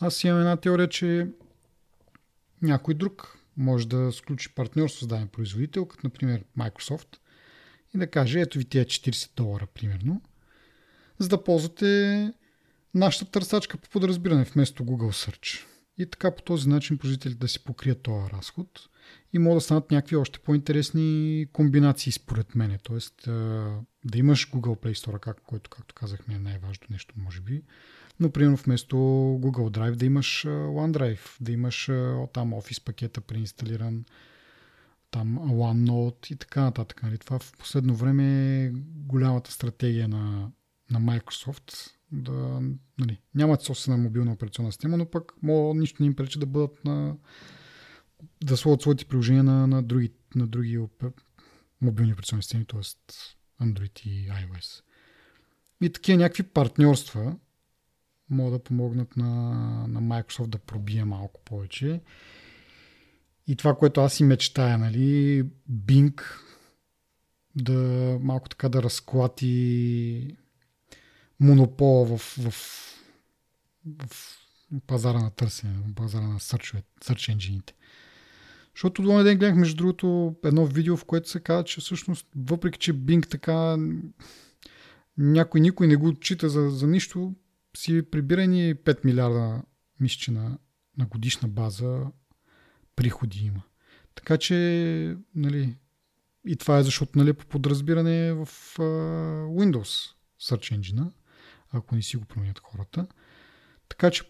Аз 0.00 0.24
имам 0.24 0.40
една 0.40 0.56
теория, 0.56 0.88
че 0.88 1.28
някой 2.62 2.94
друг 2.94 3.38
може 3.56 3.88
да 3.88 4.12
сключи 4.12 4.54
партньорство 4.54 5.04
с 5.04 5.08
даден 5.08 5.28
производител, 5.28 5.86
като 5.86 6.06
например 6.06 6.44
Microsoft, 6.58 7.16
и 7.94 7.98
да 7.98 8.10
каже, 8.10 8.40
ето 8.40 8.58
ви 8.58 8.64
тия 8.64 8.84
40 8.84 9.36
долара, 9.36 9.66
примерно, 9.66 10.22
за 11.18 11.28
да 11.28 11.44
ползвате 11.44 12.32
нашата 12.94 13.30
търсачка 13.30 13.78
по 13.78 13.88
подразбиране 13.88 14.44
вместо 14.44 14.84
Google 14.84 15.30
Search. 15.30 15.64
И 15.98 16.10
така 16.10 16.34
по 16.34 16.42
този 16.42 16.68
начин 16.68 16.98
производителите 16.98 17.38
да 17.38 17.48
си 17.48 17.64
покрият 17.64 18.02
този 18.02 18.30
разход 18.32 18.88
и 19.32 19.38
могат 19.38 19.56
да 19.56 19.60
станат 19.60 19.90
някакви 19.90 20.16
още 20.16 20.38
по-интересни 20.38 21.46
комбинации 21.52 22.12
според 22.12 22.54
мен. 22.54 22.78
Тоест 22.82 23.14
да 24.04 24.18
имаш 24.18 24.50
Google 24.50 24.82
Play 24.82 24.92
Store, 24.92 25.18
как, 25.18 25.42
който, 25.42 25.70
както 25.70 25.94
казахме, 25.94 26.34
е 26.34 26.38
най-важното 26.38 26.86
нещо, 26.90 27.14
може 27.18 27.40
би. 27.40 27.62
Но, 28.20 28.30
примерно, 28.30 28.56
вместо 28.56 28.96
Google 29.42 29.78
Drive 29.78 29.94
да 29.94 30.06
имаш 30.06 30.44
OneDrive, 30.46 31.20
да 31.40 31.52
имаш 31.52 31.86
там 32.32 32.52
Office 32.52 32.84
пакета 32.84 33.20
преинсталиран. 33.20 34.04
там 35.10 35.38
OneNote 35.38 36.32
и 36.32 36.36
така 36.36 36.62
нататък. 36.62 37.02
Нали? 37.02 37.18
Това 37.18 37.38
в 37.38 37.52
последно 37.58 37.94
време 37.94 38.64
е 38.64 38.72
голямата 39.06 39.52
стратегия 39.52 40.08
на, 40.08 40.50
на 40.90 41.00
Microsoft 41.00 41.90
да 42.12 42.60
нали, 42.98 43.20
нямат 43.34 43.62
собствена 43.62 43.96
мобилна 43.96 44.32
операционна 44.32 44.72
система, 44.72 44.96
но 44.96 45.10
пък 45.10 45.32
мога, 45.42 45.80
нищо 45.80 45.96
не 46.02 46.06
им 46.06 46.16
пречи 46.16 46.38
да 46.38 46.46
бъдат 46.46 46.84
на 46.84 47.16
да 48.44 48.56
сложат 48.56 48.80
своите 48.80 49.04
приложения 49.04 49.42
на, 49.42 49.66
на 49.66 49.82
други, 49.82 50.12
на 50.34 50.46
други 50.46 50.78
мобилни 51.80 52.12
операционни 52.12 52.42
системи, 52.42 52.64
т.е. 52.64 52.80
Android 53.62 54.06
и 54.06 54.28
iOS. 54.28 54.82
И 55.80 55.92
такива 55.92 56.18
някакви 56.18 56.42
партньорства 56.42 57.36
могат 58.30 58.52
да 58.52 58.64
помогнат 58.64 59.16
на, 59.16 59.32
на 59.88 60.02
Microsoft 60.02 60.46
да 60.46 60.58
пробие 60.58 61.04
малко 61.04 61.40
повече. 61.44 62.00
И 63.46 63.56
това, 63.56 63.74
което 63.74 64.00
аз 64.00 64.20
и 64.20 64.24
мечтая, 64.24 64.78
нали, 64.78 65.44
Bing 65.70 66.22
да 67.56 68.18
малко 68.20 68.48
така 68.48 68.68
да 68.68 68.82
разклати 68.82 70.36
монопола 71.40 72.06
в, 72.06 72.18
в, 72.18 72.50
в 74.06 74.38
пазара 74.86 75.18
на 75.18 75.30
търсене, 75.30 75.94
пазара 75.94 76.26
на 76.26 76.40
search, 76.40 76.82
search 77.00 77.36
engine 77.36 77.72
Защото 78.76 79.02
до 79.02 79.22
ден 79.22 79.38
гледах, 79.38 79.56
между 79.56 79.76
другото, 79.76 80.36
едно 80.44 80.66
видео, 80.66 80.96
в 80.96 81.04
което 81.04 81.28
се 81.28 81.40
казва, 81.40 81.64
че 81.64 81.80
всъщност, 81.80 82.26
въпреки 82.36 82.78
че 82.78 82.94
Bing 82.94 83.28
така 83.28 83.76
някой, 85.18 85.60
никой 85.60 85.86
не 85.86 85.96
го 85.96 86.08
отчита 86.08 86.48
за, 86.48 86.70
за 86.70 86.86
нищо, 86.86 87.34
си 87.76 88.02
прибира 88.02 88.46
ни 88.46 88.74
5 88.74 89.04
милиарда 89.04 89.62
мисче 90.00 90.30
на, 90.30 90.58
на 90.98 91.06
годишна 91.06 91.48
база 91.48 92.06
приходи 92.96 93.46
има. 93.46 93.62
Така 94.14 94.38
че, 94.38 95.16
нали, 95.34 95.76
и 96.46 96.56
това 96.56 96.78
е 96.78 96.82
защото, 96.82 97.18
нали, 97.18 97.32
по 97.32 97.46
подразбиране 97.46 98.32
в 98.32 98.46
uh, 98.46 98.82
Windows 99.46 100.12
Search 100.42 100.78
Engine, 100.78 101.12
ако 101.70 101.94
не 101.94 102.02
си 102.02 102.16
го 102.16 102.24
променят 102.24 102.58
хората. 102.58 103.06
Така 103.88 104.10
че 104.10 104.22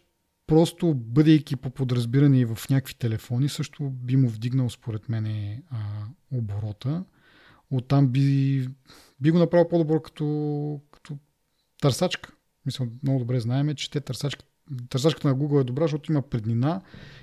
просто 0.46 0.94
бъдейки 0.94 1.56
по 1.56 1.70
подразбиране 1.70 2.46
в 2.46 2.70
някакви 2.70 2.94
телефони, 2.94 3.48
също 3.48 3.90
би 3.90 4.16
му 4.16 4.28
вдигнал 4.28 4.70
според 4.70 5.08
мен 5.08 5.62
оборота. 6.32 7.04
Оттам 7.70 8.08
би, 8.08 8.68
би 9.20 9.30
го 9.30 9.38
направил 9.38 9.68
по-добро 9.68 10.02
като, 10.02 10.80
като 10.92 11.18
търсачка. 11.80 12.32
Мисля, 12.66 12.86
много 13.02 13.18
добре 13.18 13.40
знаеме, 13.40 13.74
че 13.74 13.90
те 13.90 14.00
търсачка, 14.00 14.44
търсачката 14.88 15.28
на 15.28 15.34
Google 15.34 15.60
е 15.60 15.64
добра, 15.64 15.84
защото 15.84 16.12
има 16.12 16.22
преднина 16.22 16.80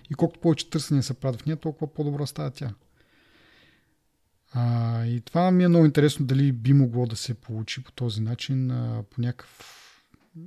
и 0.09 0.13
колкото 0.13 0.39
повече 0.39 0.69
търсения 0.69 1.03
се 1.03 1.13
правят 1.13 1.41
в 1.41 1.45
нея, 1.45 1.57
толкова 1.57 1.93
по-добра 1.93 2.25
става 2.25 2.51
тя. 2.51 2.73
А, 4.53 5.05
и 5.05 5.21
това 5.21 5.51
ми 5.51 5.63
е 5.63 5.67
много 5.67 5.85
интересно 5.85 6.25
дали 6.25 6.51
би 6.51 6.73
могло 6.73 7.05
да 7.05 7.15
се 7.15 7.33
получи 7.33 7.83
по 7.83 7.91
този 7.91 8.21
начин, 8.21 8.71
а, 8.71 9.03
по 9.09 9.21
някакъв, 9.21 9.59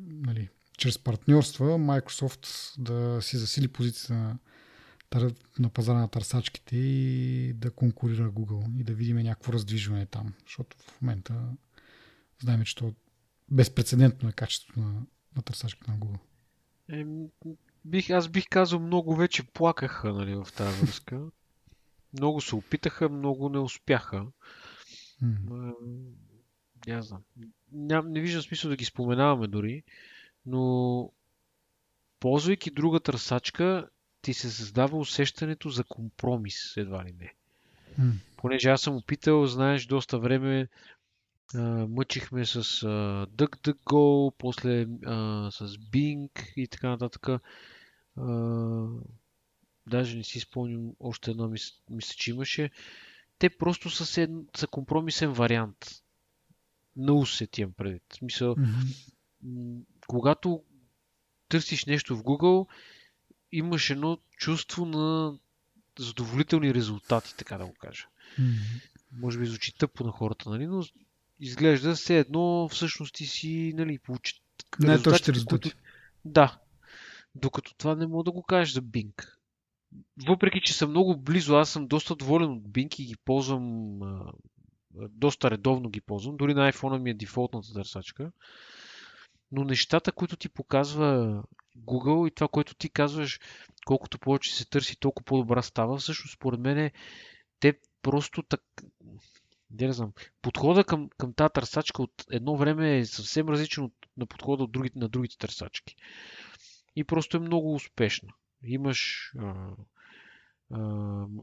нали, 0.08 0.48
чрез 0.76 0.98
партньорства, 0.98 1.64
Microsoft 1.64 2.74
да 2.78 3.22
си 3.22 3.36
засили 3.36 3.68
позицията 3.68 4.14
на, 4.14 4.38
на 5.58 5.68
пазара 5.68 5.98
на 5.98 6.08
търсачките 6.08 6.76
и 6.76 7.52
да 7.52 7.70
конкурира 7.70 8.30
Google 8.30 8.80
и 8.80 8.84
да 8.84 8.94
видим 8.94 9.16
някакво 9.16 9.52
раздвижване 9.52 10.06
там. 10.06 10.34
Защото 10.46 10.76
в 10.76 11.02
момента 11.02 11.34
знаем, 12.42 12.64
че 12.64 12.74
то 12.74 12.94
безпредседентно 13.48 14.28
е 14.28 14.32
качеството 14.32 14.80
на, 14.80 15.02
на 15.36 15.42
търсачките 15.42 15.90
на 15.90 15.98
Google. 15.98 16.18
Е, 16.88 17.06
бих, 17.84 18.10
аз 18.10 18.28
бих 18.28 18.48
казал, 18.48 18.80
много 18.80 19.16
вече 19.16 19.42
плакаха 19.42 20.12
нали, 20.12 20.34
в 20.34 20.48
тази 20.56 20.80
връзка. 20.80 21.20
Много 22.12 22.40
се 22.40 22.54
опитаха, 22.54 23.08
много 23.08 23.48
не 23.48 23.58
успяха. 23.58 24.26
Mm. 25.22 25.64
Не 26.86 27.02
знам. 27.02 27.22
Ням, 27.72 28.12
не 28.12 28.20
виждам 28.20 28.42
смисъл 28.42 28.70
да 28.70 28.76
ги 28.76 28.84
споменаваме 28.84 29.46
дори, 29.46 29.82
но 30.47 31.12
ползвайки 32.20 32.70
друга 32.70 33.01
търсачка, 33.01 33.88
ти 34.22 34.34
се 34.34 34.51
създава 34.51 34.99
усещането 34.99 35.70
за 35.70 35.84
компромис, 35.84 36.76
едва 36.76 37.05
ли 37.05 37.12
не. 37.12 37.34
Mm. 38.01 38.12
Понеже 38.36 38.68
аз 38.68 38.80
съм 38.80 38.97
опитал, 38.97 39.47
знаеш, 39.47 39.86
доста 39.86 40.18
време 40.18 40.68
а, 41.55 41.61
мъчихме 41.88 42.44
с 42.44 42.57
а, 42.57 42.61
DuckDuckGo, 43.26 44.34
после 44.38 44.86
а, 45.07 45.51
с 45.51 45.68
Bing 45.68 46.53
и 46.57 46.68
така 46.68 46.88
нататък. 46.88 47.28
А, 47.28 48.86
даже 49.86 50.16
не 50.16 50.24
си 50.24 50.40
спомням 50.40 50.92
още 51.01 51.30
едно, 51.30 51.49
мисля, 51.49 51.74
мисля 51.90 52.14
че 52.16 52.30
имаше. 52.30 52.70
Те 53.38 53.51
просто 53.51 53.90
са, 53.90 54.07
се, 54.07 54.28
са 54.57 54.66
компромисен 54.66 55.32
вариант. 55.32 56.03
На 56.97 57.12
усет 57.12 57.59
имам 57.59 57.72
предвид. 57.72 58.03
Смисъл, 58.12 58.57
mm-hmm. 58.57 59.84
Когато 60.07 60.62
търсиш 61.48 61.84
нещо 61.84 62.16
в 62.16 62.22
Google, 62.22 62.68
имаш 63.52 63.90
едно 63.90 64.18
чувство 64.36 64.86
на 64.86 65.38
задоволителни 65.98 66.74
резултати, 66.74 67.34
така 67.36 67.59
да 67.59 67.66
го 67.66 67.74
кажа. 67.74 68.07
Mm-hmm. 68.40 68.82
Може 69.12 69.38
би 69.38 69.46
звучи 69.46 69.78
тъпо 69.78 70.04
на 70.04 70.11
хората, 70.11 70.50
нали? 70.50 70.66
но 70.66 70.84
изглежда 71.40 71.94
все 71.94 72.18
едно 72.18 72.68
всъщност 72.68 73.14
ти 73.14 73.26
си 73.26 73.72
нали, 73.76 73.98
получи 73.98 74.40
не 74.80 74.94
е 74.94 75.02
точно 75.02 75.34
резултати. 75.34 75.70
Които... 75.70 75.78
Да. 76.24 76.59
Докато 77.34 77.74
това 77.74 77.94
не 77.94 78.07
мога 78.07 78.24
да 78.24 78.30
го 78.30 78.42
кажеш 78.42 78.74
за 78.74 78.82
Bing 78.82 79.36
въпреки, 80.26 80.61
че 80.61 80.74
съм 80.74 80.90
много 80.90 81.16
близо, 81.16 81.54
аз 81.54 81.70
съм 81.70 81.86
доста 81.86 82.16
доволен 82.16 82.50
от 82.50 82.62
Bing 82.62 83.00
и 83.00 83.04
ги 83.04 83.16
ползвам 83.16 84.00
доста 85.11 85.50
редовно 85.50 85.90
ги 85.90 86.00
ползвам. 86.00 86.36
Дори 86.36 86.54
на 86.54 86.72
iPhone 86.72 86.98
ми 86.98 87.11
е 87.11 87.14
дефолтната 87.14 87.72
търсачка. 87.72 88.32
Но 89.53 89.64
нещата, 89.64 90.12
които 90.12 90.36
ти 90.36 90.49
показва 90.49 91.42
Google 91.78 92.28
и 92.28 92.34
това, 92.34 92.49
което 92.49 92.74
ти 92.74 92.90
казваш, 92.90 93.40
колкото 93.86 94.18
повече 94.18 94.55
се 94.55 94.68
търси, 94.68 95.01
толкова 95.01 95.24
по-добра 95.24 95.62
става, 95.62 95.97
всъщност 95.97 96.34
според 96.34 96.61
мен 96.61 96.90
те 97.61 97.78
просто 98.03 98.42
так... 98.42 98.62
Не 99.70 99.92
знам. 99.92 100.12
Подхода 100.42 100.84
към, 100.84 101.11
към 101.18 101.32
тази 101.32 101.53
търсачка 101.53 102.03
от 102.03 102.24
едно 102.30 102.57
време 102.57 102.99
е 102.99 103.05
съвсем 103.05 103.49
различен 103.49 103.84
от, 103.84 103.92
на 104.16 104.26
подхода 104.26 104.64
от 104.64 104.72
другите, 104.72 104.99
на 104.99 105.09
другите 105.09 105.38
търсачки. 105.38 105.97
И 106.97 107.05
просто 107.05 107.36
е 107.36 107.40
много 107.40 107.74
успешна. 107.74 108.28
Имаш 108.64 109.32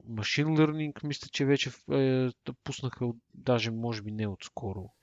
машин 0.08 0.48
learning, 0.48 1.04
мисля, 1.04 1.28
че 1.32 1.46
вече 1.46 1.72
е, 1.92 2.30
пуснаха, 2.64 3.10
даже 3.34 3.72
може 3.72 4.02
би 4.02 4.12
не 4.12 4.28
отскоро. 4.28 4.94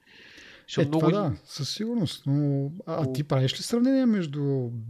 Е, 0.79 0.85
много... 0.85 1.09
това 1.09 1.23
да, 1.23 1.37
със 1.45 1.75
сигурност. 1.75 2.23
Но, 2.27 2.73
а, 2.87 3.05
а 3.05 3.13
ти 3.13 3.25
правиш 3.25 3.59
ли 3.59 3.63
сравнение 3.63 4.07
между 4.07 4.41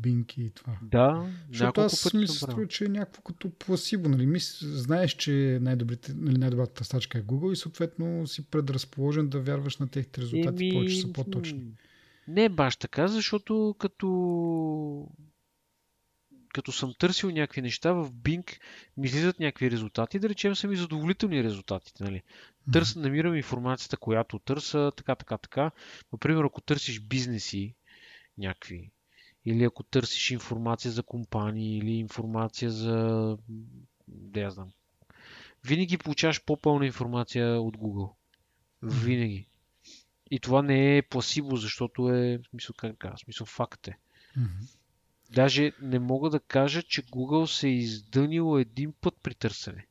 Bing 0.00 0.38
и 0.38 0.50
това? 0.50 0.72
Да, 0.82 1.26
Защото 1.50 1.80
аз 1.80 2.14
ми 2.14 2.28
се 2.28 2.38
струва, 2.38 2.68
че 2.68 2.84
е 2.84 2.88
някакво 2.88 3.22
като 3.22 3.50
пласибо. 3.50 4.08
Нали? 4.08 4.26
Мис, 4.26 4.58
знаеш, 4.62 5.12
че 5.12 5.58
нали, 5.62 6.38
най-добрата 6.38 6.84
стачка 6.84 7.18
е 7.18 7.22
Google 7.22 7.52
и 7.52 7.56
съответно 7.56 8.26
си 8.26 8.46
предразположен 8.50 9.28
да 9.28 9.40
вярваш 9.40 9.76
на 9.76 9.88
техните 9.88 10.20
резултати, 10.20 10.64
Еми... 10.64 10.72
повече 10.72 11.00
са 11.00 11.12
по-точни. 11.12 11.62
Не 12.28 12.48
баш 12.48 12.76
така, 12.76 13.08
защото 13.08 13.74
като 13.78 15.06
като 16.54 16.72
съм 16.72 16.94
търсил 16.98 17.30
някакви 17.30 17.62
неща 17.62 17.92
в 17.92 18.12
Bing, 18.12 18.58
ми 18.96 19.06
излизат 19.06 19.40
някакви 19.40 19.70
резултати, 19.70 20.18
да 20.18 20.28
речем 20.28 20.56
са 20.56 20.68
ми 20.68 20.76
задоволителни 20.76 21.44
резултатите. 21.44 22.04
Нали? 22.04 22.22
Търс, 22.72 22.96
намирам 22.96 23.36
информацията, 23.36 23.96
която 23.96 24.38
търса, 24.38 24.92
така, 24.96 25.14
така, 25.14 25.38
така. 25.38 25.70
Например, 26.12 26.44
ако 26.44 26.60
търсиш 26.60 27.00
бизнеси 27.00 27.74
някакви, 28.38 28.90
или 29.44 29.64
ако 29.64 29.82
търсиш 29.82 30.30
информация 30.30 30.90
за 30.90 31.02
компании, 31.02 31.78
или 31.78 31.90
информация 31.90 32.70
за... 32.70 33.38
Да 34.08 34.40
я 34.40 34.50
знам. 34.50 34.72
Винаги 35.64 35.98
получаваш 35.98 36.44
по-пълна 36.44 36.86
информация 36.86 37.60
от 37.60 37.76
Google. 37.76 38.12
Винаги. 38.82 39.46
И 40.30 40.40
това 40.40 40.62
не 40.62 40.96
е 40.96 41.02
пласибо, 41.02 41.56
защото 41.56 42.08
е, 42.08 42.38
в 42.38 42.48
смисъл, 42.50 42.74
как 42.78 42.96
да 43.02 43.18
смисъл, 43.18 43.46
факт 43.46 43.88
е. 43.88 43.98
Mm-hmm. 44.38 44.76
Даже 45.32 45.72
не 45.82 45.98
мога 45.98 46.30
да 46.30 46.40
кажа, 46.40 46.82
че 46.82 47.02
Google 47.02 47.46
се 47.46 47.68
е 47.68 47.72
издънил 47.72 48.58
един 48.58 48.92
път 49.00 49.14
при 49.22 49.34
търсене. 49.34 49.86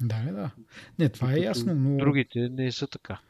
Да, 0.00 0.32
да. 0.32 0.50
Не, 0.98 1.08
това 1.08 1.32
е 1.32 1.38
ясно, 1.38 1.74
но... 1.74 1.96
Другите 1.96 2.48
не 2.48 2.72
са 2.72 2.86
така. 2.86 3.20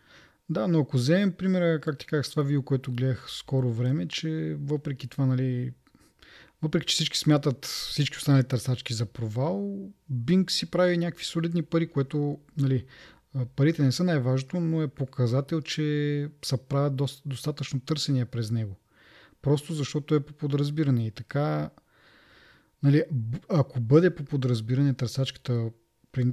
Да, 0.50 0.68
но 0.68 0.80
ако 0.80 0.96
вземем 0.96 1.32
примера, 1.32 1.80
как 1.80 1.98
ти 1.98 2.06
казах 2.06 2.26
с 2.26 2.30
това 2.30 2.42
видео, 2.42 2.62
което 2.62 2.92
гледах 2.92 3.26
скоро 3.30 3.72
време, 3.72 4.08
че 4.08 4.56
въпреки 4.60 5.08
това, 5.08 5.26
нали, 5.26 5.72
въпреки 6.62 6.86
че 6.86 6.94
всички 6.94 7.18
смятат 7.18 7.64
всички 7.64 8.16
останали 8.16 8.44
търсачки 8.44 8.94
за 8.94 9.06
провал, 9.06 9.78
Bing 10.12 10.50
си 10.50 10.70
прави 10.70 10.98
някакви 10.98 11.24
солидни 11.24 11.62
пари, 11.62 11.90
което, 11.90 12.38
нали, 12.56 12.84
парите 13.56 13.82
не 13.82 13.92
са 13.92 14.04
най-важното, 14.04 14.60
но 14.60 14.82
е 14.82 14.88
показател, 14.88 15.60
че 15.60 16.28
са 16.44 16.58
правят 16.58 16.96
достатъчно 17.26 17.80
търсения 17.80 18.26
през 18.26 18.50
него. 18.50 18.76
Просто 19.42 19.74
защото 19.74 20.14
е 20.14 20.20
по 20.20 20.32
подразбиране. 20.32 21.06
И 21.06 21.10
така, 21.10 21.70
нали, 22.82 23.02
ако 23.48 23.80
бъде 23.80 24.14
по 24.14 24.24
подразбиране 24.24 24.94
търсачката 24.94 25.70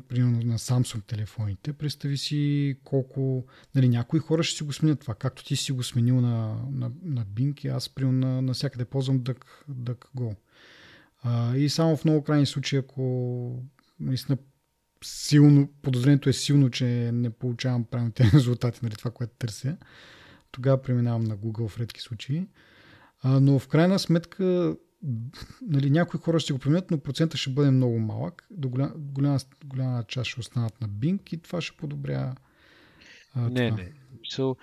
примерно 0.07 0.39
на 0.43 0.57
Samsung 0.59 1.05
телефоните, 1.07 1.73
представи 1.73 2.17
си 2.17 2.75
колко... 2.83 3.45
Нали, 3.75 3.89
някои 3.89 4.19
хора 4.19 4.43
ще 4.43 4.57
си 4.57 4.63
го 4.63 4.73
сменят 4.73 4.99
това, 4.99 5.15
както 5.15 5.43
ти 5.43 5.55
си 5.55 5.71
го 5.71 5.83
сменил 5.83 6.21
на, 6.21 6.55
на, 6.71 6.91
на 7.03 7.25
Bing 7.25 7.65
и 7.65 7.67
аз 7.67 7.89
примерно 7.89 8.27
на, 8.27 8.41
навсякъде 8.41 8.85
ползвам 8.85 9.19
Duck, 9.19 9.43
DuckGo. 9.71 10.35
А, 11.23 11.57
и 11.57 11.69
само 11.69 11.97
в 11.97 12.05
много 12.05 12.23
крайни 12.23 12.45
случаи, 12.45 12.79
ако 12.79 13.63
наистина 13.99 14.37
силно, 15.03 15.69
подозрението 15.81 16.29
е 16.29 16.33
силно, 16.33 16.69
че 16.69 16.85
не 17.13 17.29
получавам 17.29 17.83
правилните 17.83 18.23
резултати, 18.33 18.79
нали, 18.83 18.95
това, 18.95 19.11
което 19.11 19.33
търся, 19.39 19.77
тогава 20.51 20.81
преминавам 20.81 21.23
на 21.23 21.37
Google 21.37 21.67
в 21.67 21.79
редки 21.79 22.01
случаи. 22.01 22.47
А, 23.21 23.39
но 23.39 23.59
в 23.59 23.67
крайна 23.67 23.99
сметка 23.99 24.75
нали, 25.61 25.89
някои 25.89 26.19
хора 26.19 26.39
ще 26.39 26.53
го 26.53 26.59
променят, 26.59 26.91
но 26.91 26.99
процента 26.99 27.37
ще 27.37 27.49
бъде 27.49 27.71
много 27.71 27.99
малък. 27.99 28.47
До 28.51 28.69
голяма, 28.69 28.93
голяма, 28.95 29.39
голяма 29.65 30.03
част 30.03 30.29
ще 30.29 30.39
останат 30.39 30.81
на 30.81 30.89
Bing 30.89 31.33
и 31.33 31.37
това 31.37 31.61
ще 31.61 31.77
подобря. 31.77 32.35
А, 33.33 33.49
не, 33.49 33.69
това. 33.69 33.83
не. 33.83 33.91
So, 34.25 34.57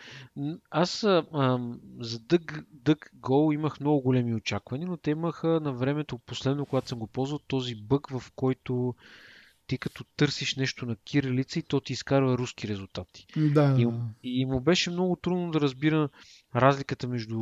аз 0.71 1.05
а, 1.05 1.25
за 2.01 2.19
Duck, 2.19 2.65
DuckGo 2.85 3.55
имах 3.55 3.81
много 3.81 4.01
големи 4.01 4.35
очаквания, 4.35 4.89
но 4.89 4.97
те 4.97 5.11
имаха 5.11 5.49
на 5.49 5.73
времето, 5.73 6.19
последно, 6.19 6.67
когато 6.67 6.89
съм 6.89 6.99
го 6.99 7.07
ползвал, 7.07 7.39
този 7.39 7.75
бък, 7.75 8.11
в 8.11 8.23
който 8.37 8.95
ти 9.73 9.79
като 9.79 10.05
търсиш 10.17 10.57
нещо 10.57 10.87
на 10.87 10.97
кирилица 10.97 11.59
и 11.59 11.63
то 11.63 11.81
ти 11.81 11.93
изкарва 11.93 12.39
руски 12.39 12.69
резултати. 12.69 13.27
Да. 13.37 13.77
И, 13.79 14.41
и 14.41 14.47
му 14.47 14.61
беше 14.61 14.91
много 14.91 15.17
трудно 15.17 15.51
да 15.51 15.61
разбира 15.61 16.09
разликата 16.57 17.09
между 17.09 17.39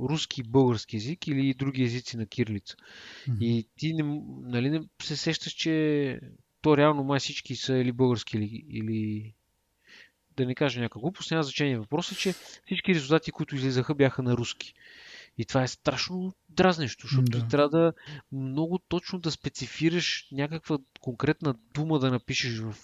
руски 0.00 0.40
и 0.40 0.44
български 0.44 0.96
език 0.96 1.26
или 1.26 1.54
други 1.54 1.82
езици 1.82 2.16
на 2.16 2.26
кирилица. 2.26 2.76
Mm-hmm. 2.76 3.38
И 3.40 3.68
ти 3.78 3.94
не, 3.94 4.20
нали, 4.42 4.70
не 4.70 4.80
се 5.02 5.16
сещаш, 5.16 5.52
че 5.52 6.20
то 6.62 6.76
реално 6.76 7.04
май 7.04 7.20
всички 7.20 7.56
са 7.56 7.76
или 7.76 7.92
български 7.92 8.36
или, 8.36 8.64
или 8.68 9.32
да 10.36 10.46
не 10.46 10.54
кажа 10.54 10.80
някаква 10.80 11.00
глупост, 11.00 11.30
няма 11.30 11.42
значение. 11.42 11.78
Въпросът 11.78 12.18
е, 12.18 12.20
че 12.20 12.34
всички 12.66 12.94
резултати, 12.94 13.30
които 13.30 13.56
излизаха, 13.56 13.94
бяха 13.94 14.22
на 14.22 14.36
руски. 14.36 14.74
И 15.38 15.44
това 15.44 15.62
е 15.62 15.68
страшно 15.68 16.34
дразнещо, 16.48 17.06
защото 17.06 17.38
да. 17.38 17.48
трябва 17.48 17.68
да 17.68 17.92
много 18.32 18.78
точно 18.78 19.18
да 19.18 19.30
специфираш 19.30 20.28
някаква 20.32 20.78
конкретна 21.00 21.54
дума 21.74 21.98
да 21.98 22.10
напишеш 22.10 22.58
в. 22.58 22.74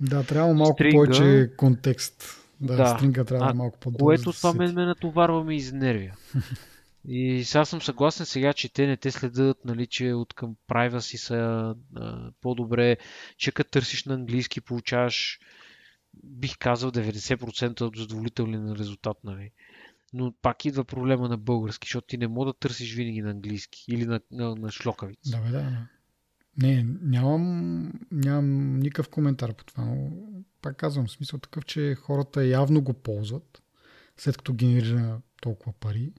Да, 0.00 0.22
трябва 0.22 0.54
малко 0.54 0.74
стринга. 0.74 0.94
повече 0.94 1.50
контекст. 1.56 2.24
Да, 2.60 2.76
да. 2.76 2.86
стринга 2.86 3.24
трябва 3.24 3.50
а, 3.50 3.54
малко 3.54 3.78
по 3.78 3.92
Което 3.92 4.32
това 4.32 4.52
ме, 4.52 4.72
ме 4.72 4.84
натоварва 4.84 5.44
ме 5.44 5.56
изнервя. 5.56 6.16
И 7.08 7.44
сега 7.44 7.64
съм 7.64 7.82
съгласен 7.82 8.26
сега, 8.26 8.52
че 8.52 8.72
те 8.72 8.86
не 8.86 8.96
те 8.96 9.10
следят, 9.10 9.64
нали, 9.64 9.86
че 9.86 10.12
от 10.12 10.34
към 10.34 10.56
privacy 10.68 11.16
са 11.16 11.74
а, 11.96 12.30
по-добре, 12.40 12.96
че 13.36 13.52
като 13.52 13.70
търсиш 13.70 14.04
на 14.04 14.14
английски 14.14 14.60
получаваш 14.60 15.38
бих 16.24 16.58
казал 16.58 16.90
90% 16.90 17.80
от 17.80 17.96
задоволителен 17.96 18.72
резултат. 18.72 19.16
Нали 19.24 19.50
но 20.14 20.32
пак 20.42 20.64
идва 20.64 20.84
проблема 20.84 21.28
на 21.28 21.36
български, 21.36 21.86
защото 21.86 22.06
ти 22.06 22.18
не 22.18 22.28
мога 22.28 22.46
да 22.46 22.58
търсиш 22.58 22.94
винаги 22.94 23.22
на 23.22 23.30
английски 23.30 23.84
или 23.88 24.06
на, 24.06 24.20
на, 24.30 24.54
на 24.54 24.70
шлокавица. 24.70 25.30
Да, 25.30 25.42
бе, 25.42 25.50
да. 25.50 25.86
Не, 26.62 26.86
нямам, 27.02 27.92
нямам 28.12 28.78
никакъв 28.78 29.08
коментар 29.08 29.54
по 29.54 29.64
това, 29.64 29.84
но 29.84 30.10
пак 30.62 30.76
казвам, 30.76 31.08
смисъл 31.08 31.38
такъв, 31.38 31.64
че 31.64 31.94
хората 31.94 32.44
явно 32.44 32.82
го 32.82 32.92
ползват, 32.92 33.62
след 34.16 34.36
като 34.36 34.54
генерира 34.54 35.20
толкова 35.40 35.72
пари. 35.72 36.12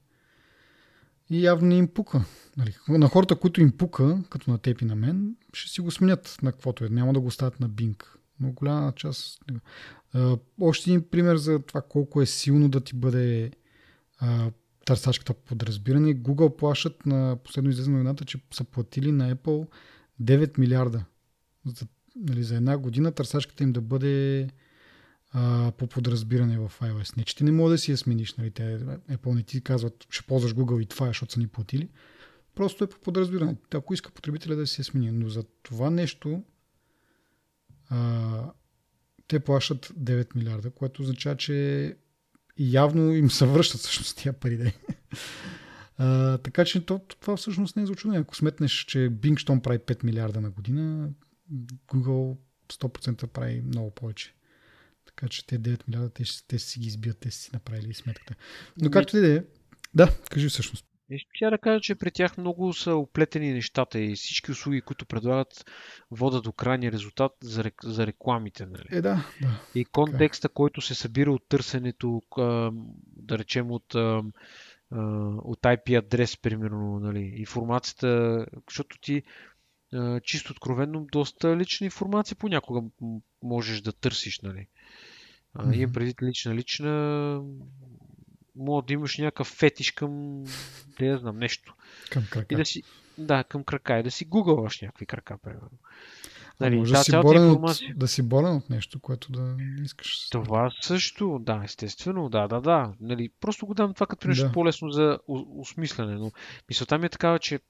И 1.30 1.44
явно 1.44 1.68
не 1.68 1.76
им 1.76 1.88
пука. 1.88 2.24
Нали, 2.56 2.74
на 2.88 3.08
хората, 3.08 3.36
които 3.36 3.60
им 3.60 3.72
пука, 3.76 4.22
като 4.30 4.50
на 4.50 4.58
теб 4.58 4.80
и 4.80 4.84
на 4.84 4.96
мен, 4.96 5.36
ще 5.52 5.70
си 5.70 5.80
го 5.80 5.90
сменят 5.90 6.38
на 6.42 6.52
каквото 6.52 6.84
е. 6.84 6.88
Няма 6.88 7.12
да 7.12 7.20
го 7.20 7.30
стават 7.30 7.60
на 7.60 7.70
Bing. 7.70 8.04
Но 8.40 8.52
голяма 8.52 8.92
част... 8.92 9.44
още 10.60 10.90
един 10.90 11.08
пример 11.10 11.36
за 11.36 11.58
това 11.58 11.82
колко 11.82 12.22
е 12.22 12.26
силно 12.26 12.68
да 12.68 12.80
ти 12.80 12.94
бъде 12.94 13.50
а, 14.18 14.50
търсачката 14.84 15.34
по 15.34 15.42
подразбиране. 15.42 16.14
Google 16.14 16.56
плащат 16.56 17.06
на 17.06 17.36
последно 17.44 17.70
излезе 17.70 17.90
новината, 17.90 18.24
че 18.24 18.38
са 18.54 18.64
платили 18.64 19.12
на 19.12 19.36
Apple 19.36 19.68
9 20.22 20.58
милиарда 20.58 21.04
за, 21.64 21.86
нали, 22.16 22.42
за 22.42 22.56
една 22.56 22.78
година 22.78 23.12
търсачката 23.12 23.64
им 23.64 23.72
да 23.72 23.80
бъде 23.80 24.48
а, 25.32 25.72
по 25.78 25.86
подразбиране 25.86 26.58
в 26.58 26.72
iOS. 26.80 27.16
Не, 27.16 27.24
че 27.24 27.36
ти 27.36 27.44
не 27.44 27.52
мога 27.52 27.70
да 27.70 27.78
си 27.78 27.90
я 27.90 27.96
смениш. 27.96 28.34
Нали, 28.34 28.50
те, 28.50 28.62
Apple 29.10 29.34
не 29.34 29.42
ти 29.42 29.60
казват, 29.60 30.06
ще 30.10 30.26
ползваш 30.26 30.54
Google 30.54 30.82
и 30.82 30.86
това, 30.86 31.06
защото 31.06 31.32
са 31.32 31.40
ни 31.40 31.46
платили. 31.46 31.88
Просто 32.54 32.84
е 32.84 32.86
по 32.86 32.98
подразбиране. 33.00 33.56
Ако 33.74 33.94
иска 33.94 34.10
потребителя 34.10 34.56
да 34.56 34.66
си 34.66 34.80
я 34.80 34.84
смени. 34.84 35.10
Но 35.10 35.28
за 35.28 35.42
това 35.62 35.90
нещо 35.90 36.42
а, 37.88 38.52
те 39.28 39.40
плащат 39.40 39.86
9 39.86 40.36
милиарда, 40.36 40.70
което 40.70 41.02
означава, 41.02 41.36
че 41.36 41.96
и 42.56 42.72
явно 42.72 43.14
им 43.14 43.30
се 43.30 43.46
връщат 43.46 43.80
всъщност 43.80 44.16
тия 44.16 44.32
пари. 44.32 44.56
Да. 44.56 44.72
А, 45.98 46.38
така 46.38 46.64
че 46.64 46.86
то, 46.86 46.98
това 47.20 47.36
всъщност 47.36 47.76
не 47.76 47.82
е 47.82 47.86
за 47.86 47.92
очудване. 47.92 48.20
Ако 48.20 48.36
сметнеш, 48.36 48.72
че 48.72 48.98
Bing 48.98 49.38
щом 49.38 49.60
прави 49.60 49.78
5 49.78 50.04
милиарда 50.04 50.40
на 50.40 50.50
година, 50.50 51.08
Google 51.88 52.36
100% 52.72 53.26
прави 53.26 53.62
много 53.66 53.90
повече. 53.90 54.34
Така 55.06 55.28
че 55.28 55.46
те 55.46 55.58
9 55.58 55.88
милиарда, 55.88 56.10
те, 56.10 56.24
те 56.48 56.58
си 56.58 56.80
ги 56.80 56.86
избият, 56.86 57.18
те 57.18 57.30
си 57.30 57.50
направили 57.52 57.94
сметката. 57.94 58.34
Но 58.82 58.90
както 58.90 59.16
и 59.16 59.20
да 59.20 59.32
е, 59.32 59.42
да, 59.94 60.10
кажи 60.30 60.48
всъщност. 60.48 60.84
Ще 61.32 61.50
да 61.50 61.58
кажа, 61.58 61.80
че 61.80 61.94
при 61.94 62.10
тях 62.10 62.38
много 62.38 62.72
са 62.72 62.94
оплетени 62.94 63.52
нещата 63.52 63.98
и 63.98 64.14
всички 64.14 64.50
услуги, 64.50 64.80
които 64.80 65.06
предлагат, 65.06 65.64
водят 66.10 66.44
до 66.44 66.52
крайния 66.52 66.92
резултат 66.92 67.32
за, 67.42 67.64
за 67.82 68.06
рекламите. 68.06 68.66
Нали? 68.66 68.86
Е, 68.90 69.00
да, 69.00 69.26
да. 69.40 69.60
И 69.74 69.84
контекста, 69.84 70.48
който 70.48 70.80
се 70.80 70.94
събира 70.94 71.32
от 71.32 71.48
търсенето, 71.48 72.22
да 73.16 73.38
речем 73.38 73.70
от, 73.70 73.94
от 75.44 75.60
IP 75.62 75.98
адрес, 75.98 76.36
примерно, 76.36 76.98
нали? 77.00 77.34
информацията, 77.36 78.46
защото 78.68 79.00
ти 79.00 79.22
чисто 80.22 80.52
откровенно 80.52 81.06
доста 81.12 81.56
лична 81.56 81.84
информация 81.84 82.36
понякога 82.36 82.88
можеш 83.42 83.80
да 83.80 83.92
търсиш. 83.92 84.40
Нали? 84.40 84.66
Mm-hmm. 85.56 85.76
Имам 85.76 85.92
преди 85.92 86.14
лична 86.22 86.54
лична, 86.54 87.42
мога 88.56 88.82
да 88.86 88.92
имаш 88.92 89.18
някакъв 89.18 89.46
фетиш 89.46 89.90
към, 89.90 90.44
да 90.98 91.06
я 91.06 91.18
знам, 91.18 91.38
нещо. 91.38 91.74
Към 92.10 92.26
крака. 92.30 92.54
И 92.54 92.56
да 92.56 92.64
си, 92.64 92.82
да, 93.18 93.44
към 93.44 93.64
крака 93.64 93.98
и 93.98 94.02
да 94.02 94.10
си 94.10 94.24
гугълваш 94.24 94.80
някакви 94.80 95.06
крака, 95.06 95.38
примерно. 95.38 95.78
Нали, 96.60 96.76
може 96.76 96.92
да, 96.92 97.04
си 97.04 97.12
болен 97.22 97.48
информация... 97.48 97.90
от, 97.90 97.98
да 97.98 98.08
си 98.08 98.22
болен 98.22 98.56
от 98.56 98.70
нещо, 98.70 99.00
което 99.00 99.32
да 99.32 99.40
не 99.42 99.84
искаш. 99.84 100.28
Това 100.30 100.70
също, 100.80 101.38
да, 101.42 101.60
естествено, 101.64 102.28
да, 102.28 102.48
да, 102.48 102.60
да. 102.60 102.92
Нали, 103.00 103.30
просто 103.40 103.66
го 103.66 103.74
дам 103.74 103.94
това 103.94 104.06
като 104.06 104.28
нещо 104.28 104.46
да. 104.46 104.52
по-лесно 104.52 104.90
за 104.90 105.18
осмислене, 105.28 106.14
но 106.14 106.32
мисълта 106.68 106.98
ми 106.98 107.06
е 107.06 107.08
такава, 107.08 107.38
че 107.38 107.60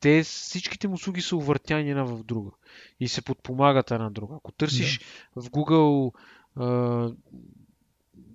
те, 0.00 0.22
всичките 0.22 0.88
му 0.88 0.94
услуги 0.94 1.22
са 1.22 1.36
увъртяни 1.36 1.90
една 1.90 2.04
в 2.04 2.24
друга 2.24 2.50
и 3.00 3.08
се 3.08 3.22
подпомагат 3.22 3.90
една 3.90 4.10
друга. 4.10 4.34
Ако 4.36 4.52
търсиш 4.52 4.98
да. 4.98 5.42
в 5.42 5.50
Google 5.50 6.12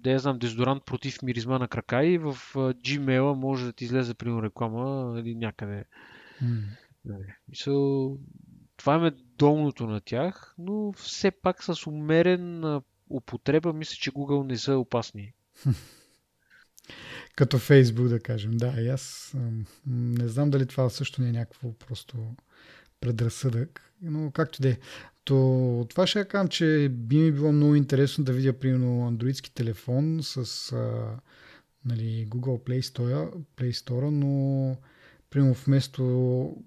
да 0.03 0.11
я 0.11 0.19
знам, 0.19 0.39
дезодорант 0.39 0.85
против 0.85 1.21
миризма 1.21 1.59
на 1.59 1.67
крака 1.67 2.05
и 2.05 2.17
в 2.17 2.37
Gmail 2.55 3.33
може 3.33 3.65
да 3.65 3.73
ти 3.73 3.85
излезе 3.85 4.13
примерно 4.13 4.43
реклама 4.43 5.19
или 5.19 5.35
някъде. 5.35 5.85
Mm. 6.43 6.63
So, 7.53 8.17
това 8.77 9.07
е 9.07 9.11
долното 9.37 9.87
на 9.87 10.01
тях, 10.01 10.55
но 10.57 10.93
все 10.93 11.31
пак 11.31 11.63
с 11.63 11.87
умерен 11.87 12.81
употреба 13.09 13.73
мисля, 13.73 13.95
че 13.95 14.11
Google 14.11 14.47
не 14.47 14.57
са 14.57 14.77
опасни. 14.77 15.33
Като 17.35 17.59
Facebook, 17.59 18.07
да 18.07 18.19
кажем. 18.19 18.51
Да, 18.51 18.81
и 18.81 18.87
аз 18.87 19.33
не 19.87 20.27
знам 20.27 20.49
дали 20.49 20.65
това 20.65 20.89
също 20.89 21.21
не 21.21 21.29
е 21.29 21.31
някакво 21.31 21.73
просто 21.73 22.35
предразсъдък, 22.99 23.93
но 24.01 24.31
както 24.31 24.61
да 24.61 24.69
е. 24.69 24.77
То, 25.23 25.85
това 25.89 26.07
ще 26.07 26.19
я 26.19 26.27
кажам, 26.27 26.47
че 26.47 26.89
би 26.91 27.17
ми 27.17 27.31
било 27.31 27.51
много 27.51 27.75
интересно 27.75 28.23
да 28.23 28.33
видя, 28.33 28.53
примерно, 28.53 29.07
андроидски 29.07 29.53
телефон 29.53 30.19
с 30.23 30.71
а, 30.71 31.19
нали, 31.85 32.27
Google 32.29 32.67
Play 32.67 32.81
Store, 32.81 33.31
Play 33.57 33.71
Store, 33.71 34.09
но 34.09 34.77
примерно 35.29 35.53
вместо 35.53 36.01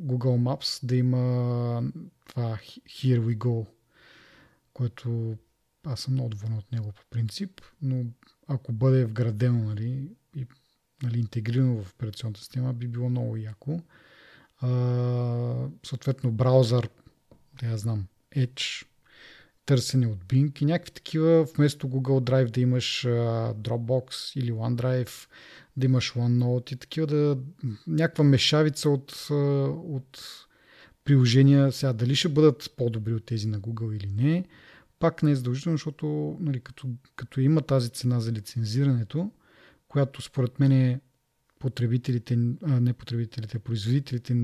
Google 0.03 0.39
Maps 0.39 0.87
да 0.87 0.97
има 0.97 1.83
това 2.29 2.59
Here 2.89 3.21
We 3.21 3.39
Go, 3.39 3.67
което 4.73 5.37
аз 5.85 6.01
съм 6.01 6.15
много 6.15 6.29
доволен 6.29 6.59
от 6.59 6.73
него 6.73 6.93
по 6.93 7.03
принцип, 7.11 7.61
но 7.83 8.05
ако 8.49 8.73
бъде 8.73 9.05
вградено 9.05 9.65
нали, 9.65 10.09
и 10.37 10.47
нали, 11.03 11.19
интегрирано 11.19 11.83
в 11.83 11.93
операционната 11.93 12.41
система, 12.41 12.73
би 12.73 12.89
било 12.89 13.09
много 13.09 13.37
яко. 13.37 13.81
Съответно, 15.87 16.33
браузър, 16.33 16.89
да 17.61 17.67
я 17.67 17.77
знам, 17.77 18.07
Edge, 18.37 18.87
търсене 19.67 20.07
от 20.07 20.25
Bing 20.25 20.63
и 20.63 20.65
някакви 20.65 20.93
такива, 20.93 21.45
вместо 21.45 21.89
Google 21.89 22.31
Drive 22.31 22.51
да 22.51 22.61
имаш 22.61 23.03
Dropbox 23.55 24.39
или 24.39 24.53
OneDrive, 24.53 25.29
да 25.77 25.87
имаш 25.87 26.13
OneNote 26.13 26.73
и 26.73 26.77
такива 26.77 27.07
да 27.07 27.39
някаква 27.87 28.25
мешавица 28.25 28.91
от, 28.91 29.27
от 29.71 30.23
приложения, 31.05 31.73
сега 31.73 31.93
дали 31.93 32.15
ще 32.15 32.29
бъдат 32.29 32.75
по-добри 32.77 33.15
от 33.15 33.25
тези 33.25 33.49
на 33.49 33.61
Google 33.61 33.97
или 33.97 34.07
не, 34.17 34.45
пак 34.99 35.23
не 35.23 35.31
е 35.31 35.37
задължително, 35.37 35.79
защото 35.79 36.37
нали, 36.41 36.61
като, 36.61 36.89
като 37.17 37.41
има 37.41 37.63
тази 37.63 37.91
цена 37.91 38.21
за 38.21 38.33
лицензирането, 38.33 39.31
която 39.89 40.23
според 40.23 40.61
мен 40.61 40.73
е 40.73 41.01
потребителите, 41.63 42.39
а 42.63 42.81
не 42.81 42.93
потребителите, 42.93 43.59
производителите 43.59 44.35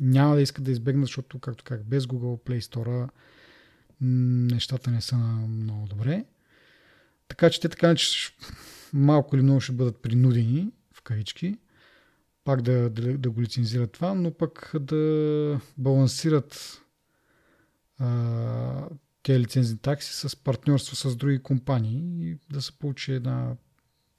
няма 0.00 0.34
да 0.34 0.40
искат 0.40 0.64
да 0.64 0.70
избегнат, 0.70 1.06
защото, 1.06 1.38
както 1.38 1.64
как, 1.64 1.84
без 1.84 2.04
Google 2.04 2.42
Play 2.44 2.60
Store 2.60 3.08
нещата 4.00 4.90
не 4.90 5.00
са 5.00 5.16
много 5.48 5.86
добре. 5.86 6.24
Така 7.28 7.50
че 7.50 7.60
те 7.60 7.68
така 7.68 7.94
че 7.94 8.30
малко 8.92 9.36
или 9.36 9.42
много 9.42 9.60
ще 9.60 9.72
бъдат 9.72 10.02
принудени, 10.02 10.72
в 10.92 11.02
кавички, 11.02 11.58
пак 12.44 12.62
да, 12.62 12.90
да, 12.90 13.18
да 13.18 13.30
го 13.30 13.42
лицензират 13.42 13.92
това, 13.92 14.14
но 14.14 14.30
пък 14.30 14.72
да 14.80 15.60
балансират 15.78 16.82
а, 17.98 18.88
тези 19.22 19.40
лицензни 19.40 19.78
такси 19.78 20.28
с 20.28 20.36
партньорство 20.36 20.96
с 20.96 21.16
други 21.16 21.38
компании 21.38 22.30
и 22.30 22.38
да 22.52 22.62
се 22.62 22.78
получи 22.78 23.12
една, 23.12 23.56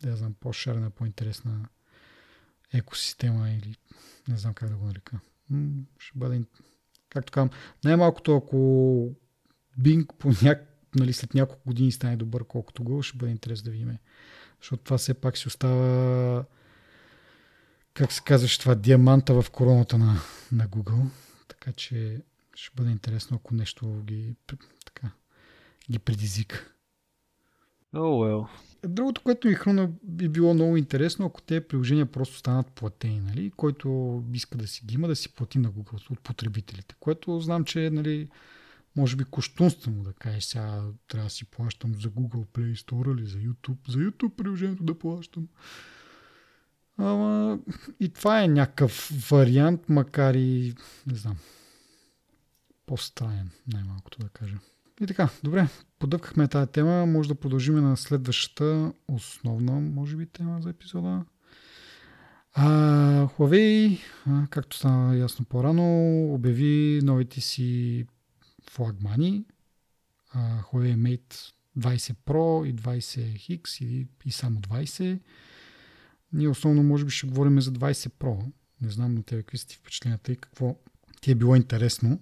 да 0.01 0.15
знам, 0.15 0.35
по-шарена, 0.39 0.89
по-интересна 0.89 1.67
екосистема 2.74 3.49
или 3.49 3.76
не 4.28 4.38
знам 4.38 4.53
как 4.53 4.70
да 4.70 4.76
го 4.76 4.86
нарека. 4.86 5.20
Ще 5.99 6.20
бъде, 6.20 6.41
както 7.09 7.32
казвам, 7.32 7.49
най-малкото 7.84 8.36
ако 8.36 8.55
Bing 9.80 10.13
по 10.13 10.32
няк... 10.41 10.59
нали, 10.95 11.13
след 11.13 11.34
няколко 11.34 11.61
години 11.66 11.91
стане 11.91 12.18
добър 12.18 12.43
колкото 12.43 12.84
Google, 12.84 13.01
ще 13.01 13.18
бъде 13.18 13.32
интересно 13.32 13.66
да 13.66 13.72
видим. 13.72 13.97
Защото 14.61 14.84
това 14.84 14.97
все 14.97 15.13
пак 15.13 15.38
си 15.38 15.47
остава 15.47 16.45
как 17.95 18.11
се 18.11 18.22
казваш 18.26 18.57
това, 18.57 18.76
диаманта 18.76 19.41
в 19.41 19.51
короната 19.51 19.97
на, 19.97 20.22
на 20.51 20.68
Google. 20.68 21.09
Така 21.47 21.72
че 21.72 22.22
ще 22.55 22.76
бъде 22.76 22.91
интересно, 22.91 23.38
ако 23.38 23.53
нещо 23.53 24.03
ги, 24.03 24.36
така, 24.86 25.11
ги 25.91 25.99
предизвика. 25.99 26.72
Oh, 27.95 27.99
well. 27.99 28.47
Другото, 28.87 29.21
което 29.21 29.47
ми 29.47 29.53
хрумна 29.53 29.91
би 30.03 30.29
било 30.29 30.53
много 30.53 30.77
интересно, 30.77 31.25
ако 31.25 31.41
те 31.41 31.67
приложения 31.67 32.05
просто 32.05 32.37
станат 32.37 32.67
платени, 32.67 33.19
нали? 33.19 33.51
който 33.57 34.23
иска 34.33 34.57
да 34.57 34.67
си 34.67 34.81
ги 34.85 34.95
има, 34.95 35.07
да 35.07 35.15
си 35.15 35.35
плати 35.35 35.59
на 35.59 35.71
Google 35.71 36.11
от 36.11 36.19
потребителите, 36.19 36.95
което 36.99 37.39
знам, 37.39 37.65
че 37.65 37.89
нали, 37.89 38.29
може 38.95 39.15
би 39.15 39.23
коштунствено 39.23 40.03
да 40.03 40.13
кажеш 40.13 40.43
сега 40.43 40.83
трябва 41.07 41.25
да 41.25 41.29
си 41.29 41.45
плащам 41.45 41.95
за 41.95 42.09
Google 42.09 42.45
Play 42.45 42.75
Store 42.75 43.17
или 43.17 43.25
за 43.25 43.37
YouTube. 43.37 43.91
За 43.91 43.97
YouTube 43.99 44.35
приложението 44.35 44.83
да 44.83 44.99
плащам. 44.99 45.47
Ама 46.97 47.59
и 47.99 48.09
това 48.09 48.43
е 48.43 48.47
някакъв 48.47 49.11
вариант, 49.29 49.89
макар 49.89 50.33
и 50.33 50.73
не 51.07 51.15
знам, 51.15 51.37
по-странен, 52.85 53.51
най-малкото 53.73 54.19
да 54.19 54.29
кажа. 54.29 54.57
И 55.01 55.07
така, 55.07 55.29
добре, 55.43 55.67
подъвкахме 55.99 56.47
тази 56.47 56.71
тема, 56.71 57.05
може 57.05 57.29
да 57.29 57.35
продължим 57.35 57.75
на 57.75 57.97
следващата 57.97 58.93
основна, 59.07 59.71
може 59.71 60.15
би, 60.15 60.25
тема 60.25 60.61
за 60.61 60.69
епизода. 60.69 61.25
А, 62.53 62.65
Huawei, 63.27 63.99
както 64.49 64.77
стана 64.77 65.17
ясно 65.17 65.45
по-рано, 65.45 66.33
обяви 66.33 66.99
новите 67.03 67.41
си 67.41 68.05
флагмани. 68.69 69.45
А, 70.33 70.61
Huawei 70.61 70.95
Mate 70.95 71.53
20 71.77 72.15
Pro 72.25 72.69
и 72.69 72.75
20 72.75 73.61
X 73.61 73.85
и, 73.85 74.07
и 74.25 74.31
само 74.31 74.59
20. 74.59 75.19
Ние 76.33 76.47
основно 76.47 76.83
може 76.83 77.05
би 77.05 77.11
ще 77.11 77.27
говорим 77.27 77.61
за 77.61 77.71
20 77.71 77.93
Pro. 77.93 78.51
Не 78.81 78.89
знам 78.89 79.15
на 79.15 79.23
тебе 79.23 79.41
какви 79.41 79.57
са 79.57 79.67
ти 79.67 79.75
впечатленията 79.75 80.31
и 80.31 80.35
какво 80.35 80.75
ти 81.21 81.31
е 81.31 81.35
било 81.35 81.55
интересно. 81.55 82.19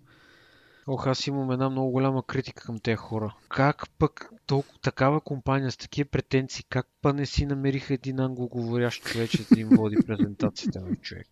Ох, 0.88 1.08
аз 1.08 1.28
имам 1.28 1.52
една 1.52 1.70
много 1.70 1.92
голяма 1.92 2.24
критика 2.24 2.64
към 2.64 2.80
тези 2.80 2.96
хора. 2.96 3.36
Как 3.50 3.90
пък 4.00 4.30
толкова 4.46 4.80
такава 4.80 5.22
компания 5.22 5.72
с 5.72 5.78
такива 5.78 6.10
претенции, 6.10 6.66
как 6.70 6.88
па 7.02 7.14
не 7.14 7.26
си 7.26 7.46
намериха 7.46 7.94
един 7.94 8.20
англоговорящ 8.20 9.04
човече 9.04 9.46
да 9.54 9.60
им 9.60 9.70
води 9.70 9.98
презентацията 10.08 10.82
на 10.82 10.96
човек? 10.96 11.28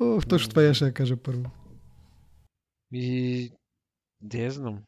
О, 0.00 0.20
точно 0.28 0.50
това 0.50 0.62
я 0.62 0.74
ще 0.74 0.84
я 0.84 0.94
кажа 0.94 1.16
първо. 1.16 1.50
И... 2.92 3.50
Не 4.34 4.50
знам. 4.50 4.78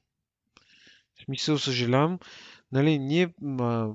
В 1.15 1.25
смисъл, 1.25 1.59
съжалявам. 1.59 2.19
Нали, 2.73 2.99
ние, 2.99 3.35
а, 3.61 3.89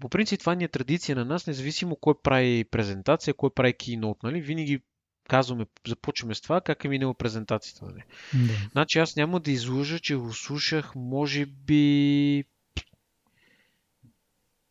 по 0.00 0.08
принцип 0.08 0.40
това 0.40 0.54
ни 0.54 0.64
е 0.64 0.68
традиция 0.68 1.16
на 1.16 1.24
нас, 1.24 1.46
независимо 1.46 1.96
кой 1.96 2.14
прави 2.22 2.64
презентация, 2.70 3.34
кой 3.34 3.50
прави 3.50 3.72
кейнот, 3.72 4.22
нали, 4.22 4.40
винаги 4.40 4.82
казваме, 5.28 5.66
започваме 5.88 6.34
с 6.34 6.40
това, 6.40 6.60
как 6.60 6.84
е 6.84 6.88
минала 6.88 7.14
презентацията. 7.14 7.84
Нали. 7.84 8.02
Да. 8.34 8.68
Значи 8.72 8.98
аз 8.98 9.16
няма 9.16 9.40
да 9.40 9.50
излъжа, 9.50 9.98
че 9.98 10.16
го 10.16 10.32
слушах, 10.32 10.94
може 10.94 11.46
би 11.46 12.44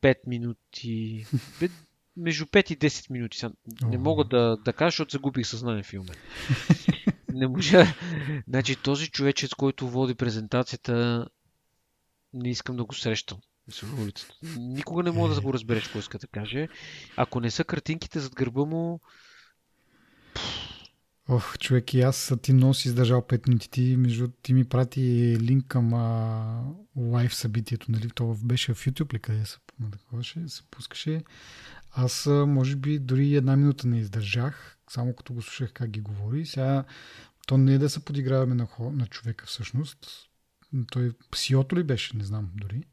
5 0.02 0.16
минути, 0.28 1.26
между 2.18 2.45
5 2.45 2.72
и 2.72 2.78
10 2.78 3.12
минути. 3.12 3.45
Не 3.84 3.97
мога 3.97 4.24
да, 4.24 4.58
да 4.66 4.74
кажа, 4.74 4.89
защото 4.89 5.12
загубих 5.12 5.47
съзнание 5.47 5.84
в 5.84 5.86
филма. 5.86 6.14
Не 7.34 7.47
може. 7.47 7.86
Значи 8.47 8.76
този 8.76 9.08
човечец, 9.08 9.54
който 9.54 9.89
води 9.89 10.16
презентацията, 10.16 11.28
не 12.34 12.49
искам 12.49 12.76
да 12.78 12.86
го 12.86 12.95
срещам. 12.95 13.39
Никога 14.58 15.04
не 15.04 15.12
мога 15.12 15.36
да 15.36 15.41
го 15.41 15.54
разбереш 15.54 15.84
какво 15.84 15.99
иска 15.99 16.20
да 16.20 16.28
каже. 16.28 16.68
Ако 17.18 17.39
не 17.39 17.52
са 17.52 17.64
картинките 17.64 18.20
зад 18.20 18.36
гърба 18.36 18.66
му... 18.66 18.99
Ох, 21.34 21.57
човек, 21.57 21.93
и 21.93 22.01
аз 22.01 22.34
ти 22.41 22.53
много 22.53 22.73
си 22.73 22.88
издържал 22.88 23.21
5 23.21 23.47
минути. 23.47 23.69
Ти, 23.69 23.97
между, 23.97 24.27
ти 24.27 24.53
ми 24.53 24.65
прати 24.65 25.38
линк 25.41 25.67
към 25.67 25.93
а, 25.93 26.63
лайв 26.97 27.36
събитието, 27.36 27.91
нали? 27.91 28.09
То 28.09 28.38
беше 28.43 28.73
в 28.73 28.86
YouTube 28.86 29.13
ли 29.13 29.19
къде 29.19 29.45
се, 29.45 29.57
се, 30.23 30.47
се 30.47 30.63
пускаше. 30.71 31.23
Аз, 31.91 32.25
може 32.47 32.75
би, 32.75 32.99
дори 32.99 33.36
една 33.36 33.55
минута 33.55 33.88
не 33.88 33.99
издържах, 33.99 34.77
само 34.89 35.15
като 35.15 35.34
го 35.34 35.41
слушах 35.41 35.73
как 35.73 35.89
ги 35.89 36.01
говори. 36.01 36.45
Сега, 36.45 36.84
то 37.47 37.57
не 37.57 37.73
е 37.73 37.77
да 37.77 37.89
се 37.89 38.05
подиграваме 38.05 38.55
на, 38.55 38.67
на 38.79 39.07
човека 39.07 39.45
всъщност. 39.45 40.07
Той 40.91 41.11
сиото 41.36 41.75
ли 41.75 41.84
беше, 41.84 42.17
не 42.17 42.23
знам 42.23 42.49
дори. 42.55 42.84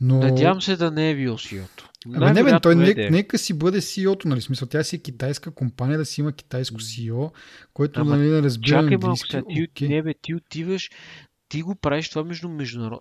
Но... 0.00 0.18
Надявам 0.18 0.62
се 0.62 0.76
да 0.76 0.90
не 0.90 1.10
е 1.10 1.16
бил 1.16 1.34
CEO-то. 1.34 1.88
Ами 2.14 2.32
не, 2.32 2.44
бе, 2.44 2.60
той 2.62 2.74
не, 2.74 2.90
е 2.90 3.10
нека 3.10 3.38
си 3.38 3.58
бъде 3.58 3.80
CEO-то, 3.80 4.28
нали? 4.28 4.40
Смисъл, 4.40 4.68
тя 4.68 4.84
си 4.84 4.96
е 4.96 4.98
китайска 4.98 5.50
компания, 5.50 5.98
да 5.98 6.04
си 6.04 6.20
има 6.20 6.32
китайско 6.32 6.76
CEO, 6.76 7.32
който 7.72 8.00
Ама, 8.00 8.16
нали, 8.16 8.28
не 8.28 8.42
разбира 8.42 8.82
чакай 8.82 8.96
малко, 8.96 9.16
сега, 9.16 9.42
ти, 9.48 9.68
okay. 9.68 9.88
не, 9.88 10.02
бе, 10.02 10.14
ти 10.22 10.34
отиваш, 10.34 10.90
ти 11.48 11.62
го 11.62 11.74
правиш 11.74 12.08
това 12.08 12.24
между 12.24 12.48
международ... 12.48 13.00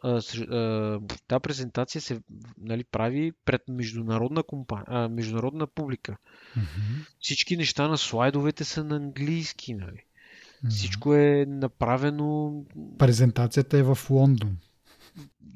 Та 1.28 1.40
презентация 1.40 2.02
се 2.02 2.20
нали, 2.58 2.84
прави 2.92 3.32
пред 3.46 3.62
международна, 3.68 4.44
компания, 4.44 4.86
а, 4.88 5.10
международна 5.10 5.68
публика. 5.68 6.18
Mm-hmm. 6.58 7.08
Всички 7.20 7.58
неща 7.58 7.88
на 7.88 7.98
слайдовете 7.98 8.64
са 8.64 8.84
на 8.84 8.96
английски. 8.96 9.74
Нали. 9.74 9.92
Mm-hmm. 9.92 10.70
Всичко 10.70 11.14
е 11.14 11.46
направено. 11.48 12.54
Презентацията 12.98 13.78
е 13.78 13.84
в 13.84 13.98
Лондон 14.10 14.58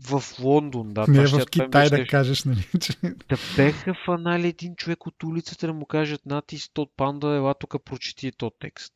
в 0.03 0.23
Лондон, 0.39 0.93
да. 0.93 1.05
Не 1.07 1.27
в 1.27 1.45
Китай 1.45 1.89
да 1.89 2.07
кажеш, 2.07 2.43
нали? 2.43 2.67
Да 3.29 3.37
беха 3.55 3.93
фанали 4.05 4.47
един 4.47 4.75
човек 4.75 5.07
от 5.07 5.23
улицата 5.23 5.67
да 5.67 5.73
му 5.73 5.85
кажат 5.85 6.25
нати 6.25 6.57
100 6.57 6.89
панда, 6.97 7.27
ела 7.27 7.53
тук 7.53 7.75
прочети 7.85 8.31
то 8.37 8.51
текст. 8.59 8.93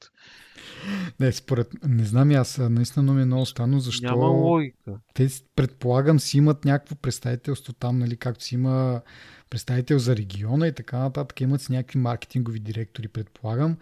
Не, 1.20 1.32
според... 1.32 1.68
Не 1.84 2.06
знам 2.06 2.32
аз, 2.32 2.58
наистина 2.58 3.14
ми 3.14 3.22
е 3.22 3.26
много 3.26 3.46
странно, 3.46 3.80
защо... 3.80 4.06
Няма 4.06 4.26
логика. 4.26 5.00
Те, 5.14 5.28
предполагам, 5.56 6.20
си 6.20 6.38
имат 6.38 6.66
някакво 6.66 6.96
представителство 6.96 7.74
там, 7.74 8.00
нали, 8.00 8.18
както 8.18 8.44
си 8.44 8.56
има 8.56 9.02
представител 9.50 10.00
за 10.00 10.16
региона 10.16 10.68
и 10.68 10.74
така 10.74 10.98
нататък, 10.98 11.42
имат 11.42 11.62
си 11.62 11.72
някакви 11.72 12.00
маркетингови 12.00 12.60
директори, 12.60 13.08
предполагам. 13.08 13.78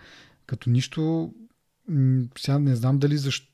Като 0.45 0.69
нищо, 0.69 1.33
сега 2.37 2.59
не 2.59 2.75
знам 2.75 2.99
дали 2.99 3.17
защо 3.17 3.47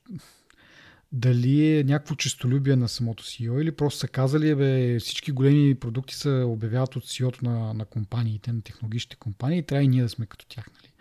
дали 1.12 1.78
е 1.78 1.84
някакво 1.84 2.16
честолюбие 2.16 2.76
на 2.76 2.90
самото 2.90 3.24
CEO 3.24 3.62
или 3.62 3.72
просто 3.72 4.00
са 4.00 4.08
казали, 4.08 4.56
бе, 4.56 5.00
всички 5.00 5.32
големи 5.32 5.76
продукти 5.76 6.16
се 6.16 6.30
обявяват 6.30 6.96
от 6.96 7.04
CEO-то 7.04 7.46
на, 7.46 7.74
на 7.74 7.86
компаниите, 7.86 8.54
на 8.54 8.62
технологичните 8.62 9.16
компании 9.16 9.60
и 9.60 9.64
трябва 9.64 9.84
и 9.84 9.88
ние 9.88 10.04
да 10.04 10.10
сме 10.10 10.26
като 10.26 10.46
тях. 10.48 10.66
Нали? 10.68 10.94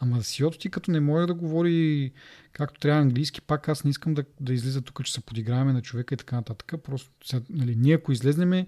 Ама 0.00 0.16
CEO-то 0.16 0.58
ти 0.58 0.70
като 0.70 0.90
не 0.90 1.00
може 1.00 1.26
да 1.26 1.34
говори 1.34 2.12
както 2.52 2.80
трябва 2.80 3.00
английски, 3.00 3.40
пак 3.40 3.68
аз 3.68 3.84
не 3.84 3.90
искам 3.90 4.14
да, 4.14 4.24
да 4.40 4.52
излиза 4.52 4.82
тук, 4.82 5.04
че 5.04 5.12
се 5.12 5.20
подиграваме 5.20 5.72
на 5.72 5.82
човека 5.82 6.14
и 6.14 6.18
така 6.18 6.36
нататък. 6.36 6.74
Просто, 6.84 7.10
нали, 7.50 7.76
ние 7.76 7.94
ако 7.94 8.12
излезнеме, 8.12 8.66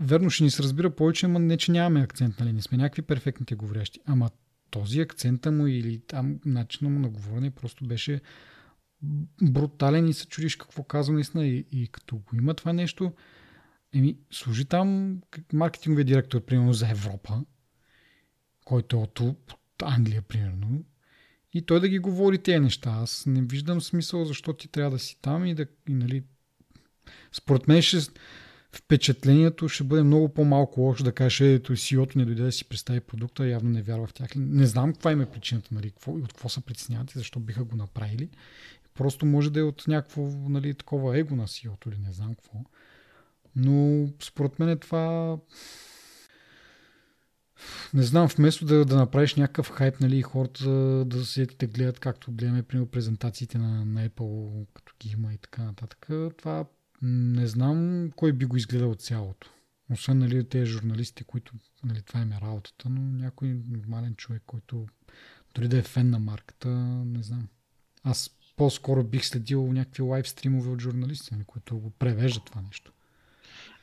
верно 0.00 0.30
ще 0.30 0.44
ни 0.44 0.50
се 0.50 0.62
разбира 0.62 0.90
повече, 0.90 1.26
ама 1.26 1.38
не, 1.38 1.56
че 1.56 1.72
нямаме 1.72 2.00
акцент, 2.00 2.40
нали, 2.40 2.52
не 2.52 2.62
сме 2.62 2.78
някакви 2.78 3.02
перфектните 3.02 3.54
говорящи. 3.54 4.00
Ама 4.06 4.30
този 4.70 5.00
акцента 5.00 5.52
му 5.52 5.66
или 5.66 6.00
там 6.06 6.38
начинът 6.44 6.92
му 6.92 6.98
на 6.98 7.08
говорене 7.08 7.50
просто 7.50 7.84
беше 7.84 8.20
брутален 9.42 10.08
и 10.08 10.14
се 10.14 10.26
чудиш 10.26 10.56
какво 10.56 10.82
казва 10.82 11.14
наистина 11.14 11.46
и, 11.46 11.64
и 11.72 11.88
като 11.88 12.16
го 12.16 12.36
има 12.36 12.54
това 12.54 12.72
нещо, 12.72 13.12
еми, 13.94 14.16
служи 14.30 14.64
там 14.64 15.18
маркетинговия 15.52 16.04
директор, 16.04 16.44
примерно 16.44 16.72
за 16.72 16.90
Европа, 16.90 17.44
който 18.64 18.96
е 18.96 19.00
от 19.00 19.54
Англия, 19.82 20.22
примерно, 20.22 20.84
и 21.52 21.62
той 21.62 21.80
да 21.80 21.88
ги 21.88 21.98
говори 21.98 22.38
тези 22.38 22.58
неща. 22.58 22.90
Аз 22.90 23.26
не 23.26 23.42
виждам 23.42 23.80
смисъл 23.80 24.24
защо 24.24 24.52
ти 24.52 24.68
трябва 24.68 24.90
да 24.90 24.98
си 24.98 25.18
там 25.22 25.46
и 25.46 25.54
да, 25.54 25.66
и, 25.88 25.94
нали, 25.94 26.24
според 27.32 27.68
мен 27.68 27.82
ще, 27.82 27.98
впечатлението 28.72 29.68
ще 29.68 29.84
бъде 29.84 30.02
много 30.02 30.28
по-малко 30.28 30.80
лошо 30.80 31.04
да 31.04 31.12
кажеш, 31.12 31.40
ето 31.40 31.72
CEO-то 31.72 32.18
не 32.18 32.24
дойде 32.24 32.42
да 32.42 32.52
си 32.52 32.64
представи 32.64 33.00
продукта, 33.00 33.46
явно 33.46 33.70
не 33.70 33.82
вярва 33.82 34.06
в 34.06 34.14
тях. 34.14 34.30
Не 34.36 34.66
знам 34.66 34.92
каква 34.92 35.12
им 35.12 35.20
е 35.20 35.30
причината, 35.30 35.74
нали, 35.74 35.90
какво, 35.90 36.12
от 36.12 36.32
какво 36.32 36.48
са 36.48 36.60
притесняват 36.60 37.10
и 37.10 37.18
защо 37.18 37.40
биха 37.40 37.64
го 37.64 37.76
направили. 37.76 38.28
Просто 38.94 39.26
може 39.26 39.50
да 39.50 39.60
е 39.60 39.62
от 39.62 39.84
някакво 39.88 40.22
нали, 40.26 40.74
такова 40.74 41.18
его 41.18 41.36
на 41.36 41.46
CEO-то 41.46 41.88
или 41.88 41.98
не 41.98 42.12
знам 42.12 42.34
какво. 42.34 42.58
Но 43.56 44.08
според 44.22 44.58
мен 44.58 44.68
е 44.68 44.76
това 44.76 45.36
не 47.94 48.02
знам, 48.02 48.28
вместо 48.28 48.64
да, 48.64 48.84
да 48.84 48.96
направиш 48.96 49.34
някакъв 49.34 49.70
хайп, 49.70 50.00
нали, 50.00 50.22
хората 50.22 50.64
да, 50.64 51.04
да 51.04 51.24
се 51.24 51.46
те 51.46 51.66
гледат, 51.66 52.00
както 52.00 52.32
гледаме, 52.32 52.62
примерно, 52.62 52.90
презентациите 52.90 53.58
на, 53.58 53.84
на 53.84 54.08
Apple, 54.08 54.66
като 54.74 54.94
ги 55.00 55.10
има 55.10 55.34
и 55.34 55.38
така 55.38 55.62
нататък, 55.62 56.08
това 56.38 56.64
не 57.02 57.46
знам 57.46 58.10
кой 58.16 58.32
би 58.32 58.44
го 58.44 58.56
изгледал 58.56 58.94
цялото. 58.94 59.50
Освен 59.90 60.18
нали, 60.18 60.48
тези 60.48 60.70
журналисти, 60.70 61.24
които 61.24 61.52
нали, 61.84 62.02
това 62.02 62.20
им 62.20 62.32
е 62.32 62.40
работата, 62.40 62.88
но 62.88 63.00
някой 63.00 63.48
нормален 63.68 64.14
човек, 64.14 64.42
който 64.46 64.86
дори 65.54 65.68
да 65.68 65.78
е 65.78 65.82
фен 65.82 66.10
на 66.10 66.18
марката, 66.18 66.68
не 67.04 67.22
знам. 67.22 67.48
Аз 68.04 68.30
по-скоро 68.60 69.04
бих 69.04 69.24
следил 69.24 69.72
някакви 69.72 70.02
лайв 70.02 70.28
стримове 70.28 70.70
от 70.70 70.80
журналисти, 70.80 71.34
нали, 71.34 71.44
които 71.44 71.78
го 71.78 71.90
превеждат 71.90 72.44
това 72.44 72.60
нещо. 72.60 72.92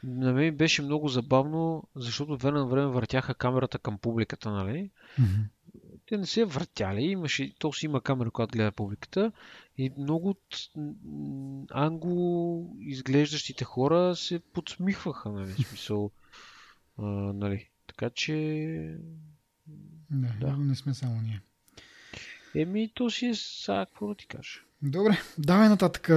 На 0.04 0.34
мен 0.34 0.56
беше 0.56 0.82
много 0.82 1.08
забавно, 1.08 1.84
защото 1.96 2.38
време 2.38 2.60
на 2.60 2.68
време 2.68 2.88
въртяха 2.88 3.34
камерата 3.34 3.80
към 3.80 3.98
публиката, 3.98 4.52
нали? 4.52 4.90
Mm-hmm. 5.20 5.44
Те 6.06 6.18
не 6.18 6.26
се 6.26 6.46
въртяли, 6.46 7.02
имаше, 7.02 7.56
то 7.60 7.74
си 7.74 7.86
има 7.86 8.02
камера, 8.02 8.32
която 8.32 8.52
гледа 8.52 8.72
публиката 8.72 9.32
и 9.78 9.92
много 9.98 10.30
от 10.30 10.70
англо 11.72 12.66
изглеждащите 12.80 13.64
хора 13.64 14.16
се 14.16 14.40
подсмихваха, 14.40 15.32
нали? 15.32 15.52
Смисъл, 15.52 16.12
а, 16.98 17.04
нали? 17.34 17.70
Така 17.88 18.10
че... 18.10 18.34
Не, 20.12 20.38
да. 20.42 20.58
не 20.58 20.76
сме 20.76 20.94
само 20.94 21.22
ние. 21.22 21.42
Еми, 22.56 22.92
то 22.94 23.10
си 23.10 23.26
е 23.26 23.36
са, 23.36 23.86
какво 23.90 24.08
да 24.08 24.16
ти 24.16 24.28
кажа. 24.28 24.66
Добре, 24.82 25.18
давай 25.38 25.70
нататък. 25.70 26.10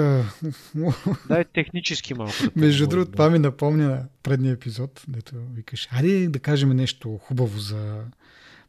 Дай 1.28 1.44
технически 1.44 2.14
малко. 2.14 2.32
Да 2.42 2.50
Между 2.56 2.86
другото, 2.86 3.12
това 3.12 3.30
ми 3.30 3.38
напомня 3.38 3.88
на 3.88 4.08
предния 4.22 4.52
епизод, 4.52 5.04
дето 5.08 5.34
викаш, 5.54 5.88
айде 5.90 6.28
да 6.28 6.38
кажем 6.38 6.70
нещо 6.70 7.18
хубаво 7.18 7.58
за 7.58 8.04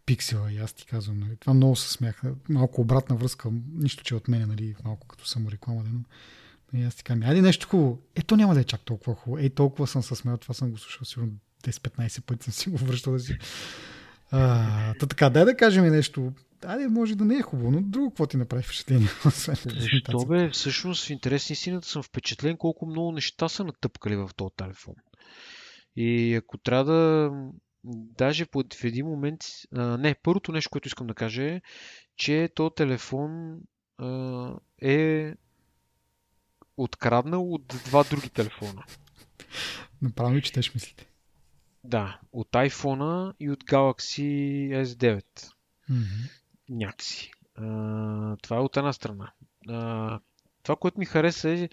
пиксела 0.06 0.52
и 0.52 0.58
аз 0.58 0.74
ти 0.74 0.86
казвам, 0.86 1.20
нали, 1.20 1.38
това 1.40 1.54
много 1.54 1.76
се 1.76 1.92
смях. 1.92 2.22
Малко 2.50 2.82
обратна 2.82 3.16
връзка, 3.16 3.50
нищо, 3.74 4.04
че 4.04 4.16
от 4.16 4.28
мен, 4.28 4.48
нали, 4.48 4.76
малко 4.86 5.08
като 5.08 5.28
самореклама, 5.28 5.84
но 6.74 6.80
и 6.80 6.84
аз 6.84 6.96
ти 6.96 7.04
казвам, 7.04 7.30
айде 7.30 7.42
нещо 7.42 7.68
хубаво. 7.68 8.02
Ето 8.16 8.36
няма 8.36 8.54
да 8.54 8.60
е 8.60 8.64
чак 8.64 8.82
толкова 8.82 9.16
хубаво. 9.16 9.44
Ей, 9.44 9.50
толкова 9.50 9.88
съм 9.88 10.04
се 10.04 10.16
смял, 10.16 10.38
това 10.38 10.54
съм 10.54 10.72
го 10.72 10.78
слушал 10.78 11.06
сигурно 11.06 11.32
10-15 11.64 12.22
пъти 12.22 12.44
съм 12.44 12.54
си 12.54 12.70
го 12.70 12.78
връщал 12.78 13.14
да 13.14 13.20
си. 13.20 13.38
А, 14.32 14.94
та 14.94 15.08
така, 15.08 15.30
дай 15.30 15.46
да 15.46 15.58
кажем 15.58 15.86
нещо. 15.86 16.34
Айде, 16.66 16.88
може 16.88 17.16
да 17.16 17.26
не 17.26 17.36
е 17.36 17.42
хубаво, 17.42 17.72
но 17.72 17.82
друго 17.82 18.10
какво 18.10 18.28
ти 18.28 18.38
направи 18.38 18.64
впечатление? 18.64 19.08
Защо 19.66 20.26
бе? 20.26 20.50
Всъщност 20.50 21.06
в 21.06 21.10
интерес 21.10 21.50
истината 21.50 21.88
съм 21.88 22.04
впечатлен 22.04 22.58
колко 22.58 22.86
много 22.86 23.12
неща 23.12 23.50
са 23.50 23.64
натъпкали 23.64 24.16
в 24.16 24.30
този 24.36 24.56
телефон. 24.56 24.96
И 25.96 26.36
ако 26.36 26.58
трябва 26.58 26.84
да 26.86 27.32
даже 27.94 28.46
в 28.46 28.84
един 28.84 29.06
момент... 29.06 29.40
А, 29.76 29.98
не, 29.98 30.16
първото 30.24 30.52
нещо, 30.52 30.70
което 30.70 30.88
искам 30.88 31.08
да 31.08 31.14
кажа 31.14 31.44
е, 31.44 31.62
че 32.18 32.50
то 32.56 32.70
телефон 32.70 33.60
а, 33.98 34.50
е 34.82 35.34
откраднал 36.78 37.54
от 37.54 37.68
два 37.68 38.04
други 38.04 38.30
телефона. 38.30 38.84
Направо 40.02 40.36
ли 40.36 40.42
четеш 40.42 40.74
мислите? 40.74 41.11
Да, 41.84 42.20
от 42.32 42.52
iPhone 42.52 43.34
и 43.40 43.50
от 43.52 43.64
Galaxy 43.64 44.70
S9. 44.84 45.24
Mm-hmm. 45.92 46.32
Някакси. 46.70 47.32
А, 47.56 48.38
това 48.42 48.58
е 48.58 48.60
от 48.60 48.78
една 48.78 48.94
страна. 48.94 49.34
А, 49.70 50.20
това, 50.64 50.76
което 50.76 51.00
ми 51.00 51.06
хареса 51.06 51.50
е, 51.50 51.70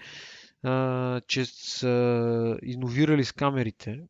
а, 0.63 1.21
че 1.27 1.45
са 1.45 2.57
иновирали 2.63 3.25
с 3.25 3.31
камерите 3.31 4.03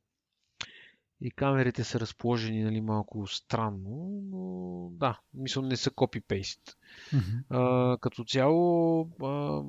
и 1.22 1.32
камерите 1.32 1.84
са 1.84 2.00
разположени 2.00 2.64
нали, 2.64 2.82
малко 2.82 3.28
странно, 3.28 4.22
но 4.24 4.90
да, 4.92 5.20
мисля 5.34 5.62
не 5.62 5.78
са 5.78 5.92
копипейст. 5.92 6.78
Mm-hmm. 7.14 8.00
като 8.00 8.24
цяло, 8.24 9.02
а, 9.24 9.64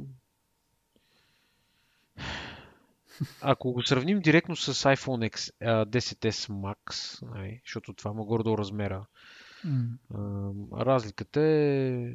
ако 3.40 3.72
го 3.72 3.82
сравним 3.82 4.20
директно 4.20 4.56
с 4.56 4.74
iPhone 4.74 5.30
X, 5.30 5.52
а, 5.60 5.86
10s 5.86 6.48
Max, 6.48 7.22
нали, 7.34 7.60
защото 7.64 7.94
това 7.94 8.10
има 8.10 8.24
гордо 8.24 8.58
размера, 8.58 9.06
а, 10.14 10.50
разликата 10.84 11.40
е 11.40 12.14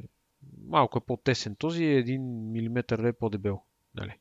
малко 0.68 0.97
е 0.97 1.06
по-тесен. 1.08 1.56
Този 1.56 1.84
е 1.84 2.03
1 2.03 2.18
мм 2.20 3.08
е 3.08 3.14
по-дебел. 3.14 3.62
Нали. 3.95 4.14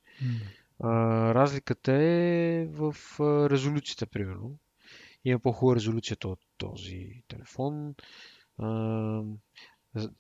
А, 0.80 0.90
разликата 1.34 1.92
е 1.92 2.66
в 2.66 2.94
резолюцията, 3.50 4.06
примерно. 4.06 4.58
Има 5.24 5.38
по-хубава 5.38 5.76
резолюция 5.76 6.16
от 6.24 6.40
този 6.58 7.22
телефон. 7.28 7.94
А, 8.58 8.66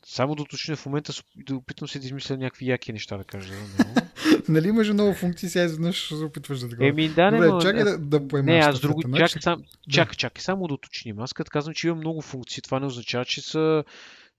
само 0.06 0.34
да 0.34 0.42
уточня 0.42 0.76
в 0.76 0.86
момента, 0.86 1.12
да 1.36 1.56
опитвам 1.56 1.88
се 1.88 1.98
да 1.98 2.06
измисля 2.06 2.36
някакви 2.36 2.66
яки 2.66 2.92
неща 2.92 3.16
да 3.16 3.24
кажа. 3.24 3.54
нали 4.48 4.68
имаш 4.68 4.88
много 4.88 5.14
функции, 5.14 5.48
сега 5.48 5.64
изведнъж 5.64 6.08
се 6.08 6.14
опитваш 6.14 6.60
да 6.60 6.68
такова. 6.68 6.88
Еми, 6.88 7.08
да, 7.08 7.30
не, 7.30 7.46
Добре, 7.46 7.62
чакай 7.62 7.84
да, 7.84 7.98
да 7.98 8.28
поемаш. 8.28 8.52
Не, 8.52 8.58
аз 8.58 8.80
друго, 8.80 9.02
чакай, 9.02 9.18
значи- 9.18 9.38
сам, 9.40 9.62
чакай, 9.90 10.14
чакай, 10.16 10.42
само 10.42 10.68
да 10.68 10.74
уточним. 10.74 11.18
Аз 11.18 11.32
като 11.32 11.50
казвам, 11.50 11.74
че 11.74 11.86
има 11.86 11.96
много 11.96 12.20
функции, 12.20 12.62
това 12.62 12.80
не 12.80 12.86
означава, 12.86 13.24
че 13.24 13.40
са 13.40 13.84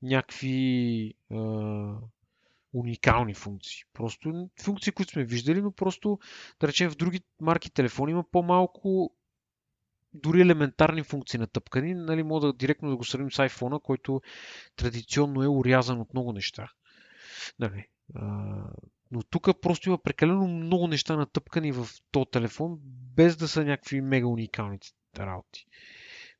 някакви 0.01 1.13
а, 1.31 1.37
уникални 2.73 3.33
функции. 3.33 3.83
Просто 3.93 4.49
функции, 4.61 4.93
които 4.93 5.11
сме 5.11 5.23
виждали, 5.23 5.61
но 5.61 5.71
просто, 5.71 6.19
да 6.61 6.67
речем, 6.67 6.89
в 6.89 6.95
други 6.95 7.19
марки 7.41 7.71
телефони 7.71 8.11
има 8.11 8.23
по-малко 8.31 9.11
дори 10.15 10.41
елементарни 10.41 11.03
функции 11.03 11.39
на 11.39 11.47
тъпкани, 11.47 11.93
нали, 11.93 12.23
мога 12.23 12.47
да 12.47 12.53
директно 12.53 12.89
да 12.89 12.97
го 12.97 13.03
сравним 13.03 13.31
с 13.31 13.37
iPhone, 13.37 13.81
който 13.81 14.21
традиционно 14.75 15.43
е 15.43 15.47
урязан 15.47 16.01
от 16.01 16.13
много 16.13 16.33
неща. 16.33 16.67
Нали, 17.59 17.85
а, 18.15 18.25
но 19.11 19.23
тук 19.23 19.61
просто 19.61 19.89
има 19.89 19.97
прекалено 19.97 20.47
много 20.47 20.87
неща 20.87 21.15
натъпкани 21.15 21.71
в 21.71 21.87
този 22.11 22.25
телефон, 22.31 22.77
без 23.15 23.37
да 23.37 23.47
са 23.47 23.65
някакви 23.65 24.01
мега 24.01 24.27
уникални 24.27 24.79
работи. 25.19 25.65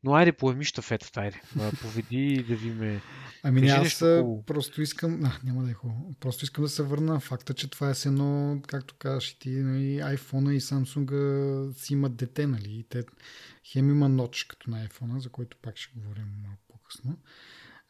Но 0.05 0.13
айде, 0.13 0.31
поеми 0.31 0.65
щафетата, 0.65 1.19
айде. 1.19 1.41
Поведи 1.81 2.45
да 2.47 2.55
ви 2.55 2.69
ме... 2.69 3.01
Ами 3.43 3.61
не, 3.61 3.67
аз 3.67 3.99
просто 4.45 4.81
искам... 4.81 5.25
А, 5.25 5.39
няма 5.43 5.63
да 5.63 5.71
е 5.71 5.73
хубаво. 5.73 6.15
Просто 6.19 6.45
искам 6.45 6.63
да 6.63 6.69
се 6.69 6.83
върна 6.83 7.13
на 7.13 7.19
факта, 7.19 7.53
че 7.53 7.69
това 7.69 7.89
е 7.89 7.93
с 7.93 8.05
едно, 8.05 8.61
както 8.67 8.95
казваш 8.95 9.29
и 9.31 9.39
ти, 9.39 9.49
нали, 9.49 9.99
iPhone 10.01 10.51
и 10.51 10.61
Samsung 10.61 11.77
си 11.77 11.93
имат 11.93 12.15
дете, 12.15 12.47
нали? 12.47 12.69
И 12.69 12.83
те 12.83 13.03
хем 13.63 13.89
има 13.89 14.09
ноч 14.09 14.43
като 14.43 14.69
на 14.69 14.87
iPhone, 14.87 15.17
за 15.17 15.29
който 15.29 15.57
пак 15.61 15.77
ще 15.77 15.99
говорим 15.99 16.27
малко 16.43 16.61
по-късно. 16.67 17.17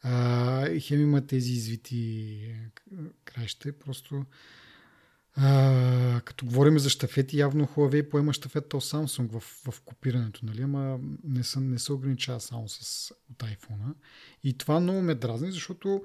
А, 0.02 0.80
хем 0.80 1.00
има 1.00 1.26
тези 1.26 1.52
извити 1.52 2.54
краища. 3.24 3.72
Просто 3.72 4.24
а, 5.36 6.20
като 6.24 6.46
говорим 6.46 6.78
за 6.78 6.90
щафети, 6.90 7.38
явно 7.38 7.66
Huawei 7.66 8.10
поема 8.10 8.32
щафета 8.32 8.76
от 8.76 8.84
Samsung 8.84 9.38
в, 9.38 9.40
в 9.70 9.80
копирането, 9.80 10.46
нали? 10.46 10.62
ама 10.62 10.98
не, 11.24 11.44
са, 11.44 11.60
не 11.60 11.78
се 11.78 11.92
ограничава 11.92 12.40
само 12.40 12.68
с 12.68 13.10
от 13.30 13.38
iPhone. 13.38 13.94
И 14.44 14.58
това 14.58 14.80
много 14.80 15.02
ме 15.02 15.14
дразни, 15.14 15.52
защото 15.52 16.04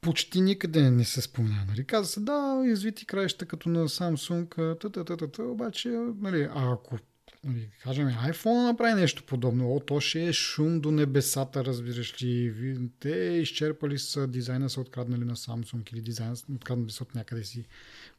почти 0.00 0.40
никъде 0.40 0.90
не 0.90 1.04
се 1.04 1.20
спомня. 1.20 1.64
Нали? 1.68 1.84
Каза 1.84 2.08
се, 2.08 2.20
да, 2.20 2.62
извити 2.66 3.06
краища 3.06 3.46
като 3.46 3.68
на 3.68 3.88
Samsung, 3.88 4.78
та-та-та-та, 4.80 5.42
обаче, 5.42 5.88
нали, 6.20 6.48
а 6.54 6.72
ако 6.72 6.98
нали, 7.46 7.70
кажем, 7.82 8.08
iPhone 8.08 8.66
направи 8.66 9.00
нещо 9.00 9.24
подобно. 9.24 9.76
О, 9.76 9.80
то 9.80 10.00
ще 10.00 10.28
е 10.28 10.32
шум 10.32 10.80
до 10.80 10.90
небесата, 10.90 11.64
разбираш 11.64 12.22
ли. 12.22 12.78
Те 13.00 13.10
изчерпали 13.42 13.98
с 13.98 14.26
дизайна, 14.26 14.70
са 14.70 14.80
откраднали 14.80 15.24
на 15.24 15.36
Samsung 15.36 15.92
или 15.92 16.00
дизайна, 16.00 16.36
откраднали 16.54 16.90
са 16.90 17.02
от 17.02 17.14
някъде 17.14 17.44
си 17.44 17.66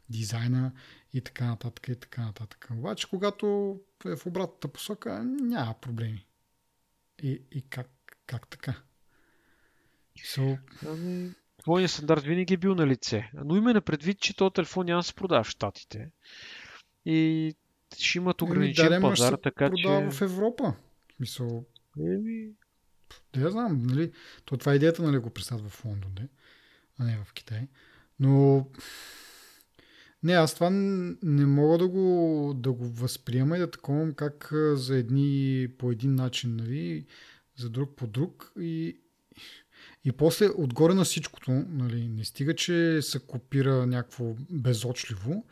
дизайна 0.09 0.71
и 1.13 1.21
така 1.21 1.45
нататък 1.45 1.88
и 1.88 1.95
така 1.95 2.21
нататък. 2.21 2.67
Обаче, 2.71 3.09
когато 3.09 3.78
е 4.05 4.15
в 4.15 4.25
обратната 4.25 4.67
посока, 4.67 5.23
няма 5.23 5.75
проблеми. 5.82 6.25
И, 7.23 7.41
и 7.51 7.61
как, 7.61 7.89
как 8.25 8.47
така? 8.47 8.75
So... 10.19 10.59
Ами, 10.88 11.32
твоя 11.63 11.89
стандарт 11.89 12.23
винаги 12.23 12.53
е 12.53 12.57
бил 12.57 12.75
на 12.75 12.88
лице. 12.88 13.30
Но 13.34 13.55
има 13.55 13.73
на 13.73 13.82
предвид, 13.82 14.19
че 14.19 14.36
този 14.36 14.53
телефон 14.53 14.86
няма 14.86 14.99
да 14.99 15.03
се 15.03 15.13
продава 15.13 15.43
в 15.43 15.49
Штатите. 15.49 16.11
И 17.05 17.53
ще 17.97 18.17
имат 18.17 18.41
ограничен 18.41 18.93
Еми, 18.93 19.01
пазар, 19.01 19.38
така 19.43 19.69
продава 19.69 20.11
че... 20.11 20.17
в 20.17 20.21
Европа. 20.21 20.73
Мисъл... 21.19 21.65
Еми... 21.99 22.49
да 23.33 23.41
я 23.41 23.51
знам, 23.51 23.83
нали? 23.83 24.11
То 24.45 24.57
това 24.57 24.73
е 24.73 24.75
идеята, 24.75 25.03
нали, 25.03 25.17
го 25.17 25.29
представят 25.29 25.71
в 25.71 25.85
Лондон, 25.85 26.11
де, 26.15 26.27
а 26.99 27.03
не 27.03 27.17
в 27.25 27.33
Китай. 27.33 27.67
Но 28.19 28.65
не, 30.23 30.33
аз 30.33 30.53
това 30.53 30.69
не 30.69 31.45
мога 31.45 31.77
да 31.77 31.88
го, 31.88 32.53
да 32.55 32.71
го 32.71 32.85
възприема 32.88 33.57
и 33.57 33.59
да 33.59 33.71
таковам 33.71 34.13
как 34.13 34.49
за 34.73 34.97
едни 34.97 35.67
по 35.77 35.91
един 35.91 36.15
начин, 36.15 36.55
нали, 36.55 37.05
за 37.57 37.69
друг 37.69 37.95
по 37.95 38.07
друг 38.07 38.51
и, 38.59 38.97
и 40.05 40.11
после 40.11 40.49
отгоре 40.57 40.93
на 40.93 41.03
всичкото, 41.03 41.51
нали, 41.51 42.07
не 42.07 42.23
стига, 42.23 42.55
че 42.55 43.01
се 43.01 43.19
копира 43.19 43.88
някакво 43.88 44.35
безочливо, 44.49 45.45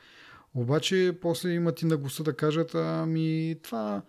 обаче 0.56 1.18
после 1.22 1.50
имат 1.50 1.82
и 1.82 1.86
наглостта 1.86 2.24
да 2.24 2.36
кажат, 2.36 2.76
ами 2.76 3.56
това, 3.64 4.02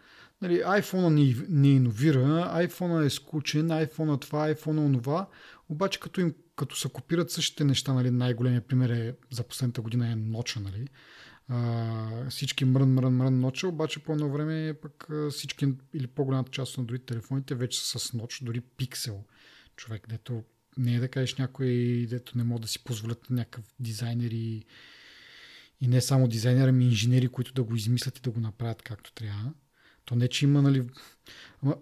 нали, 0.42 0.54
iPhone 0.54 1.08
не, 1.08 1.46
не 1.48 1.68
иновира, 1.68 2.52
iPhone 2.54 3.06
е 3.06 3.10
скучен, 3.10 3.68
iPhone 3.68 4.20
това, 4.20 4.54
iPhone 4.54 4.78
онова, 4.78 5.26
обаче 5.68 6.00
като 6.00 6.20
им 6.20 6.34
като 6.56 6.76
се 6.76 6.88
копират 6.88 7.30
същите 7.30 7.64
неща, 7.64 7.92
нали, 7.92 8.10
най-големия 8.10 8.60
пример 8.60 8.90
е 8.90 9.14
за 9.30 9.42
последната 9.42 9.80
година 9.80 10.12
е 10.12 10.16
ноча, 10.16 10.60
нали. 10.60 10.88
А, 11.48 12.30
всички 12.30 12.64
мрън, 12.64 12.88
мрън, 12.88 13.16
мрън 13.16 13.40
ноча, 13.40 13.68
обаче 13.68 14.02
по 14.02 14.12
едно 14.12 14.28
време 14.28 14.74
пък 14.82 15.08
всички 15.30 15.68
или 15.94 16.06
по-голямата 16.06 16.50
част 16.50 16.78
на 16.78 16.84
други 16.84 17.04
телефоните 17.04 17.54
вече 17.54 17.80
са 17.80 17.98
с 17.98 18.12
ноч, 18.12 18.42
дори 18.42 18.60
пиксел. 18.60 19.24
Човек, 19.76 20.06
дето 20.08 20.44
не 20.78 20.94
е 20.94 21.00
да 21.00 21.08
кажеш 21.08 21.34
някой, 21.34 22.06
дето 22.10 22.38
не 22.38 22.44
могат 22.44 22.62
да 22.62 22.68
си 22.68 22.84
позволят 22.84 23.30
някакъв 23.30 23.64
дизайнер 23.80 24.30
и, 24.30 24.64
и 25.80 25.88
не 25.88 26.00
само 26.00 26.28
дизайнер, 26.28 26.68
ами 26.68 26.84
инженери, 26.84 27.28
които 27.28 27.52
да 27.52 27.62
го 27.62 27.76
измислят 27.76 28.18
и 28.18 28.22
да 28.22 28.30
го 28.30 28.40
направят 28.40 28.82
както 28.82 29.12
трябва. 29.12 29.52
То 30.04 30.14
не, 30.14 30.28
че 30.28 30.44
има, 30.44 30.62
нали... 30.62 30.88
Ама... 31.62 31.76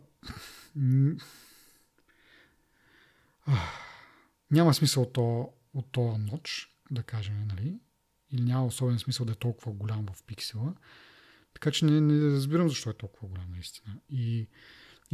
Няма 4.51 4.75
смисъл 4.75 5.03
от, 5.03 5.13
то, 5.13 5.53
от 5.75 5.93
този 5.93 6.19
ноч, 6.19 6.77
да 6.91 7.03
кажем, 7.03 7.49
нали? 7.49 7.79
Или 8.31 8.43
няма 8.43 8.67
особен 8.67 8.99
смисъл 8.99 9.27
да 9.27 9.33
е 9.33 9.37
толкова 9.37 9.73
голям 9.73 10.07
в 10.07 10.23
пиксела. 10.23 10.75
Така 11.55 11.71
че 11.71 11.85
не, 11.85 12.01
не 12.01 12.31
разбирам 12.31 12.69
защо 12.69 12.91
е 12.91 12.95
толкова 12.95 13.29
голям 13.29 13.51
наистина. 13.53 13.97
И, 14.11 14.49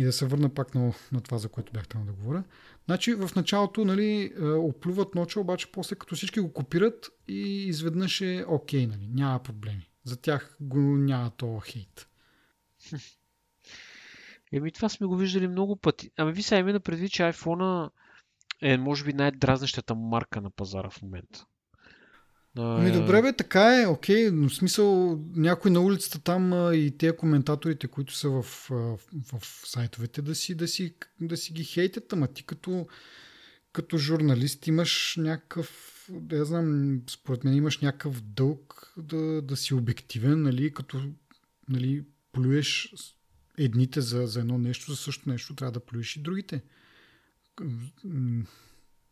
и 0.01 0.05
да 0.05 0.13
се 0.13 0.27
върна 0.27 0.55
пак 0.55 0.75
на, 0.75 0.93
на 1.13 1.21
това, 1.21 1.39
за 1.39 1.49
което 1.49 1.73
бях 1.73 1.89
там 1.89 2.07
да 2.07 2.13
говоря. 2.13 2.45
Значи 2.85 3.15
в 3.15 3.31
началото 3.37 3.85
нали, 3.85 4.33
е, 4.41 4.45
оплюват 4.45 5.15
ноча, 5.15 5.41
обаче 5.41 5.73
после 5.73 5.97
като 5.97 6.15
всички 6.15 6.41
го 6.41 6.53
копират 6.53 7.11
и 7.29 7.67
изведнъж 7.67 8.21
е 8.21 8.45
окей, 8.49 8.87
нали, 8.87 9.09
няма 9.15 9.43
проблеми. 9.43 9.91
За 10.05 10.21
тях 10.21 10.57
го 10.61 10.81
няма 10.81 11.31
то 11.31 11.61
хейт. 11.65 12.09
Еми 14.53 14.73
това 14.73 14.89
сме 14.89 15.07
го 15.07 15.17
виждали 15.17 15.49
много 15.49 15.77
пъти. 15.77 16.11
Ами 16.17 16.33
ви 16.33 16.43
сега 16.43 16.59
именно 16.59 16.81
предвид, 16.81 17.13
че 17.13 17.23
iPhone 17.23 17.91
е 18.63 18.77
може 18.77 19.05
би 19.05 19.13
най-дразнещата 19.13 19.95
марка 19.95 20.41
на 20.41 20.51
пазара 20.51 20.91
в 20.91 21.03
момента. 21.03 21.47
Ами 22.57 22.93
добре 22.93 23.23
бе, 23.23 23.33
така 23.33 23.83
е, 23.83 23.87
окей, 23.87 24.31
но 24.31 24.49
в 24.49 24.55
смисъл 24.55 25.21
някой 25.37 25.71
на 25.71 25.81
улицата 25.81 26.19
там 26.19 26.73
и 26.75 26.95
те 26.99 27.17
коментаторите, 27.17 27.87
които 27.87 28.15
са 28.15 28.31
в, 28.31 28.43
в, 28.71 28.99
в 29.33 29.69
сайтовете, 29.69 30.23
да 30.23 30.35
си, 30.35 30.55
да, 30.55 30.69
си, 30.69 30.95
да 31.21 31.37
си 31.37 31.53
ги 31.53 31.65
хейтят, 31.65 32.13
ама 32.13 32.27
ти 32.27 32.45
като, 32.45 32.87
като 33.73 33.99
журналист 33.99 34.67
имаш 34.67 35.15
някакъв, 35.19 35.71
да 36.11 36.37
я 36.37 36.45
знам, 36.45 37.01
според 37.11 37.45
мен 37.45 37.55
имаш 37.55 37.79
някакъв 37.79 38.21
дълг 38.21 38.93
да, 38.97 39.43
да 39.43 39.57
си 39.57 39.75
обективен, 39.75 40.43
нали, 40.43 40.75
като 40.75 41.03
нали, 41.69 42.05
плюеш 42.33 42.95
едните 43.59 44.01
за, 44.01 44.27
за 44.27 44.41
едно 44.41 44.59
нещо, 44.59 44.91
за 44.91 44.97
също 44.97 45.31
нещо 45.31 45.55
трябва 45.55 45.73
да 45.73 45.81
плюеш 45.81 46.17
и 46.17 46.23
другите 46.23 46.63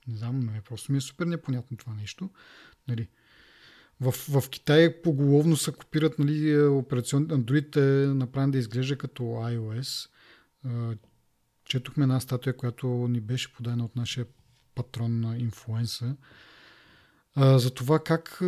не 0.09 0.16
знам, 0.16 0.41
не, 0.41 0.61
просто 0.61 0.93
ми 0.93 0.99
е 0.99 1.01
супер 1.01 1.26
непонятно 1.26 1.76
това 1.76 1.95
нещо. 1.95 2.30
Нали. 2.89 3.09
В, 4.01 4.12
в 4.12 4.51
Китай 4.51 5.03
поголовно 5.03 5.57
се 5.57 5.72
копират 5.72 6.18
нали, 6.18 6.59
операционните 6.66 7.34
Android 7.34 7.76
е 7.76 8.14
направен 8.14 8.51
да 8.51 8.59
изглежда 8.59 8.99
като 8.99 9.22
iOS. 9.22 10.11
Четохме 11.64 12.03
една 12.03 12.20
статуя, 12.20 12.57
която 12.57 12.86
ни 12.86 13.20
беше 13.20 13.53
подадена 13.53 13.84
от 13.84 13.96
нашия 13.96 14.26
патрон 14.74 15.20
на 15.20 15.38
инфлуенса. 15.38 16.16
За 17.36 17.74
това 17.74 17.99
как 17.99 18.38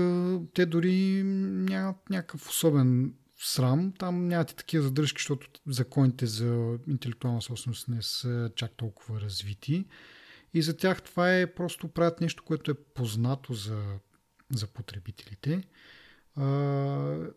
те 0.55 0.67
дори 0.67 1.23
нямат 1.25 2.11
някакъв 2.11 2.49
особен 2.49 3.15
срам. 3.39 3.93
Там 3.99 4.29
нямате 4.29 4.55
такива 4.55 4.85
задръжки, 4.85 5.21
защото 5.23 5.49
законите 5.67 6.27
за 6.27 6.79
интелектуална 6.89 7.43
собственост 7.43 7.89
не 7.89 8.03
са 8.03 8.51
чак 8.57 8.73
толкова 8.77 9.21
развити. 9.21 9.87
И 10.55 10.63
за 10.63 10.77
тях 10.77 11.03
това 11.03 11.37
е 11.37 11.55
просто 11.55 11.89
правят 11.89 12.21
нещо, 12.21 12.43
което 12.47 12.71
е 12.71 12.75
познато 12.75 13.55
за, 13.55 13.83
за 14.55 14.67
потребителите. 14.67 15.63
А, 16.37 16.45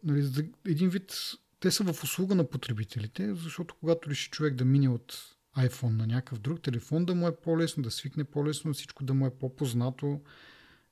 нали, 0.03 0.49
един 0.65 0.89
вид, 0.89 1.13
те 1.59 1.71
са 1.71 1.93
в 1.93 2.03
услуга 2.03 2.35
на 2.35 2.49
потребителите, 2.49 3.35
защото 3.35 3.75
когато 3.79 4.09
реши 4.09 4.29
човек 4.29 4.55
да 4.55 4.65
мине 4.65 4.89
от 4.89 5.35
iPhone 5.57 5.97
на 5.97 6.07
някакъв 6.07 6.39
друг 6.39 6.61
телефон, 6.61 7.05
да 7.05 7.15
му 7.15 7.27
е 7.27 7.35
по-лесно, 7.35 7.83
да 7.83 7.91
свикне 7.91 8.23
по-лесно, 8.23 8.73
всичко 8.73 9.03
да 9.03 9.13
му 9.13 9.27
е 9.27 9.35
по-познато 9.39 10.21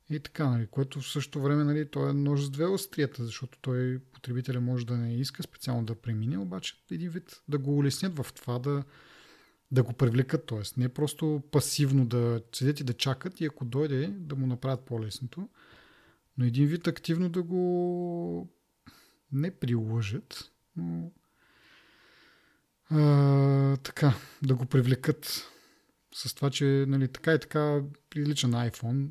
и 0.09 0.19
така, 0.19 0.49
нали, 0.49 0.67
което 0.67 1.01
в 1.01 1.11
същото 1.11 1.41
време 1.41 1.63
нали, 1.63 1.89
той 1.89 2.09
е 2.09 2.13
нож 2.13 2.41
с 2.41 2.49
две 2.49 2.65
острията, 2.65 3.25
защото 3.25 3.57
той 3.61 3.99
потребителя 4.13 4.61
може 4.61 4.85
да 4.85 4.97
не 4.97 5.15
иска 5.15 5.43
специално 5.43 5.85
да 5.85 5.95
премине, 5.95 6.37
обаче 6.37 6.75
един 6.91 7.09
вид 7.09 7.41
да 7.47 7.57
го 7.57 7.77
улеснят 7.77 8.15
в 8.15 8.33
това 8.33 8.59
да, 8.59 8.83
да 9.71 9.83
го 9.83 9.93
привлекат, 9.93 10.45
т.е. 10.45 10.61
не 10.77 10.89
просто 10.89 11.43
пасивно 11.51 12.05
да 12.05 12.41
седят 12.53 12.79
и 12.79 12.83
да 12.83 12.93
чакат 12.93 13.41
и 13.41 13.45
ако 13.45 13.65
дойде 13.65 14.07
да 14.07 14.35
му 14.35 14.47
направят 14.47 14.85
по-лесното, 14.85 15.49
но 16.37 16.45
един 16.45 16.67
вид 16.67 16.87
активно 16.87 17.29
да 17.29 17.43
го 17.43 18.49
не 19.31 19.51
прилъжат, 19.59 20.51
но 20.75 21.11
а, 22.89 23.77
така, 23.77 24.13
да 24.43 24.55
го 24.55 24.65
привлекат 24.65 25.51
с 26.15 26.33
това, 26.33 26.49
че 26.49 26.85
нали, 26.87 27.07
така 27.07 27.33
и 27.33 27.39
така 27.39 27.81
прилича 28.09 28.47
на 28.47 28.69
iPhone, 28.69 29.09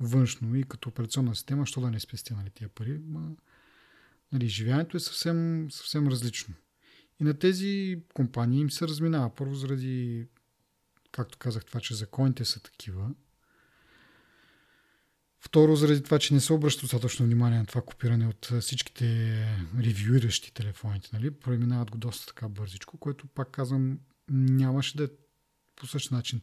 външно 0.00 0.56
и 0.56 0.62
като 0.62 0.88
операционна 0.88 1.34
система, 1.34 1.66
що 1.66 1.80
да 1.80 1.90
не 1.90 2.00
спести 2.00 2.34
нали, 2.34 2.50
тия 2.50 2.68
пари. 2.68 3.00
Ма, 3.06 3.30
нали, 4.32 4.48
живеенето 4.48 4.96
е 4.96 5.00
съвсем, 5.00 5.68
съвсем 5.70 6.08
различно. 6.08 6.54
И 7.20 7.24
на 7.24 7.34
тези 7.34 8.00
компании 8.14 8.60
им 8.60 8.70
се 8.70 8.88
разминава. 8.88 9.34
Първо 9.34 9.54
заради, 9.54 10.26
както 11.12 11.38
казах, 11.38 11.64
това, 11.64 11.80
че 11.80 11.94
законите 11.94 12.44
са 12.44 12.62
такива. 12.62 13.10
Второ, 15.44 15.76
заради 15.76 16.02
това, 16.02 16.18
че 16.18 16.34
не 16.34 16.40
се 16.40 16.52
обръща 16.52 16.80
достатъчно 16.80 17.26
внимание 17.26 17.58
на 17.58 17.66
това 17.66 17.82
копиране 17.82 18.26
от 18.26 18.50
всичките 18.60 19.06
ревюиращи 19.80 20.54
телефоните. 20.54 21.08
Нали? 21.12 21.30
Преминават 21.30 21.90
го 21.90 21.98
доста 21.98 22.26
така 22.26 22.48
бързичко, 22.48 22.98
което, 22.98 23.26
пак 23.26 23.50
казвам, 23.50 23.98
нямаше 24.30 24.96
да 24.96 25.04
е 25.04 25.08
по 25.76 25.86
същия 25.86 26.16
начин. 26.16 26.40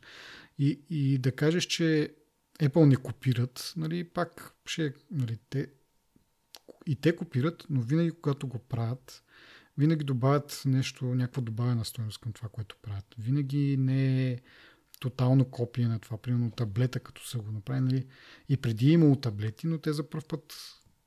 И, 0.57 0.81
и 0.89 1.17
да 1.17 1.31
кажеш, 1.31 1.65
че 1.65 2.13
Apple 2.59 2.85
не 2.85 2.95
копират, 2.95 3.73
нали, 3.77 4.03
пак 4.03 4.53
ще, 4.65 4.93
нали, 5.11 5.37
те, 5.49 5.67
и 6.85 6.95
те 6.95 7.15
копират, 7.15 7.65
но 7.69 7.81
винаги 7.81 8.11
когато 8.11 8.47
го 8.47 8.59
правят, 8.59 9.23
винаги 9.77 10.03
добавят 10.03 10.61
нещо, 10.65 11.05
някаква 11.05 11.41
добавена 11.41 11.85
стоеност 11.85 12.21
към 12.21 12.33
това, 12.33 12.49
което 12.49 12.75
правят. 12.81 13.15
Винаги 13.17 13.77
не 13.77 14.31
е 14.31 14.39
тотално 14.99 15.45
копие 15.45 15.87
на 15.87 15.99
това. 15.99 16.17
Примерно 16.17 16.51
таблета, 16.51 16.99
като 16.99 17.27
са 17.27 17.37
го 17.37 17.51
направили. 17.51 17.83
Нали? 17.83 18.07
И 18.49 18.57
преди 18.57 18.89
е 18.89 18.93
имало 18.93 19.15
таблети, 19.15 19.67
но 19.67 19.77
те 19.77 19.93
за 19.93 20.09
първ 20.09 20.23
път 20.27 20.53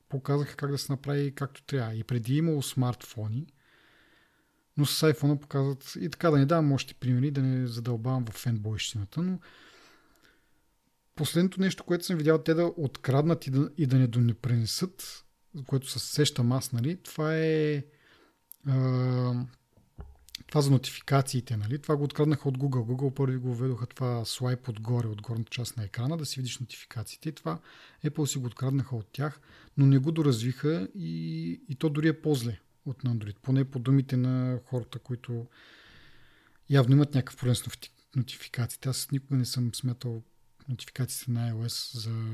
показаха 0.09 0.55
как 0.55 0.71
да 0.71 0.77
се 0.77 0.91
направи 0.91 1.35
както 1.35 1.63
трябва. 1.63 1.95
И 1.95 2.03
преди 2.03 2.33
е 2.33 2.37
имало 2.37 2.61
смартфони, 2.61 3.47
но 4.77 4.85
с 4.85 5.13
iPhone 5.13 5.39
показват 5.39 5.97
и 6.01 6.09
така 6.09 6.31
да 6.31 6.37
не 6.37 6.45
давам 6.45 6.71
още 6.71 6.93
примери, 6.93 7.31
да 7.31 7.41
не 7.41 7.67
задълбавам 7.67 8.25
в 8.25 8.31
фенбойщината, 8.31 9.21
но 9.21 9.39
последното 11.15 11.61
нещо, 11.61 11.83
което 11.83 12.05
съм 12.05 12.17
видял 12.17 12.43
те 12.43 12.53
да 12.53 12.73
откраднат 12.77 13.47
и 13.47 13.51
да, 13.51 13.69
и 13.77 13.85
да 13.85 13.97
не 13.97 14.07
донепренесат, 14.07 15.25
което 15.67 15.89
се 15.89 15.99
сещам 15.99 16.51
аз, 16.51 16.71
нали, 16.71 16.97
това 17.03 17.37
е 17.37 17.83
а, 18.67 19.45
това 20.53 20.61
за 20.61 20.71
нотификациите, 20.71 21.57
нали? 21.57 21.79
Това 21.79 21.95
го 21.97 22.03
откраднаха 22.03 22.49
от 22.49 22.57
Google. 22.57 22.93
Google 22.93 23.13
първи 23.13 23.37
го 23.37 23.55
введоха 23.55 23.87
това 23.87 24.25
слайп 24.25 24.69
отгоре, 24.69 25.07
от 25.07 25.21
горната 25.21 25.49
част 25.49 25.77
на 25.77 25.83
екрана, 25.83 26.17
да 26.17 26.25
си 26.25 26.39
видиш 26.39 26.59
нотификациите. 26.59 27.29
И 27.29 27.31
това 27.31 27.59
Apple 28.05 28.25
си 28.25 28.37
го 28.37 28.45
откраднаха 28.45 28.95
от 28.95 29.07
тях, 29.11 29.41
но 29.77 29.85
не 29.85 29.97
го 29.97 30.11
доразвиха 30.11 30.87
и, 30.95 31.51
и 31.69 31.75
то 31.75 31.89
дори 31.89 32.07
е 32.07 32.21
по-зле 32.21 32.59
от 32.85 33.03
Android. 33.03 33.35
Поне 33.41 33.65
по 33.65 33.79
думите 33.79 34.17
на 34.17 34.59
хората, 34.65 34.99
които 34.99 35.47
явно 36.69 36.95
имат 36.95 37.13
някакъв 37.13 37.37
проблем 37.37 37.55
с 37.55 37.69
нотификациите. 38.15 38.89
Аз 38.89 39.11
никога 39.11 39.35
не 39.35 39.45
съм 39.45 39.75
смятал 39.75 40.23
нотификациите 40.69 41.31
на 41.31 41.53
iOS 41.53 41.97
за, 41.97 42.25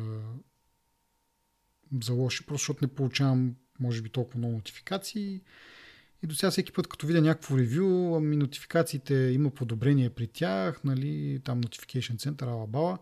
за 2.04 2.14
лоши, 2.14 2.46
просто 2.46 2.62
защото 2.62 2.86
не 2.86 2.96
получавам 2.96 3.56
може 3.80 4.02
би 4.02 4.10
толкова 4.10 4.38
много 4.38 4.56
нотификации 4.56 5.42
И 6.24 6.28
до 6.28 6.36
сега 6.36 6.52
всеки 6.52 6.72
път, 6.72 6.88
като 6.88 7.08
видя 7.08 7.22
някакво 7.22 7.58
ревю, 7.58 8.16
ами 8.16 8.36
нотификациите 8.36 9.14
има 9.16 9.50
подобрение 9.50 10.10
при 10.10 10.28
тях, 10.28 10.84
нали, 10.84 11.42
там 11.44 11.64
Notification 11.64 12.16
Center, 12.16 12.48
алабала. 12.48 12.98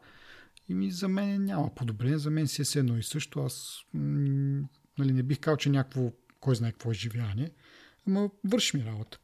И 0.70 0.74
ми 0.74 0.91
за 0.91 1.07
мен 1.07 1.45
няма 1.45 1.76
подобрение, 1.76 2.18
за 2.18 2.30
мен 2.30 2.47
си 2.47 2.78
е 2.78 2.80
едно 2.80 2.97
и 2.97 3.03
също. 3.03 3.39
Аз 3.39 3.82
нали, 3.93 5.13
не 5.13 5.24
бих 5.24 5.39
казал, 5.39 5.57
че 5.57 5.70
някакво, 5.70 6.11
кой 6.39 6.55
знае 6.55 6.72
какво 6.72 6.91
е 6.91 6.93
живеяние, 6.93 7.51
ама 8.07 8.30
върши 8.43 8.78
ми 8.78 8.86
работа. 8.86 9.20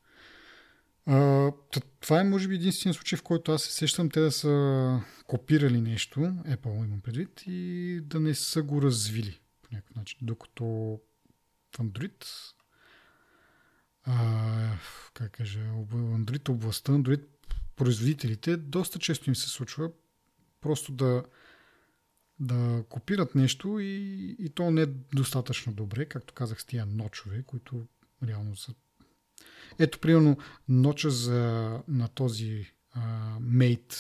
А, 1.05 1.51
това 1.99 2.19
е, 2.19 2.23
може 2.23 2.47
би, 2.47 2.55
единствения 2.55 2.93
случай, 2.93 3.17
в 3.17 3.23
който 3.23 3.51
аз 3.51 3.63
се 3.63 3.71
сещам 3.71 4.09
те 4.09 4.19
да 4.19 4.31
са 4.31 5.01
копирали 5.27 5.81
нещо, 5.81 6.19
Apple 6.19 6.85
имам 6.85 7.01
предвид, 7.01 7.43
и 7.47 7.99
да 8.03 8.19
не 8.19 8.35
са 8.35 8.63
го 8.63 8.81
развили 8.81 9.39
по 9.61 9.69
някакъв 9.75 9.95
начин. 9.95 10.19
Докато 10.21 10.63
в 11.75 11.79
Android, 11.79 12.25
а, 14.03 14.77
как 15.13 15.31
кажа, 15.31 15.59
Android 15.59 16.49
областта, 16.49 16.91
Android 16.91 17.25
производителите, 17.75 18.57
доста 18.57 18.99
често 18.99 19.29
им 19.29 19.35
се 19.35 19.49
случва 19.49 19.91
просто 20.61 20.91
да, 20.91 21.23
да 22.39 22.83
копират 22.89 23.35
нещо 23.35 23.79
и, 23.79 24.35
и 24.39 24.49
то 24.49 24.71
не 24.71 24.81
е 24.81 24.87
достатъчно 25.15 25.73
добре, 25.73 26.05
както 26.05 26.33
казах 26.33 26.61
с 26.61 26.65
тия 26.65 26.85
ночове, 26.85 27.43
които 27.43 27.85
реално 28.23 28.55
са 28.55 28.73
ето, 29.79 29.99
примерно, 29.99 30.37
ноча 30.67 31.09
за, 31.09 31.79
на 31.87 32.07
този 32.07 32.71
а, 32.91 32.99
Mate 33.39 33.95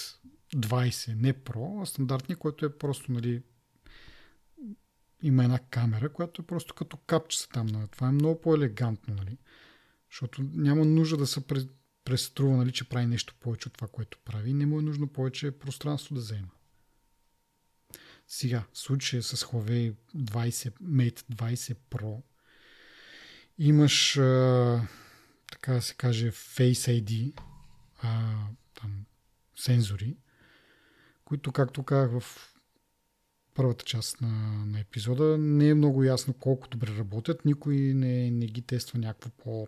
20, 0.55 1.21
не 1.21 1.33
Pro, 1.33 1.83
а 1.83 1.85
стандартния, 1.85 2.37
който 2.37 2.65
е 2.65 2.77
просто, 2.77 3.11
нали, 3.11 3.41
има 5.21 5.43
една 5.43 5.59
камера, 5.59 6.13
която 6.13 6.41
е 6.41 6.45
просто 6.45 6.73
като 6.73 6.97
капче 6.97 7.49
там. 7.49 7.67
Нали. 7.67 7.87
Това 7.87 8.07
е 8.07 8.11
много 8.11 8.41
по-елегантно, 8.41 9.15
нали? 9.15 9.37
Защото 10.13 10.43
няма 10.53 10.85
нужда 10.85 11.17
да 11.17 11.27
се 11.27 11.41
преструва, 12.05 12.57
нали, 12.57 12.71
че 12.71 12.89
прави 12.89 13.05
нещо 13.05 13.35
повече 13.39 13.67
от 13.67 13.73
това, 13.73 13.87
което 13.87 14.17
прави. 14.25 14.53
Не 14.53 14.65
му 14.65 14.79
е 14.79 14.83
нужно 14.83 15.07
повече 15.07 15.51
пространство 15.51 16.15
да 16.15 16.21
взема. 16.21 16.49
Сега, 18.27 18.63
случая 18.73 19.23
с 19.23 19.45
Huawei 19.45 19.95
20, 20.15 20.73
Mate 20.81 21.19
20 21.19 21.77
Pro, 21.89 22.21
имаш 23.57 24.17
а, 24.17 24.87
така 25.51 25.73
да 25.73 25.81
се 25.81 25.93
каже, 25.95 26.31
Face 26.31 27.03
ID, 27.03 27.41
а, 28.01 28.33
там, 28.73 29.05
сензори, 29.55 30.17
които, 31.25 31.51
както 31.51 31.83
казах 31.83 32.19
в 32.21 32.53
първата 33.53 33.85
част 33.85 34.21
на, 34.21 34.65
на 34.65 34.79
епизода, 34.79 35.37
не 35.37 35.69
е 35.69 35.73
много 35.73 36.03
ясно 36.03 36.33
колко 36.33 36.67
добре 36.67 36.97
работят. 36.97 37.45
Никой 37.45 37.75
не, 37.75 38.31
не 38.31 38.45
ги 38.45 38.61
тества 38.61 38.99
някакво 38.99 39.29
по, 39.29 39.67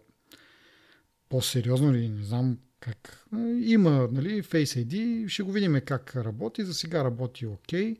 по-сериозно 1.36 1.95
или 1.95 2.09
не 2.09 2.23
знам 2.23 2.57
как. 2.79 3.25
Има 3.61 4.09
нали, 4.11 4.43
Face 4.43 4.86
ID, 4.86 5.27
ще 5.27 5.43
го 5.43 5.51
видим 5.51 5.81
как 5.86 6.15
работи. 6.15 6.65
За 6.65 6.73
сега 6.73 7.03
работи 7.03 7.45
окей, 7.45 7.95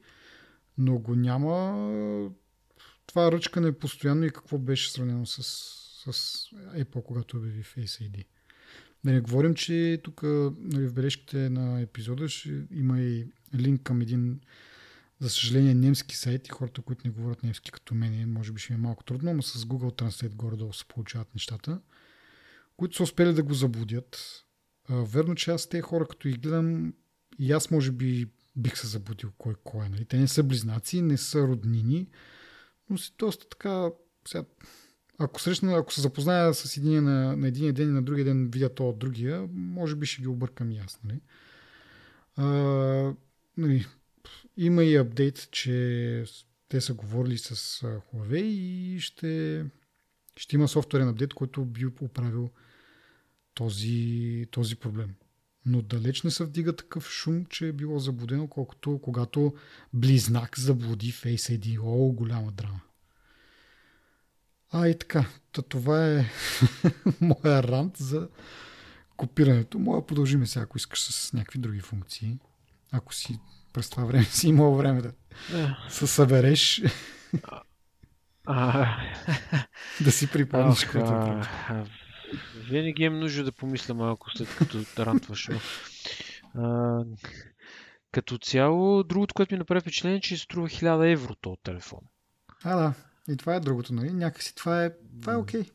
но 0.77 0.99
го 0.99 1.15
няма 1.15 1.51
това 3.07 3.31
ръчкане 3.31 3.71
постоянно 3.71 4.25
и 4.25 4.29
какво 4.29 4.57
беше 4.57 4.91
сравнено 4.91 5.25
с 5.25 5.41
с 6.11 6.49
Apple, 6.55 7.03
когато 7.03 7.38
обяви 7.38 7.63
Face 7.63 8.09
ID. 8.09 8.25
Да 9.03 9.11
не 9.11 9.19
говорим, 9.19 9.53
че 9.55 10.01
тук 10.03 10.23
нали, 10.23 10.88
в 10.88 10.93
бележките 10.93 11.49
на 11.49 11.81
епизода 11.81 12.29
ще 12.29 12.63
има 12.71 13.01
и 13.01 13.27
линк 13.55 13.83
към 13.83 14.01
един, 14.01 14.39
за 15.19 15.29
съжаление, 15.29 15.73
немски 15.73 16.15
сайт 16.17 16.47
и 16.47 16.51
хората, 16.51 16.81
които 16.81 17.07
не 17.07 17.13
говорят 17.13 17.43
немски 17.43 17.71
като 17.71 17.95
мен, 17.95 18.33
може 18.33 18.51
би 18.51 18.61
ще 18.61 18.73
е 18.73 18.77
малко 18.77 19.03
трудно, 19.03 19.33
но 19.33 19.41
с 19.41 19.65
Google 19.65 20.01
Translate 20.01 20.36
горе-долу 20.36 20.73
се 20.73 20.86
получават 20.86 21.36
нещата, 21.36 21.79
които 22.78 22.95
са 22.95 23.03
успели 23.03 23.34
да 23.34 23.43
го 23.43 23.53
заблудят. 23.53 24.43
А, 24.89 24.95
верно, 24.95 25.36
че 25.36 25.51
аз 25.51 25.67
те 25.67 25.82
хора, 25.82 26.07
като 26.07 26.30
ги 26.30 26.38
гледам, 26.38 26.93
и 27.39 27.51
аз 27.51 27.71
може 27.71 27.91
би 27.91 28.28
бих 28.55 28.78
се 28.78 28.88
забудил 28.88 29.32
кой 29.38 29.55
кой 29.63 29.86
е. 29.86 29.89
Нали? 29.89 30.05
Те 30.05 30.17
не 30.17 30.28
са 30.28 30.43
близнаци, 30.43 31.01
не 31.01 31.17
са 31.17 31.41
роднини, 31.41 32.07
но 32.89 32.97
си 32.97 33.13
доста 33.17 33.49
така... 33.49 33.89
Сега, 34.28 34.45
ако 35.17 35.41
срещна, 35.41 35.78
ако 35.78 35.93
се 35.93 36.01
запозная 36.01 36.53
с 36.53 36.78
един 36.78 37.03
на, 37.03 37.38
на 37.38 37.47
един 37.47 37.73
ден 37.73 37.89
и 37.89 37.91
на 37.91 38.01
другия 38.01 38.26
ден 38.26 38.49
видя 38.51 38.69
то 38.69 38.89
от 38.89 38.99
другия, 38.99 39.49
може 39.53 39.95
би 39.95 40.05
ще 40.05 40.21
ги 40.21 40.28
объркам 40.28 40.71
и 40.71 40.78
аз. 40.78 40.99
Нали? 41.03 41.21
А, 42.36 42.45
нали, 43.57 43.86
има 44.57 44.84
и 44.84 44.95
апдейт, 44.95 45.47
че 45.51 46.26
те 46.69 46.82
са 46.82 46.93
говорили 46.93 47.38
с 47.38 47.55
Huawei 47.82 48.41
и 48.41 48.99
ще, 48.99 49.65
ще 50.38 50.55
има 50.55 50.67
софтуерен 50.67 51.09
апдейт, 51.09 51.34
който 51.34 51.65
би 51.65 51.86
оправил 51.86 52.49
този, 53.56 54.45
този 54.51 54.76
проблем. 54.76 55.16
Но 55.66 55.82
далеч 55.82 56.24
не 56.24 56.32
се 56.32 56.45
вдига 56.45 56.76
такъв 56.76 57.10
шум, 57.10 57.45
че 57.45 57.68
е 57.68 57.72
било 57.72 57.99
заблудено, 57.99 58.47
колкото 58.47 58.99
когато 59.03 59.53
близнак 59.93 60.60
заблуди 60.60 61.14
Face 61.14 61.60
ID. 61.60 61.80
О, 61.84 62.12
голяма 62.12 62.51
драма. 62.51 62.82
А 64.72 64.88
и 64.88 64.99
така, 64.99 65.26
това 65.70 66.08
е 66.08 66.26
моя 67.22 67.64
рант 67.64 67.97
за 67.97 68.30
копирането. 69.18 69.80
Мога 69.80 70.06
продължим 70.06 70.47
сега, 70.47 70.64
ако 70.64 70.78
искаш 70.78 70.99
с 70.99 71.34
някакви 71.34 71.60
други 71.60 71.80
функции. 71.80 72.39
Ако 72.91 73.14
си 73.14 73.39
през 73.74 73.89
това 73.89 74.06
време 74.06 74.24
си 74.24 74.47
имал 74.47 74.76
време 74.76 75.01
да 75.01 75.14
се 75.89 76.08
събереш. 76.08 76.82
да 80.01 80.12
си 80.12 80.32
припомниш 80.32 80.86
какво 80.86 81.39
е 81.39 81.43
Винаги 82.69 83.03
имам 83.03 83.19
нужда 83.19 83.43
да 83.43 83.51
помисля 83.51 83.93
малко 83.93 84.31
след 84.31 84.55
като 84.55 85.05
рантваш. 85.05 85.49
като 88.11 88.38
цяло, 88.38 89.03
другото, 89.03 89.33
което 89.33 89.53
ми 89.53 89.59
направи 89.59 89.81
впечатление, 89.81 90.17
е, 90.17 90.21
че 90.21 90.38
струва 90.38 90.67
1000 90.67 91.11
евро 91.11 91.36
този 91.36 91.57
телефон. 91.63 91.99
А, 92.63 92.75
да. 92.75 92.93
И 93.29 93.38
това 93.38 93.55
е 93.55 93.59
другото, 93.59 93.93
нали? 93.93 94.13
Някакси 94.13 94.55
това 94.55 94.86
е, 94.86 94.91
това 95.21 95.33
е 95.33 95.38
окей. 95.38 95.61
Okay. 95.61 95.71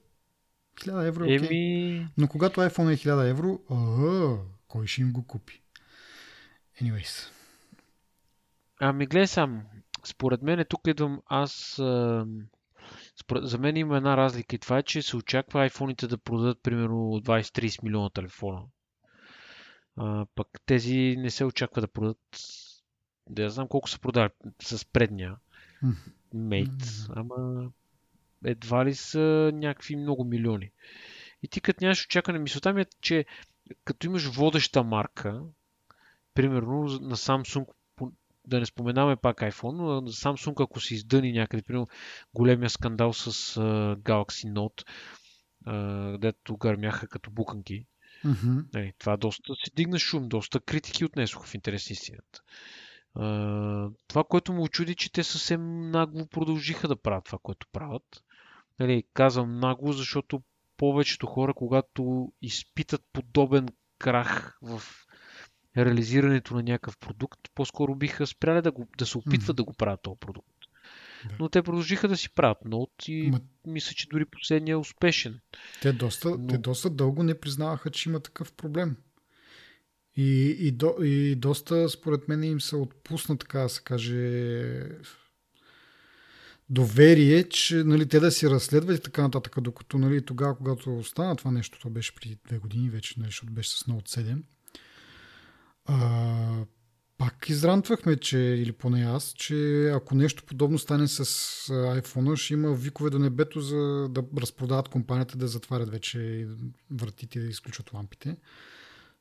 1000 0.77 1.07
евро 1.07 1.25
е 1.25 1.27
окей. 1.27 1.39
Okay. 1.39 2.07
Но 2.19 2.29
когато 2.29 2.61
iPhone 2.61 2.93
е 2.93 2.97
1000 2.97 3.31
евро, 3.31 3.61
а, 3.71 4.37
кой 4.69 4.87
ще 4.87 5.01
им 5.01 5.13
го 5.13 5.27
купи? 5.27 5.63
Anyways. 6.83 7.31
Ами 8.81 9.07
гледай 9.07 9.27
сам. 9.27 9.63
Според 10.05 10.43
мен 10.43 10.65
тук 10.69 10.81
идвам 10.87 11.23
аз... 11.27 11.79
А... 11.79 12.27
Според... 13.21 13.49
За 13.49 13.59
мен 13.59 13.77
има 13.77 13.97
една 13.97 14.17
разлика 14.17 14.57
и 14.57 14.59
това 14.59 14.79
е, 14.79 14.83
че 14.83 15.03
се 15.03 15.17
очаква 15.17 15.71
iPhone-ите 15.71 16.07
да 16.07 16.19
продадат 16.19 16.63
примерно 16.63 16.97
20-30 16.97 17.85
милиона 17.85 18.11
телефона. 18.11 18.63
А, 19.97 20.27
пък 20.35 20.49
тези 20.67 21.17
не 21.19 21.31
се 21.31 21.45
очаква 21.45 21.81
да 21.81 21.89
продадат 21.89 22.19
да 23.31 23.43
я 23.43 23.51
знам 23.51 23.69
колко 23.69 23.91
са 23.91 23.99
продали 24.01 24.31
с 24.63 24.85
предния. 24.85 25.37
Mm-hmm. 26.35 27.13
ама 27.17 27.71
едва 28.45 28.85
ли 28.85 28.95
са 28.95 29.51
някакви 29.55 29.97
много 29.97 30.25
милиони. 30.25 30.71
И 31.43 31.49
ти 31.49 31.61
като 31.61 31.85
нямаш 31.85 32.05
очакване, 32.05 32.39
мисълта 32.39 32.73
ми 32.73 32.81
е, 32.81 32.87
че 33.01 33.25
като 33.85 34.07
имаш 34.07 34.27
водеща 34.27 34.83
марка, 34.83 35.43
примерно 36.35 36.83
на 36.83 37.17
Samsung, 37.17 37.67
да 38.51 38.61
не 38.61 38.67
споменаваме 38.67 39.17
пак 39.17 39.37
iPhone, 39.37 40.01
на 40.01 40.11
Samsung, 40.11 40.63
ако 40.63 40.81
се 40.81 40.95
издъни 40.95 41.33
някъде, 41.33 41.63
примерно 41.63 41.89
големия 42.35 42.71
скандал 42.71 43.13
с 43.13 43.55
uh, 43.61 43.97
Galaxy 43.97 44.53
Note, 44.53 44.87
uh, 45.67 46.19
дето 46.19 46.57
гърмяха 46.57 47.09
като 47.09 47.31
буканки, 47.31 47.87
mm-hmm. 48.25 48.65
нали, 48.75 48.93
това 48.99 49.17
доста 49.17 49.55
се 49.65 49.71
дигна 49.77 49.99
шум, 49.99 50.29
доста 50.29 50.61
критики 50.61 51.05
отнесоха 51.05 51.47
в 51.47 51.55
интерес 51.55 51.91
истината 51.91 52.41
това, 54.09 54.25
което 54.29 54.53
му 54.53 54.63
очуди, 54.63 54.95
че 54.95 55.13
те 55.13 55.25
съвсем 55.25 55.91
нагло 55.91 56.27
продължиха 56.27 56.89
да 56.89 56.97
правят 56.97 57.25
това, 57.25 57.39
което 57.43 57.67
правят. 57.73 58.23
Нали, 58.81 59.05
казвам 59.15 59.61
нагло, 59.61 59.93
защото 59.93 60.43
повечето 60.77 61.27
хора, 61.27 61.55
когато 61.55 62.33
изпитат 62.43 63.03
подобен 63.13 63.69
крах 63.99 64.59
в 64.63 64.83
реализирането 65.77 66.55
на 66.55 66.63
някакъв 66.63 66.99
продукт, 66.99 67.41
по-скоро 67.55 67.95
биха 67.95 68.27
спряли 68.27 68.63
да, 68.63 68.73
го, 68.73 68.89
да 68.99 69.07
се 69.07 69.19
опитват 69.19 69.55
mm-hmm. 69.55 69.57
да 69.57 69.65
го 69.65 69.73
правят 69.73 70.03
този 70.03 70.19
продукт. 70.21 70.49
Да. 71.29 71.35
Но 71.41 71.49
те 71.49 71.63
продължиха 71.63 72.09
да 72.09 72.17
си 72.17 72.31
правят 72.31 72.65
ноут 72.65 73.09
и 73.09 73.31
Ма... 73.31 73.41
мисля, 73.67 73.95
че 73.95 74.09
дори 74.09 74.25
последния 74.25 74.73
е 74.73 74.77
успешен. 74.77 75.41
Те 75.83 75.93
доста, 75.93 76.31
Но... 76.31 76.47
те 76.47 76.59
доста 76.59 76.91
дълго 76.91 77.23
не 77.23 77.41
признаваха, 77.41 77.91
че 77.91 78.09
има 78.09 78.21
такъв 78.21 78.53
проблем. 78.53 78.97
И, 80.17 80.57
и, 80.61 80.71
до, 80.71 80.95
и 81.03 81.35
доста, 81.35 81.89
според 81.89 82.29
мен, 82.29 82.45
им 82.45 82.61
се 82.61 82.77
отпусна, 82.77 83.39
така 83.39 83.61
да 83.61 83.69
се 83.69 83.83
каже, 83.83 84.89
доверие, 86.71 87.49
че 87.49 87.77
нали, 87.77 88.09
те 88.09 88.21
да 88.21 88.31
си 88.31 88.51
разследват 88.51 88.99
и 88.99 89.03
така 89.03 89.23
нататък, 89.23 89.61
докато 89.61 89.99
нали, 89.99 90.25
тогава, 90.25 90.57
когато 90.57 91.05
стана 91.05 91.37
това 91.37 91.51
нещо, 91.51 91.79
това 91.79 91.91
беше 91.91 92.15
преди 92.15 92.39
две 92.47 92.59
години 92.59 92.91
вече, 92.91 93.15
нали, 93.19 93.29
защото 93.29 93.53
беше 93.53 93.71
с 93.71 93.85
Note 93.85 94.09
7, 94.09 94.43
а, 95.91 96.65
пак 97.19 97.49
изрантвахме, 97.49 98.17
че, 98.17 98.39
или 98.39 98.73
поне 98.73 99.03
аз, 99.05 99.33
че 99.37 99.89
ако 99.89 100.15
нещо 100.15 100.45
подобно 100.47 100.79
стане 100.79 101.09
с 101.09 101.25
iPhone, 101.73 102.37
ще 102.37 102.55
има 102.55 102.75
викове 102.75 103.11
до 103.11 103.19
небето 103.19 103.61
за 103.61 104.09
да 104.11 104.23
разпродават 104.41 104.89
компанията, 104.89 105.39
да 105.39 105.49
затварят 105.49 105.91
вече 105.91 106.49
вратите 106.91 107.39
и 107.39 107.43
да 107.43 107.49
изключват 107.49 107.93
лампите. 107.93 108.37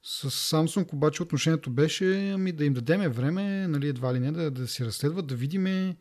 С 0.03 0.32
Samsung 0.32 0.93
обаче 0.93 1.24
отношението 1.24 1.70
беше 1.70 2.32
ами, 2.32 2.51
да 2.51 2.65
им 2.65 2.74
дадеме 2.74 3.09
време, 3.09 3.67
нали, 3.67 3.88
едва 3.88 4.13
ли 4.13 4.20
не, 4.20 4.32
да, 4.32 4.51
да 4.51 4.67
си 4.67 4.86
разследват, 4.86 5.28
да 5.28 5.36
видиме 5.36 5.95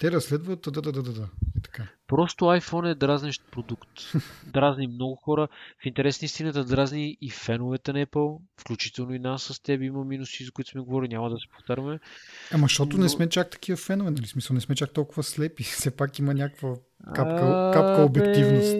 те 0.00 0.10
разследват, 0.10 0.60
да, 0.62 0.82
да, 0.82 0.92
да, 0.92 1.02
да, 1.02 1.12
да. 1.12 1.28
И 1.56 1.62
така. 1.62 1.86
Просто 2.06 2.44
iPhone 2.44 2.90
е 2.90 2.94
дразнещ 2.94 3.42
продукт. 3.52 3.90
Дразни 4.46 4.86
много 4.86 5.16
хора. 5.16 5.48
В 5.82 5.86
интерес 5.86 6.22
на 6.22 6.26
истината 6.26 6.64
дразни 6.64 7.16
и 7.20 7.30
феновете 7.30 7.92
на 7.92 8.06
Apple, 8.06 8.38
включително 8.60 9.14
и 9.14 9.18
нас 9.18 9.42
с 9.42 9.62
теб 9.62 9.82
има 9.82 10.04
минуси, 10.04 10.44
за 10.44 10.52
които 10.52 10.70
сме 10.70 10.80
говорили, 10.80 11.08
няма 11.08 11.30
да 11.30 11.36
се 11.36 11.48
повтаряме. 11.48 11.98
Ама 12.52 12.64
защото 12.64 12.96
Но... 12.96 13.02
не 13.02 13.08
сме 13.08 13.28
чак 13.28 13.50
такива 13.50 13.76
фенове, 13.76 14.10
нали? 14.10 14.26
Смисъл, 14.26 14.54
не 14.54 14.60
сме 14.60 14.74
чак 14.74 14.92
толкова 14.92 15.22
слепи. 15.22 15.62
Все 15.64 15.96
пак 15.96 16.18
има 16.18 16.34
някаква 16.34 16.74
капка, 17.14 17.70
капка 17.74 18.02
обективност. 18.02 18.76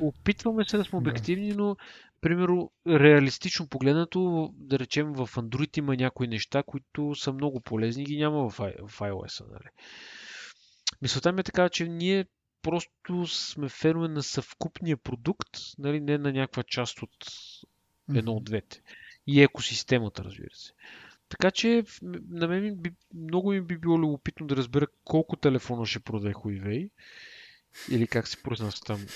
Опитваме 0.00 0.64
се 0.64 0.76
да 0.76 0.84
сме 0.84 0.98
обективни, 0.98 1.52
но 1.52 1.76
примерно, 2.20 2.70
реалистично 2.88 3.68
погледнато, 3.68 4.50
да 4.56 4.78
речем 4.78 5.12
в 5.12 5.28
Android 5.36 5.78
има 5.78 5.96
някои 5.96 6.28
неща, 6.28 6.62
които 6.62 7.14
са 7.14 7.32
много 7.32 7.60
полезни 7.60 8.02
и 8.02 8.06
ги 8.06 8.16
няма 8.16 8.50
в 8.50 8.58
iOS. 8.58 9.44
Нали? 9.52 9.68
Мисълта 11.02 11.32
ми 11.32 11.40
е 11.40 11.44
така, 11.44 11.68
че 11.68 11.88
ние 11.88 12.26
просто 12.62 13.26
сме 13.26 13.68
фенове 13.68 14.08
на 14.08 14.22
съвкупния 14.22 14.96
продукт, 14.96 15.50
нали, 15.78 16.00
не 16.00 16.18
на 16.18 16.32
някаква 16.32 16.62
част 16.62 17.02
от 17.02 17.26
едно 18.14 18.32
от 18.32 18.44
двете. 18.44 18.82
И 19.26 19.42
екосистемата, 19.42 20.24
разбира 20.24 20.54
се. 20.54 20.72
Така 21.28 21.50
че 21.50 21.84
на 22.30 22.48
мен 22.48 22.76
би, 22.76 22.92
много 23.14 23.50
ми 23.50 23.60
би 23.60 23.78
било 23.78 23.98
любопитно 23.98 24.46
да 24.46 24.56
разбера 24.56 24.86
колко 25.04 25.36
телефона 25.36 25.86
ще 25.86 26.00
продаде 26.00 26.34
Huawei. 26.34 26.90
Или 27.90 28.06
как 28.06 28.28
се 28.28 28.42
произнася 28.42 28.80
там? 28.80 29.06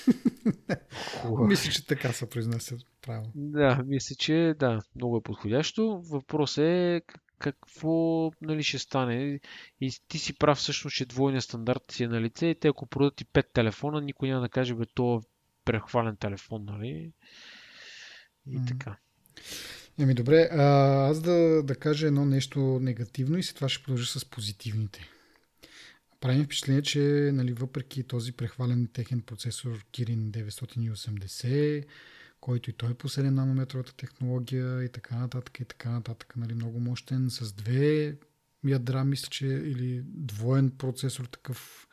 мисля, 1.47 1.73
че 1.73 1.87
така 1.87 2.13
се 2.13 2.31
произнася 2.31 2.77
правилно. 3.03 3.33
Да, 3.35 3.83
мисля, 3.87 4.17
че 4.17 4.55
да, 4.59 4.83
много 4.95 5.17
е 5.17 5.23
подходящо. 5.23 6.01
Въпросът 6.05 6.65
е 6.65 7.03
какво 7.39 8.31
нали, 8.41 8.63
ще 8.63 8.79
стане. 8.79 9.41
И 9.81 9.93
ти 10.09 10.19
си 10.19 10.39
прав 10.39 10.59
всъщност, 10.59 10.97
че 10.97 11.07
двойния 11.07 11.43
стандарт 11.43 11.83
си 11.91 12.05
е 12.05 12.09
на 12.09 12.21
лице 12.21 12.47
и 12.47 12.59
те 12.61 12.69
ако 12.69 12.87
продадат 12.87 13.21
и 13.21 13.25
пет 13.25 13.47
телефона, 13.53 14.01
никой 14.01 14.29
няма 14.29 14.41
да 14.41 14.49
каже, 14.49 14.75
бе, 14.75 14.85
то 14.95 15.17
е 15.17 15.27
прехвален 15.65 16.17
телефон, 16.17 16.65
нали? 16.65 17.13
И 18.51 18.59
така. 18.69 18.97
Еми 19.99 20.15
добре, 20.15 20.49
а, 20.53 20.63
аз 21.09 21.21
да, 21.21 21.63
да 21.63 21.75
кажа 21.75 22.07
едно 22.07 22.25
нещо 22.25 22.61
негативно 22.83 23.39
и 23.39 23.43
след 23.43 23.55
това 23.55 23.69
ще 23.69 23.85
продължа 23.85 24.19
с 24.19 24.25
позитивните. 24.25 25.11
Прави 26.21 26.45
впечатление, 26.45 26.83
че 26.83 27.31
нали, 27.33 27.53
въпреки 27.53 28.03
този 28.03 28.33
прехвален 28.33 28.89
техен 28.93 29.21
процесор 29.21 29.85
Kirin 29.93 30.31
980, 30.31 31.85
който 32.41 32.71
и 32.71 32.73
той 32.73 32.91
е 32.91 32.95
по 32.95 33.09
7 33.09 33.31
нанометровата 33.31 33.95
технология 33.95 34.85
и 34.85 34.89
така 34.89 35.17
нататък 35.17 35.61
и 35.61 35.65
така 35.65 35.91
нататък. 35.91 36.35
Нали, 36.37 36.55
много 36.55 36.81
мощен, 36.81 37.31
с 37.31 37.53
две 37.53 38.17
ядра, 38.65 39.05
мисля, 39.05 39.29
че 39.31 39.47
или 39.47 40.03
двоен 40.05 40.71
процесор 40.71 41.25
такъв 41.25 41.89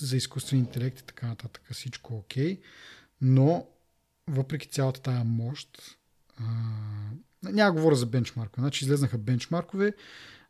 за 0.00 0.16
изкуствен 0.16 0.58
интелект 0.58 1.00
и 1.00 1.04
така 1.04 1.26
нататък. 1.26 1.62
Всичко 1.72 2.16
окей. 2.16 2.56
Okay. 2.56 2.62
Но 3.20 3.66
въпреки 4.26 4.68
цялата 4.68 5.02
тая 5.02 5.24
мощ, 5.24 5.98
а, 6.36 6.44
няма 7.42 7.72
говоря 7.72 7.94
за 7.94 8.06
бенчмаркове. 8.06 8.62
Значи 8.62 8.84
излезнаха 8.84 9.18
бенчмаркове, 9.18 9.92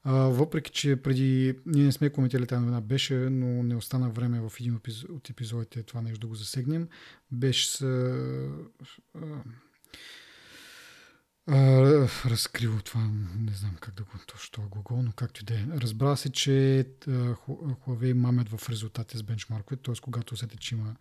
а, 0.09 0.13
въпреки, 0.15 0.71
че 0.71 0.97
преди 0.97 1.59
ние 1.67 1.85
не 1.85 1.93
сме 1.93 2.11
коментирали 2.11 2.47
тази 2.47 2.61
новина, 2.61 2.81
беше, 2.81 3.15
но 3.15 3.63
не 3.63 3.77
остана 3.77 4.11
време 4.11 4.41
в 4.41 4.53
един 4.61 4.81
от 5.09 5.31
епизодите 5.31 5.83
това 5.83 6.03
нещо 6.03 6.21
да 6.21 6.27
го 6.27 6.35
засегнем. 6.35 6.89
Беше 7.33 7.69
с, 7.69 7.83
а, 11.47 11.85
това, 12.85 13.11
не 13.39 13.53
знам 13.53 13.77
как 13.81 13.95
да 13.95 14.03
го 14.03 14.11
точно 14.27 14.65
Google, 14.65 15.03
но 15.03 15.13
както 15.13 15.41
и 15.43 15.45
да 15.45 15.55
е. 15.55 15.81
Разбра 15.81 16.17
се, 16.17 16.33
че 16.33 16.87
Huawei 17.09 18.13
мамят 18.13 18.49
в 18.49 18.69
резултати 18.69 19.19
с 19.19 19.23
бенчмарковете, 19.23 19.83
т.е. 19.83 19.95
когато 20.01 20.35
усетят, 20.35 20.61
че, 20.61 20.75
има, 20.75 20.97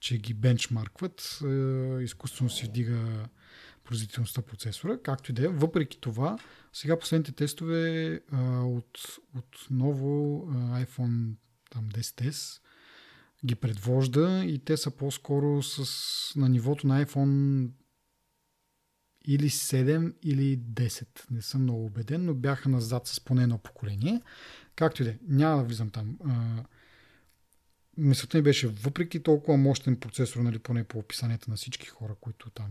че 0.00 0.18
ги 0.18 0.34
бенчмаркват, 0.34 1.40
изкуствено 2.00 2.50
си 2.50 2.64
вдига 2.64 3.28
производителността 3.84 4.42
процесора, 4.42 4.98
както 5.02 5.30
и 5.30 5.34
да 5.34 5.44
е. 5.44 5.48
Въпреки 5.48 6.00
това, 6.00 6.38
сега 6.72 6.98
последните 6.98 7.32
тестове 7.32 8.20
а, 8.32 8.60
от, 8.60 8.98
от 9.36 9.66
ново 9.70 10.46
а, 10.50 10.84
iPhone 10.84 11.34
там 11.70 11.88
10s 11.88 12.60
ги 13.44 13.54
предвожда 13.54 14.44
и 14.44 14.58
те 14.58 14.76
са 14.76 14.90
по-скоро 14.90 15.62
с, 15.62 16.36
на 16.36 16.48
нивото 16.48 16.86
на 16.86 17.06
iPhone 17.06 17.70
или 19.26 19.50
7 19.50 20.14
или 20.22 20.58
10. 20.58 21.30
Не 21.30 21.42
съм 21.42 21.62
много 21.62 21.84
убеден, 21.84 22.24
но 22.24 22.34
бяха 22.34 22.68
назад 22.68 23.06
с 23.06 23.20
поне 23.20 23.42
едно 23.42 23.58
поколение. 23.58 24.20
Както 24.76 25.02
и 25.02 25.04
да 25.04 25.10
е, 25.10 25.18
няма 25.28 25.56
да 25.56 25.64
влизам 25.64 25.90
там. 25.90 26.18
А, 26.24 26.64
мисълта 27.96 28.36
ми 28.38 28.42
беше, 28.42 28.68
въпреки 28.68 29.22
толкова 29.22 29.56
мощен 29.56 29.96
процесор, 29.96 30.40
нали, 30.40 30.58
поне 30.58 30.84
по 30.84 30.98
описанията 30.98 31.50
на 31.50 31.56
всички 31.56 31.86
хора, 31.86 32.14
които 32.20 32.50
там 32.50 32.70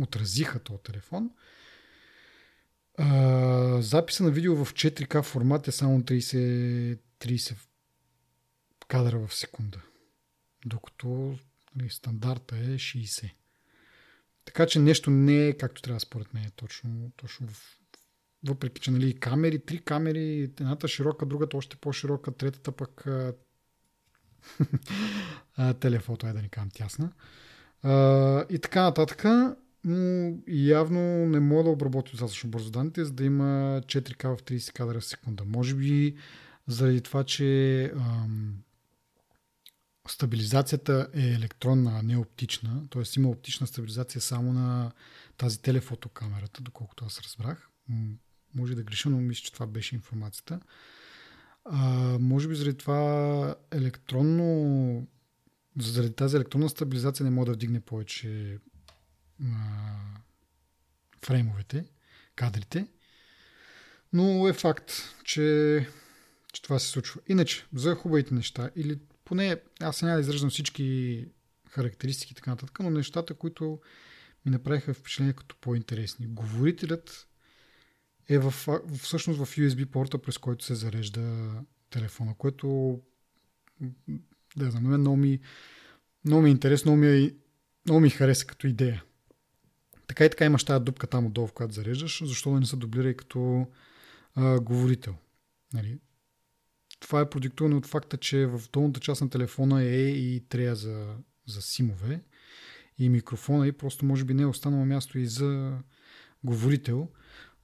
отразиха 0.00 0.58
този 0.58 0.82
телефон. 0.82 1.30
А, 2.98 3.82
записа 3.82 4.24
на 4.24 4.30
видео 4.30 4.64
в 4.64 4.74
4К 4.74 5.22
формат 5.22 5.68
е 5.68 5.72
само 5.72 6.00
30, 6.00 6.98
30 7.20 7.56
кадра 8.88 9.18
в 9.18 9.34
секунда. 9.34 9.80
Докато 10.66 11.38
нали, 11.76 11.90
стандарта 11.90 12.56
е 12.56 12.60
60. 12.60 13.30
Така 14.44 14.66
че 14.66 14.78
нещо 14.78 15.10
не 15.10 15.46
е 15.46 15.56
както 15.56 15.82
трябва 15.82 16.00
според 16.00 16.34
мен 16.34 16.50
точно, 16.56 17.12
точно 17.16 17.48
в, 17.48 17.78
въпреки, 18.46 18.80
че 18.80 18.90
нали, 18.90 19.20
камери, 19.20 19.64
три 19.64 19.78
камери, 19.78 20.42
едната 20.42 20.88
широка, 20.88 21.26
другата 21.26 21.56
още 21.56 21.76
по-широка, 21.76 22.32
третата 22.32 22.72
пък 22.72 23.04
телефото 25.80 26.26
е 26.26 26.32
да 26.32 26.42
ни 26.42 26.48
кажем 26.48 26.70
тясна. 26.70 27.12
И 28.50 28.58
така 28.62 28.82
нататък 28.82 29.24
но 29.84 30.34
явно 30.48 31.26
не 31.26 31.40
мога 31.40 31.64
да 31.64 31.70
обработи 31.70 32.10
достатъчно 32.10 32.50
бързо 32.50 32.70
данните, 32.70 33.04
за 33.04 33.12
да 33.12 33.24
има 33.24 33.80
4К 33.84 34.36
в 34.36 34.42
30 34.42 34.72
кадра 34.72 35.00
в 35.00 35.04
секунда. 35.04 35.44
Може 35.46 35.74
би 35.74 36.14
заради 36.66 37.00
това, 37.00 37.24
че 37.24 37.84
ам, 37.84 38.54
стабилизацията 40.08 41.08
е 41.14 41.20
електронна, 41.20 41.98
а 41.98 42.02
не 42.02 42.16
оптична, 42.16 42.82
т.е. 42.90 43.02
има 43.16 43.28
оптична 43.28 43.66
стабилизация 43.66 44.20
само 44.20 44.52
на 44.52 44.92
тази 45.36 45.62
телефотокамерата, 45.62 46.62
доколкото 46.62 47.04
аз 47.04 47.20
разбрах. 47.20 47.70
Може 48.54 48.74
да 48.74 48.82
греша, 48.82 49.10
но 49.10 49.20
мисля, 49.20 49.42
че 49.42 49.52
това 49.52 49.66
беше 49.66 49.94
информацията. 49.94 50.60
А, 51.64 52.18
може 52.20 52.48
би 52.48 52.54
заради 52.54 52.76
това 52.76 53.54
електронно 53.70 55.06
заради 55.78 56.12
тази 56.12 56.36
електронна 56.36 56.68
стабилизация 56.68 57.24
не 57.24 57.30
мога 57.30 57.46
да 57.46 57.52
вдигне 57.52 57.80
повече 57.80 58.58
фреймовете, 61.24 61.84
кадрите. 62.36 62.86
Но 64.12 64.48
е 64.48 64.52
факт, 64.52 64.92
че, 65.24 65.86
че 66.52 66.62
това 66.62 66.78
се 66.78 66.88
случва. 66.88 67.20
Иначе, 67.28 67.66
за 67.74 67.94
хубавите 67.94 68.34
неща, 68.34 68.70
или 68.76 68.98
поне 69.24 69.60
аз 69.80 70.02
няма 70.02 70.14
да 70.14 70.20
израждам 70.20 70.50
всички 70.50 71.26
характеристики 71.68 72.32
и 72.32 72.36
така 72.36 72.50
нататък, 72.50 72.78
но 72.80 72.90
нещата, 72.90 73.34
които 73.34 73.80
ми 74.46 74.50
направиха 74.50 74.94
впечатление 74.94 75.32
като 75.32 75.56
по-интересни. 75.60 76.26
Говорителят 76.26 77.26
е 78.28 78.38
в, 78.38 78.54
всъщност 78.98 79.44
в 79.44 79.56
USB 79.56 79.86
порта, 79.86 80.22
през 80.22 80.38
който 80.38 80.64
се 80.64 80.74
зарежда 80.74 81.52
телефона, 81.90 82.34
което 82.38 83.00
да 84.56 84.70
знам, 84.70 85.00
много 85.00 85.16
ми, 85.16 85.40
много 86.24 86.42
ми 86.42 86.48
е 86.48 86.52
интересно, 86.52 86.92
много 86.92 87.06
ми, 87.06 87.34
много 87.86 88.00
ми 88.00 88.10
хареса 88.10 88.46
като 88.46 88.66
идея. 88.66 89.04
Така 90.10 90.24
и 90.24 90.30
така 90.30 90.44
имаш 90.44 90.64
тази 90.64 90.84
дупка 90.84 91.06
там 91.06 91.26
отдолу, 91.26 91.46
в 91.46 91.52
която 91.52 91.74
зареждаш, 91.74 92.24
защо 92.24 92.52
да 92.52 92.60
не 92.60 92.66
се 92.66 92.76
дублира 92.76 93.10
и 93.10 93.16
като 93.16 93.66
а, 94.34 94.60
говорител. 94.60 95.14
Нали? 95.74 95.98
Това 97.00 97.20
е 97.20 97.30
продиктувано 97.30 97.76
от 97.76 97.86
факта, 97.86 98.16
че 98.16 98.46
в 98.46 98.60
долната 98.72 99.00
част 99.00 99.20
на 99.20 99.30
телефона 99.30 99.82
е 99.82 100.08
и 100.08 100.40
трея 100.48 100.74
за, 100.74 101.16
за 101.46 101.62
симове 101.62 102.20
и 102.98 103.08
микрофона 103.08 103.66
и 103.66 103.72
просто 103.72 104.04
може 104.04 104.24
би 104.24 104.34
не 104.34 104.42
е 104.42 104.46
останало 104.46 104.84
място 104.84 105.18
и 105.18 105.26
за 105.26 105.78
говорител. 106.44 107.08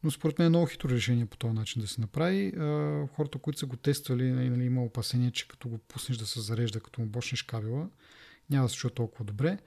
Но 0.03 0.11
според 0.11 0.39
мен 0.39 0.47
е 0.47 0.49
много 0.49 0.67
хитро 0.67 0.89
решение 0.89 1.27
по 1.27 1.37
този 1.37 1.55
начин 1.55 1.83
да 1.83 1.89
се 1.89 2.01
направи. 2.01 2.53
Хората, 3.17 3.39
които 3.39 3.59
са 3.59 3.67
го 3.67 3.77
тествали, 3.77 4.33
нали, 4.33 4.51
нали, 4.51 4.65
има 4.65 4.85
опасение, 4.85 5.31
че 5.31 5.49
като 5.49 5.69
го 5.69 5.79
пуснеш 5.79 6.19
да 6.19 6.27
се 6.27 6.41
зарежда, 6.41 6.81
като 6.81 7.01
му 7.01 7.07
бочнеш 7.07 7.43
кабела, 7.43 7.89
няма 8.51 8.65
да 8.65 8.69
се 8.69 8.77
чува 8.77 8.95
толкова 8.95 9.25
добре. 9.25 9.59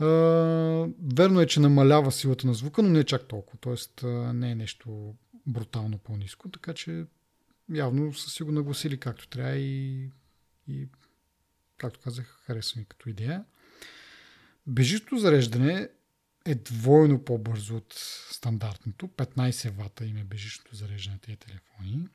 Верно 0.00 1.40
е, 1.40 1.46
че 1.46 1.60
намалява 1.60 2.12
силата 2.12 2.46
на 2.46 2.54
звука, 2.54 2.82
но 2.82 2.88
не 2.88 2.98
е 2.98 3.04
чак 3.04 3.28
толкова. 3.28 3.58
Тоест 3.60 4.00
не 4.34 4.50
е 4.50 4.54
нещо 4.54 5.14
брутално 5.46 5.98
по-низко, 5.98 6.48
така 6.48 6.74
че 6.74 7.04
явно 7.72 8.14
са 8.14 8.30
си 8.30 8.42
го 8.42 8.52
нагласили 8.52 9.00
както 9.00 9.28
трябва 9.28 9.56
и, 9.56 10.10
и 10.68 10.88
както 11.76 12.00
казах, 12.00 12.42
харесва 12.46 12.78
ми 12.78 12.84
като 12.84 13.08
идея. 13.08 13.44
Бежито 14.66 15.18
зареждане 15.18 15.88
е 16.44 16.54
двойно 16.54 17.24
по-бързо 17.24 17.76
от 17.76 17.94
стандартното. 18.30 19.08
15 19.08 19.70
вата 19.70 20.06
има 20.06 20.24
бежичното 20.24 20.76
зареждане 20.76 21.14
на 21.14 21.20
тези 21.20 21.36
телефони. 21.36 22.08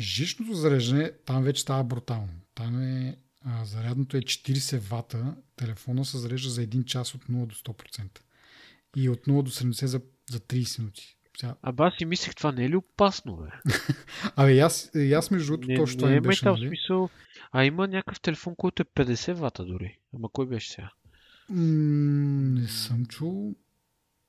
Жичното 0.00 0.54
зареждане 0.54 1.12
там 1.12 1.44
вече 1.44 1.62
става 1.62 1.84
брутално. 1.84 2.40
Там 2.54 2.82
е 2.82 3.16
а, 3.46 3.64
зарядното 3.64 4.16
е 4.16 4.20
40 4.20 4.78
вата. 4.78 5.34
Телефона 5.56 6.04
се 6.04 6.18
зарежда 6.18 6.50
за 6.50 6.62
1 6.62 6.84
час 6.84 7.14
от 7.14 7.24
0 7.24 7.46
до 7.46 7.54
100%. 7.54 8.20
И 8.96 9.08
от 9.08 9.26
0 9.26 9.42
до 9.42 9.50
70 9.50 9.84
за, 9.84 10.00
за 10.30 10.40
30 10.40 10.78
минути. 10.78 11.16
Сега... 11.36 11.54
Абе 11.62 11.82
аз 11.82 11.94
си 11.98 12.04
мислех, 12.04 12.34
това 12.34 12.52
не 12.52 12.64
е 12.64 12.68
ли 12.68 12.76
опасно, 12.76 13.36
бе? 13.36 13.72
Абе, 14.36 14.58
аз, 14.58 14.90
аз 15.16 15.30
между 15.30 15.56
другото 15.56 15.80
точно 15.80 16.06
не, 16.06 16.10
не 16.10 16.16
е 16.16 16.20
беше, 16.20 16.44
нали? 16.44 16.68
смисъл. 16.68 17.08
А 17.52 17.64
има 17.64 17.88
някакъв 17.88 18.20
телефон, 18.20 18.54
който 18.56 18.82
е 18.82 19.04
50 19.04 19.32
вата 19.32 19.64
дори. 19.64 19.98
Ама 20.14 20.28
кой 20.32 20.46
беше 20.46 20.70
сега? 20.70 20.90
М- 21.48 22.60
не 22.60 22.68
съм 22.68 23.06
чул. 23.06 23.54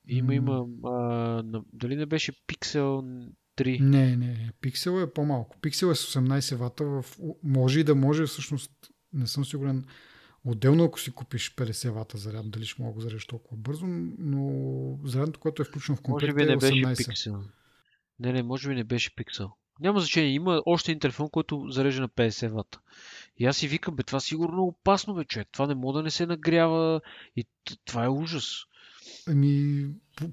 Има, 0.08 0.36
има. 0.36 0.66
А, 0.86 1.44
дали 1.74 1.96
не 1.96 2.06
беше 2.06 2.32
Pixel 2.32 3.04
3? 3.58 3.80
Не, 3.80 4.16
не. 4.16 4.52
Pixel 4.62 5.04
е 5.04 5.14
по-малко. 5.14 5.58
Pixel 5.62 5.92
е 5.92 5.96
с 5.96 6.14
18 6.14 6.56
вата. 6.56 6.86
В... 6.86 7.06
Може 7.44 7.80
и 7.80 7.84
да 7.84 7.96
може, 7.96 8.26
всъщност, 8.26 8.72
не 9.14 9.28
съм 9.28 9.46
сигурен. 9.46 9.86
Отделно, 10.46 10.84
ако 10.84 11.00
си 11.00 11.12
купиш 11.12 11.56
50 11.56 11.90
вата 11.90 12.18
заряд, 12.18 12.52
дали 12.52 12.66
ще 12.66 12.82
мога 12.82 12.92
да 12.92 12.96
го 12.96 13.02
зарежеш 13.02 13.26
толкова 13.26 13.58
бързо, 13.58 13.86
но 14.18 15.00
зарядното, 15.04 15.40
което 15.40 15.62
е 15.62 15.66
включено 15.66 15.96
в 15.96 16.02
комплект 16.02 16.34
може 16.34 16.46
би 16.46 16.46
не 16.46 16.54
е 16.54 16.58
18. 16.58 16.88
беше 16.88 17.04
Pixel. 17.04 17.40
Не, 18.20 18.34
не, 18.34 18.44
може 18.44 18.70
би 18.70 18.76
не 18.76 18.84
беше 18.84 19.16
Pixel. 19.16 19.50
Няма 19.80 20.00
значение. 20.00 20.30
Има 20.30 20.62
още 20.66 20.92
един 20.92 21.00
телефон, 21.00 21.30
който 21.30 21.68
зарежда 21.70 22.02
на 22.02 22.10
50 22.10 22.48
вата. 22.48 22.80
И 23.38 23.46
аз 23.46 23.58
си 23.58 23.68
викам, 23.68 23.96
бе, 23.96 24.04
това 24.04 24.20
сигурно 24.20 24.58
е 24.58 24.66
опасно, 24.66 25.16
бе, 25.16 25.26
човек. 25.26 25.48
Това 25.52 25.68
не 25.68 25.76
може 25.76 25.96
да 25.96 26.04
не 26.04 26.12
се 26.12 26.26
нагрява. 26.26 27.02
И 27.36 27.46
това 27.86 28.06
е 28.06 28.10
ужас. 28.10 28.64
Ами, 29.28 29.86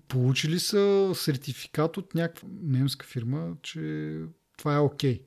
получили 0.09 0.59
са 0.59 1.12
сертификат 1.14 1.96
от 1.96 2.14
някаква 2.14 2.48
немска 2.62 3.06
фирма, 3.06 3.56
че 3.62 4.20
това 4.56 4.74
е 4.74 4.78
окей. 4.78 5.14
Okay. 5.14 5.22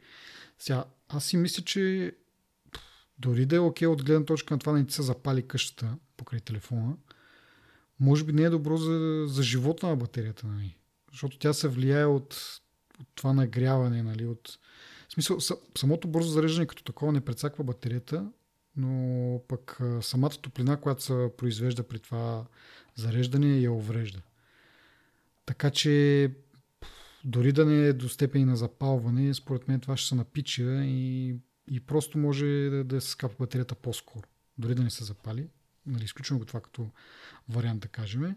Сега, 0.60 0.86
аз 1.10 1.26
си 1.26 1.38
мисля, 1.38 1.64
че 1.64 2.12
дори 3.20 3.46
да 3.46 3.56
е 3.56 3.60
окей 3.60 3.88
okay 3.88 3.92
от 3.92 4.04
гледна 4.04 4.26
точка 4.26 4.54
на 4.54 4.60
това 4.60 4.72
да 4.72 4.80
не 4.80 4.86
ти 4.86 4.94
се 4.94 5.02
запали 5.02 5.48
къщата 5.48 5.98
покрай 6.18 6.40
телефона, 6.40 6.96
може 8.00 8.24
би 8.24 8.34
не 8.34 8.44
е 8.44 8.50
добро 8.50 8.78
за, 8.78 9.26
за 9.28 9.44
живота 9.44 9.88
на 9.88 9.96
батерията. 9.96 10.48
Нали? 10.48 10.78
Защото 11.12 11.40
тя 11.40 11.54
се 11.54 11.68
влияе 11.68 12.06
от, 12.06 12.60
от 13.00 13.08
това 13.16 13.34
нагряване, 13.34 14.04
нали? 14.04 14.26
от, 14.26 14.60
в 15.10 15.14
смисъл, 15.14 15.38
самото 15.78 16.08
бързо 16.08 16.30
зареждане 16.30 16.68
като 16.68 16.84
такова 16.84 17.12
не 17.12 17.22
прецаква 17.22 17.64
батерията, 17.64 18.32
но 18.76 19.42
пък 19.48 19.80
самата 20.02 20.30
топлина, 20.42 20.78
която 20.78 21.04
се 21.04 21.30
произвежда 21.38 21.84
при 21.84 22.00
това 22.00 22.46
зареждане, 22.96 23.60
я 23.60 23.72
уврежда. 23.72 24.22
Така 25.46 25.70
че 25.70 26.32
дори 27.24 27.52
да 27.52 27.66
не 27.66 27.88
е 27.88 27.94
до 27.94 28.10
степени 28.10 28.46
на 28.46 28.56
запалване, 28.56 29.34
според 29.34 29.68
мен 29.68 29.80
това 29.80 29.98
ще 29.98 30.10
се 30.10 30.16
напича 30.16 30.86
и, 30.86 31.36
и 31.72 31.80
просто 31.80 32.18
може 32.18 32.46
да, 32.46 32.84
да 32.84 33.02
се 33.02 33.10
скапа 33.10 33.36
батерията 33.40 33.76
по-скоро. 33.76 34.28
Дори 34.58 34.76
да 34.76 34.84
не 34.84 34.90
се 34.90 35.04
запали. 35.04 35.50
Нали, 35.86 36.04
изключвам 36.04 36.40
го 36.40 36.46
това 36.46 36.62
като 36.62 36.90
вариант 37.50 37.80
да 37.80 37.88
кажем. 37.88 38.36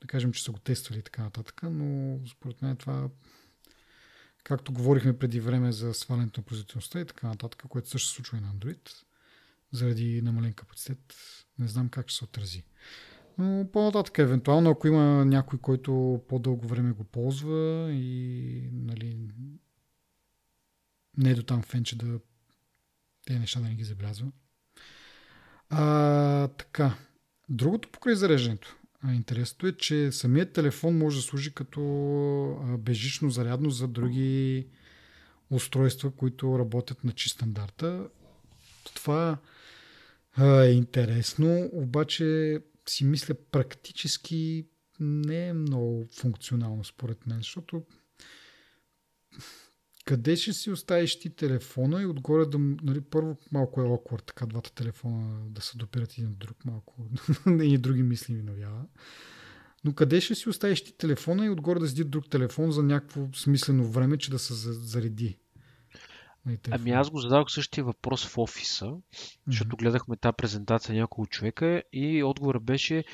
Да 0.00 0.06
кажем, 0.06 0.32
че 0.32 0.44
са 0.44 0.52
го 0.52 0.58
тествали 0.58 0.98
и 0.98 1.02
така 1.02 1.22
нататък, 1.22 1.60
но 1.62 2.18
според 2.28 2.62
мен 2.62 2.76
това 2.76 3.08
както 4.44 4.72
говорихме 4.72 5.18
преди 5.18 5.40
време 5.40 5.72
за 5.72 5.94
свалянето 5.94 6.40
на 6.40 6.44
производителността 6.44 7.00
и 7.00 7.04
така 7.04 7.28
нататък, 7.28 7.62
което 7.68 7.88
също 7.88 8.08
се 8.08 8.14
случва 8.14 8.38
и 8.38 8.40
на 8.40 8.54
Android, 8.54 8.90
заради 9.72 10.22
намален 10.22 10.52
капацитет, 10.52 11.14
не 11.58 11.68
знам 11.68 11.88
как 11.88 12.08
ще 12.08 12.18
се 12.18 12.24
отрази. 12.24 12.64
Но 13.38 13.68
по-нататък, 13.72 14.18
евентуално, 14.18 14.70
ако 14.70 14.88
има 14.88 15.24
някой, 15.24 15.58
който 15.58 16.22
по-дълго 16.28 16.66
време 16.66 16.92
го 16.92 17.04
ползва 17.04 17.92
и 17.92 18.68
нали, 18.72 19.18
не 21.16 21.30
е 21.30 21.34
до 21.34 21.42
там 21.42 21.62
фенче 21.62 21.96
да 21.96 22.20
тези 23.26 23.38
неща 23.38 23.60
да 23.60 23.68
не 23.68 23.74
ги 23.74 23.84
забелязва. 23.84 24.32
А, 25.68 26.48
така. 26.48 26.94
Другото 27.48 27.88
покрай 27.88 28.14
зареждането. 28.14 28.76
Интересното 29.14 29.66
е, 29.66 29.72
че 29.72 30.12
самият 30.12 30.52
телефон 30.52 30.98
може 30.98 31.16
да 31.16 31.22
служи 31.22 31.54
като 31.54 32.76
бежично 32.78 33.30
зарядно 33.30 33.70
за 33.70 33.88
други 33.88 34.66
устройства, 35.50 36.10
които 36.10 36.58
работят 36.58 37.04
на 37.04 37.12
чист 37.12 37.34
стандарта. 37.34 38.08
Това 38.94 39.38
е 40.42 40.70
интересно, 40.70 41.70
обаче 41.72 42.58
си 42.88 43.04
мисля 43.04 43.34
практически 43.34 44.66
не 45.00 45.48
е 45.48 45.52
много 45.52 46.06
функционално 46.16 46.84
според 46.84 47.26
мен, 47.26 47.38
защото 47.38 47.82
къде 50.10 50.36
ще 50.36 50.52
си 50.52 50.70
оставиш 50.70 51.18
ти 51.18 51.30
телефона 51.30 52.02
и 52.02 52.06
отгоре 52.06 52.46
да... 52.46 52.58
Нали, 52.58 53.00
първо 53.00 53.36
малко 53.52 53.80
е 53.80 53.84
awkward, 53.84 54.26
така 54.26 54.46
двата 54.46 54.74
телефона 54.74 55.40
да 55.46 55.60
се 55.60 55.78
допират 55.78 56.12
един 56.12 56.26
от 56.26 56.38
друг 56.38 56.64
малко. 56.64 56.94
и 57.62 57.78
други 57.78 58.02
мисли 58.02 58.34
ми 58.34 58.42
навява. 58.42 58.82
Но 59.84 59.94
къде 59.94 60.20
ще 60.20 60.34
си 60.34 60.48
оставиш 60.48 60.84
ти 60.84 60.96
телефона 60.96 61.46
и 61.46 61.50
отгоре 61.50 61.78
да 61.80 61.88
седи 61.88 62.04
друг 62.04 62.30
телефон 62.30 62.72
за 62.72 62.82
някакво 62.82 63.28
смислено 63.34 63.84
време, 63.84 64.18
че 64.18 64.30
да 64.30 64.38
се 64.38 64.54
зареди? 64.72 65.38
Нали, 66.46 66.58
ами 66.70 66.90
аз 66.90 67.10
го 67.10 67.18
задавах 67.18 67.50
същия 67.50 67.84
въпрос 67.84 68.26
в 68.26 68.38
офиса, 68.38 68.84
mm-hmm. 68.84 69.36
защото 69.46 69.76
гледахме 69.76 70.16
тази 70.16 70.36
презентация 70.36 70.94
няколко 70.94 71.30
човека 71.30 71.82
и 71.92 72.22
отговорът 72.22 72.64
беше 72.64 73.04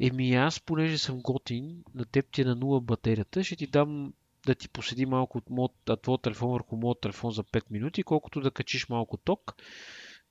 еми 0.00 0.34
аз, 0.34 0.60
понеже 0.60 0.98
съм 0.98 1.20
готин, 1.20 1.82
на 1.94 2.04
теб 2.04 2.26
ти 2.32 2.40
е 2.40 2.44
на 2.44 2.54
нула 2.54 2.80
батерията, 2.80 3.44
ще 3.44 3.56
ти 3.56 3.66
дам 3.66 4.12
да 4.46 4.54
ти 4.54 4.68
поседи 4.68 5.06
малко 5.06 5.38
от 5.38 5.50
моят, 5.50 6.02
твоя 6.02 6.18
телефон 6.18 6.50
върху 6.50 6.76
моят 6.76 7.00
телефон 7.00 7.30
за 7.30 7.44
5 7.44 7.62
минути, 7.70 8.02
колкото 8.02 8.40
да 8.40 8.50
качиш 8.50 8.88
малко 8.88 9.16
ток, 9.16 9.54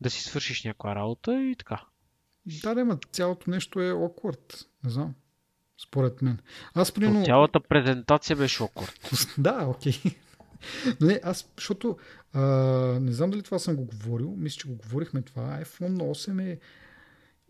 да 0.01 0.09
си 0.09 0.23
свършиш 0.23 0.63
някаква 0.63 0.95
работа 0.95 1.43
и 1.43 1.55
така. 1.55 1.83
Да, 2.63 2.75
да, 2.75 2.97
цялото 3.11 3.49
нещо 3.49 3.81
е 3.81 3.91
awkward. 3.91 4.65
Не 4.83 4.89
знам. 4.89 5.15
Според 5.87 6.21
мен. 6.21 6.39
Аз 6.73 6.91
примерно... 6.91 7.25
Цялата 7.25 7.59
презентация 7.59 8.35
беше 8.35 8.63
awkward. 8.63 9.41
да, 9.41 9.65
окей. 9.67 9.93
Okay. 9.93 10.17
Но 11.01 11.07
не, 11.07 11.19
аз, 11.23 11.51
защото 11.57 11.97
а, 12.33 12.41
не 13.01 13.11
знам 13.11 13.29
дали 13.29 13.43
това 13.43 13.59
съм 13.59 13.75
го 13.75 13.85
говорил, 13.85 14.35
мисля, 14.37 14.59
че 14.59 14.67
го 14.67 14.75
говорихме 14.75 15.21
това. 15.21 15.59
iPhone 15.63 15.97
8 15.97 16.51
е 16.51 16.59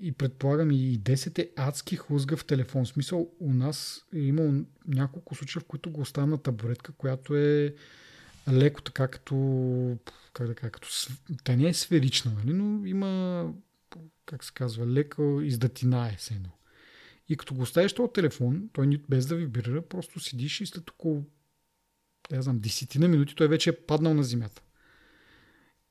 и 0.02 0.12
предполагам 0.12 0.72
и 0.72 1.00
10 1.00 1.40
е 1.40 1.52
адски 1.56 1.96
хлъзгав 1.96 2.46
телефон. 2.46 2.86
В 2.86 2.88
смисъл, 2.88 3.32
у 3.40 3.54
нас 3.54 4.06
е 4.14 4.20
имал 4.20 4.54
няколко 4.88 5.36
случая, 5.36 5.62
в 5.62 5.66
които 5.66 5.92
го 5.92 6.02
оставя 6.02 6.28
на 6.28 6.38
табуретка, 6.38 6.92
която 6.92 7.36
е 7.36 7.76
леко 8.52 8.82
така 8.82 9.08
като, 9.08 9.98
как 10.34 10.48
да 10.48 10.56
кажа, 10.56 10.72
като, 10.72 10.88
тя 11.44 11.56
не 11.56 11.70
е 11.70 11.74
сферична, 11.74 12.32
нали, 12.32 12.54
но 12.54 12.86
има, 12.86 13.54
как 14.26 14.44
се 14.44 14.54
казва, 14.54 14.88
леко 14.88 15.42
издатина 15.44 16.08
е 16.08 16.16
сено. 16.20 16.50
И 17.30 17.38
като 17.38 17.54
го 17.54 17.62
оставиш 17.62 17.94
този 17.94 18.14
телефон, 18.14 18.70
той 18.74 19.02
без 19.10 19.26
да 19.26 19.36
вибрира, 19.36 19.82
просто 19.82 20.20
седиш 20.20 20.62
и 20.62 20.66
след 20.66 20.90
около, 20.90 21.26
не 22.32 22.42
знам, 22.42 22.60
десетина 22.60 23.08
минути 23.08 23.36
той 23.36 23.48
вече 23.48 23.70
е 23.70 23.86
паднал 23.86 24.14
на 24.14 24.24
земята. 24.24 24.62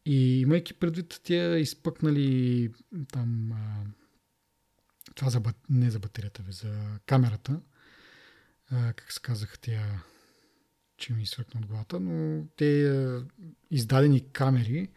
И 0.06 0.40
имайки 0.40 0.74
предвид 0.74 1.20
тия 1.24 1.58
изпъкнали 1.58 2.70
там 3.12 3.52
това 5.14 5.30
за, 5.30 5.42
не 5.70 5.90
за 5.90 5.98
батерията, 5.98 6.42
бе, 6.42 6.52
за 6.52 6.98
камерата. 7.06 7.60
А, 8.70 8.92
как 8.92 9.12
се 9.12 9.20
казаха 9.20 9.58
тия, 9.58 10.02
че 10.96 11.12
ми 11.12 11.26
свъркна 11.26 11.60
от 11.60 11.66
главата, 11.66 12.00
но 12.00 12.44
те 12.56 12.92
издадени 13.70 14.32
камери 14.32 14.88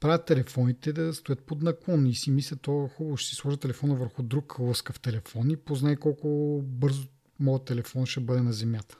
правят 0.00 0.26
телефоните 0.26 0.92
да 0.92 1.14
стоят 1.14 1.46
под 1.46 1.62
наклон 1.62 2.06
и 2.06 2.14
си 2.14 2.30
мислят, 2.30 2.60
то 2.60 2.88
хубаво, 2.88 3.16
ще 3.16 3.28
си 3.28 3.34
сложа 3.34 3.56
телефона 3.56 3.94
върху 3.94 4.22
друг 4.22 4.58
лъскав 4.58 5.00
телефон 5.00 5.50
и 5.50 5.56
познай 5.56 5.96
колко 5.96 6.60
бързо 6.64 7.08
моят 7.38 7.64
телефон 7.64 8.06
ще 8.06 8.20
бъде 8.20 8.40
на 8.40 8.52
земята. 8.52 8.98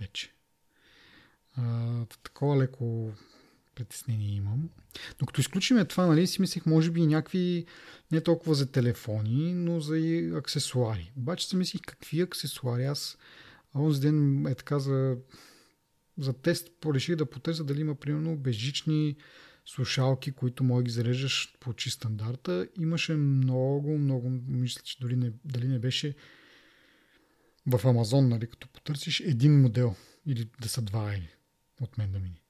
Вече. 0.00 0.34
А, 1.56 2.06
такова 2.22 2.56
леко 2.56 3.12
притеснение 3.74 4.34
имам. 4.34 4.70
Но 5.20 5.26
като 5.26 5.40
изключиме 5.40 5.84
това, 5.84 6.06
нали, 6.06 6.26
си 6.26 6.40
мислех, 6.40 6.66
може 6.66 6.90
би 6.90 7.06
някакви 7.06 7.66
не 8.12 8.20
толкова 8.20 8.54
за 8.54 8.72
телефони, 8.72 9.54
но 9.54 9.80
за 9.80 9.98
и 9.98 10.32
аксесуари. 10.34 11.12
Обаче 11.16 11.48
си 11.48 11.56
мислих 11.56 11.80
какви 11.86 12.20
аксесуари. 12.20 12.84
Аз 12.84 13.18
онзи 13.74 14.00
ден 14.00 14.46
е 14.46 14.54
така 14.54 14.78
за, 14.78 15.16
за 16.18 16.32
тест 16.32 16.68
пореших 16.80 17.16
да 17.16 17.30
потърся 17.30 17.64
дали 17.64 17.80
има 17.80 17.94
примерно 17.94 18.36
безжични 18.36 19.16
слушалки, 19.66 20.32
които 20.32 20.64
може 20.64 20.84
ги 20.84 20.90
зареждаш 20.90 21.56
по 21.60 21.72
чист 21.72 21.96
стандарта. 21.96 22.68
Имаше 22.78 23.14
много, 23.14 23.98
много, 23.98 24.30
мисля, 24.48 24.82
че 24.84 24.98
дори 25.00 25.16
не, 25.16 25.32
дали 25.44 25.68
не 25.68 25.78
беше 25.78 26.14
в 27.66 27.86
Амазон, 27.86 28.28
нали, 28.28 28.46
като 28.46 28.68
потърсиш 28.68 29.20
един 29.20 29.60
модел 29.60 29.94
или 30.26 30.50
да 30.60 30.68
са 30.68 30.82
два 30.82 31.14
или 31.14 31.28
от 31.80 31.98
мен 31.98 32.12
да 32.12 32.18
мини. 32.18 32.43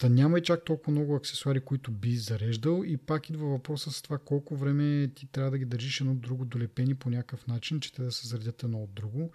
Та 0.00 0.08
няма 0.08 0.38
и 0.38 0.42
чак 0.42 0.64
толкова 0.64 0.92
много 0.92 1.14
аксесуари, 1.14 1.60
които 1.60 1.90
би 1.90 2.16
зареждал. 2.16 2.82
И 2.86 2.96
пак 2.96 3.30
идва 3.30 3.46
въпроса 3.46 3.92
с 3.92 4.02
това 4.02 4.18
колко 4.18 4.56
време 4.56 5.08
ти 5.08 5.26
трябва 5.26 5.50
да 5.50 5.58
ги 5.58 5.64
държиш 5.64 6.00
едно 6.00 6.12
от 6.12 6.20
друго 6.20 6.44
долепени 6.44 6.94
по 6.94 7.10
някакъв 7.10 7.46
начин, 7.46 7.80
че 7.80 7.92
те 7.92 8.02
да 8.02 8.12
се 8.12 8.28
заредят 8.28 8.62
едно 8.62 8.82
от 8.82 8.94
друго. 8.94 9.30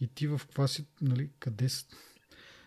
И 0.00 0.06
ти 0.06 0.26
в 0.26 0.40
каква 0.44 0.68
си, 0.68 0.86
нали, 1.00 1.30
къде 1.38 1.68
си... 1.68 1.86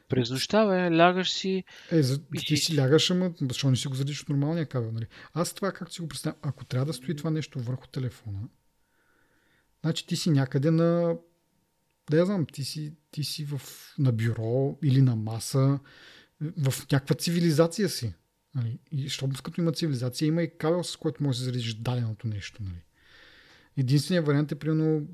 През 0.10 0.30
нощта, 0.30 0.66
бе, 0.66 0.98
лягаш 0.98 1.32
си... 1.32 1.64
Е, 1.92 2.04
за, 2.04 2.22
ти 2.48 2.58
си 2.58 2.78
лягаш, 2.78 3.12
ама 3.12 3.34
защо 3.42 3.70
не 3.70 3.76
си 3.76 3.88
го 3.88 3.96
заредиш 3.96 4.22
от 4.22 4.30
нормалния 4.30 4.66
кабел, 4.66 4.92
нали? 4.92 5.08
Аз 5.34 5.54
това 5.54 5.72
как 5.72 5.94
си 5.94 6.02
го 6.02 6.08
представям, 6.08 6.40
ако 6.42 6.66
трябва 6.66 6.86
да 6.86 6.94
стои 6.94 7.16
това 7.16 7.32
нещо 7.32 7.60
върху 7.60 7.88
телефона, 7.88 8.40
значи 9.82 10.08
ти 10.08 10.16
си 10.16 10.30
някъде 10.30 10.72
на 10.72 11.16
да 12.10 12.18
я 12.18 12.26
знам, 12.26 12.46
ти 12.46 12.64
си, 12.64 12.94
ти 13.12 13.24
си 13.24 13.46
в, 13.46 13.62
на 14.00 14.12
бюро 14.12 14.78
или 14.84 15.02
на 15.02 15.16
маса, 15.16 15.80
в 16.42 16.74
някаква 16.92 17.16
цивилизация 17.16 17.90
си. 17.90 18.14
Нали? 18.56 18.80
И 18.92 19.04
защото 19.04 19.44
като 19.44 19.62
има 19.62 19.72
цивилизация, 19.72 20.28
има 20.28 20.44
и 20.44 20.58
кабел, 20.58 20.84
с 20.84 20.98
който 20.98 21.24
можеш 21.24 21.40
да 21.40 21.46
заредиш 21.46 21.74
даденото 21.74 22.28
нещо. 22.28 22.64
Нали? 22.64 22.84
Единственият 23.78 24.26
вариант 24.26 24.52
е, 24.52 24.56
примерно, 24.56 25.08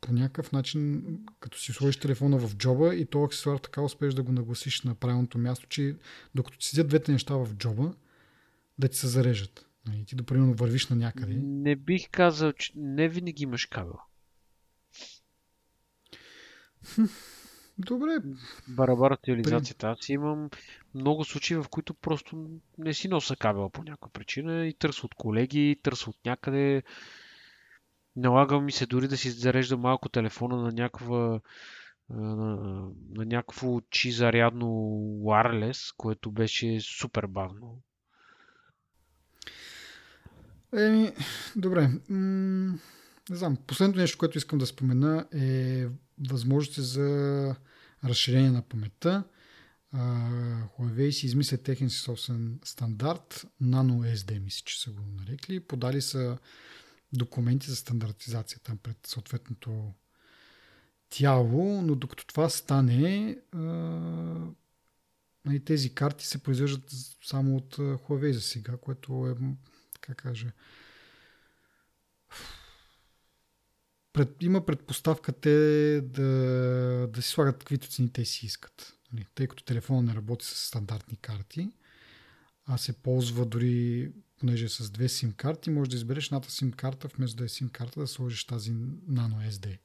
по 0.00 0.12
някакъв 0.12 0.52
начин, 0.52 1.04
като 1.40 1.58
си 1.58 1.72
сложиш 1.72 1.96
телефона 1.96 2.38
в 2.38 2.56
джоба 2.56 2.94
и 2.94 3.06
този 3.06 3.24
аксесуар 3.24 3.58
така 3.58 3.82
успееш 3.82 4.14
да 4.14 4.22
го 4.22 4.32
нагласиш 4.32 4.82
на 4.82 4.94
правилното 4.94 5.38
място, 5.38 5.66
че 5.68 5.96
докато 6.34 6.58
ти 6.58 6.66
седят 6.66 6.88
двете 6.88 7.12
неща 7.12 7.34
в 7.34 7.54
джоба, 7.54 7.94
да 8.78 8.88
ти 8.88 8.96
се 8.98 9.08
зарежат. 9.08 9.66
Нали? 9.86 10.04
Ти 10.04 10.16
да 10.16 10.22
примерно 10.22 10.54
вървиш 10.54 10.86
на 10.88 10.96
някъде. 10.96 11.34
Не 11.42 11.76
бих 11.76 12.10
казал, 12.10 12.52
че 12.52 12.72
не 12.76 13.08
винаги 13.08 13.42
имаш 13.42 13.66
кабел. 13.66 13.98
Добре. 17.78 18.18
Барабара 18.68 19.18
реализацията. 19.28 19.88
Аз 19.88 20.08
имам 20.08 20.50
много 20.94 21.24
случаи, 21.24 21.56
в 21.56 21.64
които 21.70 21.94
просто 21.94 22.50
не 22.78 22.94
си 22.94 23.08
носа 23.08 23.36
кабела 23.36 23.70
по 23.70 23.82
някаква 23.82 24.08
причина 24.08 24.66
и 24.66 24.74
търся 24.74 25.06
от 25.06 25.14
колеги, 25.14 25.80
търся 25.82 26.10
от 26.10 26.16
някъде. 26.24 26.82
Налага 28.16 28.60
ми 28.60 28.72
се 28.72 28.86
дори 28.86 29.08
да 29.08 29.16
си 29.16 29.30
зарежда 29.30 29.76
малко 29.76 30.08
телефона 30.08 30.56
на 30.56 30.72
някаква 30.72 31.40
на, 32.10 32.46
на 33.10 33.24
някакво 33.24 33.80
чи 33.90 34.12
зарядно 34.12 34.66
wireless, 35.24 35.94
което 35.96 36.32
беше 36.32 36.80
супер 36.80 37.26
бавно. 37.26 37.78
Еми, 40.76 41.12
добре. 41.56 41.90
М- 42.08 42.78
не 43.30 43.36
знам. 43.36 43.56
Последното 43.66 44.00
нещо, 44.00 44.18
което 44.18 44.38
искам 44.38 44.58
да 44.58 44.66
спомена 44.66 45.26
е 45.32 45.86
възможности 46.28 46.80
за 46.80 47.56
разширение 48.04 48.50
на 48.50 48.62
паметта. 48.62 49.24
Huawei 49.94 51.10
си 51.10 51.26
измисля 51.26 51.56
техен 51.56 51.90
си 51.90 51.98
собствен 51.98 52.60
стандарт, 52.64 53.46
Nano 53.62 54.14
SD, 54.16 54.38
мисля, 54.38 54.62
че 54.64 54.80
са 54.80 54.90
го 54.90 55.02
нарекли. 55.20 55.60
Подали 55.60 56.02
са 56.02 56.38
документи 57.12 57.70
за 57.70 57.76
стандартизация 57.76 58.60
там 58.64 58.78
пред 58.78 59.06
съответното 59.06 59.92
тяло, 61.10 61.82
но 61.82 61.94
докато 61.94 62.26
това 62.26 62.48
стане, 62.48 63.38
тези 65.64 65.94
карти 65.94 66.26
се 66.26 66.42
произвеждат 66.42 66.90
само 67.24 67.56
от 67.56 67.76
Huawei 67.76 68.30
за 68.30 68.40
сега, 68.40 68.76
което 68.76 69.26
е, 69.26 69.44
така 69.94 70.14
кажа, 70.14 70.52
пред, 74.12 74.42
има 74.42 74.66
предпоставка 74.66 75.32
те 75.32 75.50
да, 76.00 76.22
да 77.12 77.22
си 77.22 77.28
слагат 77.28 77.58
каквито 77.58 77.88
цени 77.88 78.12
те 78.12 78.24
си 78.24 78.46
искат. 78.46 78.94
Нали, 79.12 79.26
тъй 79.34 79.46
като 79.46 79.64
телефона 79.64 80.02
не 80.02 80.14
работи 80.14 80.46
с 80.46 80.54
стандартни 80.54 81.16
карти, 81.16 81.72
а 82.66 82.78
се 82.78 82.92
ползва 82.92 83.46
дори, 83.46 84.12
понеже 84.40 84.64
е 84.64 84.68
с 84.68 84.90
две 84.90 85.08
сим 85.08 85.32
карти, 85.32 85.70
може 85.70 85.90
да 85.90 85.96
избереш 85.96 86.26
едната 86.26 86.50
сим 86.50 86.72
карта, 86.72 87.08
вместо 87.16 87.36
да 87.36 87.44
е 87.44 87.48
сим 87.48 87.68
карта, 87.68 88.00
да 88.00 88.06
сложиш 88.06 88.44
тази 88.44 88.72
Nano 88.72 89.50
SD 89.50 89.78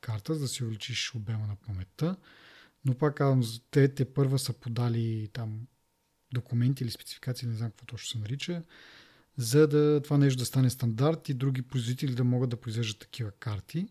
карта, 0.00 0.34
за 0.34 0.40
да 0.40 0.48
си 0.48 0.64
увеличиш 0.64 1.14
обема 1.14 1.46
на 1.46 1.56
паметта. 1.56 2.16
Но 2.84 2.94
пак 2.94 3.14
казвам, 3.16 3.42
те, 3.70 3.94
те 3.94 4.14
първа 4.14 4.38
са 4.38 4.52
подали 4.52 5.28
там 5.32 5.66
документи 6.32 6.84
или 6.84 6.90
спецификации, 6.90 7.48
не 7.48 7.54
знам 7.54 7.70
какво 7.70 7.86
точно 7.86 8.08
се 8.08 8.18
нарича, 8.18 8.62
за 9.38 9.68
да 9.68 10.00
това 10.04 10.18
нещо 10.18 10.38
да 10.38 10.44
стане 10.44 10.70
стандарт 10.70 11.28
и 11.28 11.34
други 11.34 11.62
производители 11.62 12.14
да 12.14 12.24
могат 12.24 12.50
да 12.50 12.56
произвеждат 12.56 12.98
такива 12.98 13.30
карти. 13.30 13.88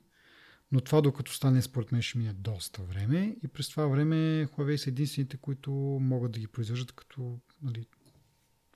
Но 0.72 0.82
това 0.82 1.02
докато 1.02 1.34
стане, 1.34 1.61
според 1.61 1.91
мен, 1.91 2.02
ще 2.02 2.18
мине 2.18 2.34
доста 2.34 2.84
време 2.84 3.36
и 3.44 3.48
през 3.48 3.69
това 3.69 3.88
време 3.88 4.48
Huawei 4.48 4.76
са 4.76 4.90
единствените, 4.90 5.38
които 5.38 5.72
могат 6.02 6.32
да 6.32 6.40
ги 6.40 6.48
произвеждат 6.48 6.91
като, 6.91 7.40
нали, 7.61 7.86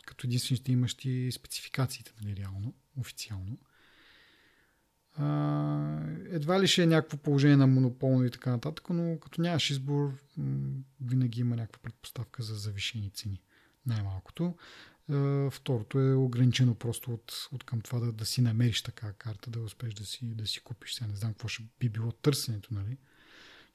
като 0.05 0.27
единствените 0.27 0.71
имащи 0.71 1.31
спецификациите, 1.31 2.13
нали, 2.21 2.35
реално, 2.35 2.73
официално. 2.97 3.57
А, 5.15 5.99
едва 6.29 6.61
ли 6.61 6.67
ще 6.67 6.83
е 6.83 6.87
някакво 6.87 7.17
положение 7.17 7.57
на 7.57 7.67
монополно 7.67 8.25
и 8.25 8.31
така 8.31 8.49
нататък, 8.49 8.89
но 8.89 9.19
като 9.19 9.41
нямаш 9.41 9.69
избор, 9.69 10.13
винаги 11.01 11.41
има 11.41 11.55
някаква 11.55 11.79
предпоставка 11.83 12.43
за 12.43 12.55
завишени 12.55 13.09
цени. 13.09 13.41
Най-малкото. 13.85 14.55
Второто 15.51 15.99
е 15.99 16.13
ограничено 16.13 16.75
просто 16.75 17.13
от, 17.13 17.33
от 17.51 17.63
към 17.63 17.81
това 17.81 17.99
да, 17.99 18.11
да 18.11 18.25
си 18.25 18.41
намериш 18.41 18.81
така 18.81 19.13
карта, 19.13 19.49
да 19.49 19.59
успеш 19.59 19.93
да 19.93 20.05
си, 20.05 20.25
да 20.25 20.47
си 20.47 20.59
купиш. 20.59 20.93
Сега 20.93 21.07
не 21.07 21.15
знам 21.15 21.33
какво 21.33 21.47
ще 21.47 21.63
би 21.79 21.89
било 21.89 22.11
търсенето, 22.11 22.73
нали? 22.73 22.97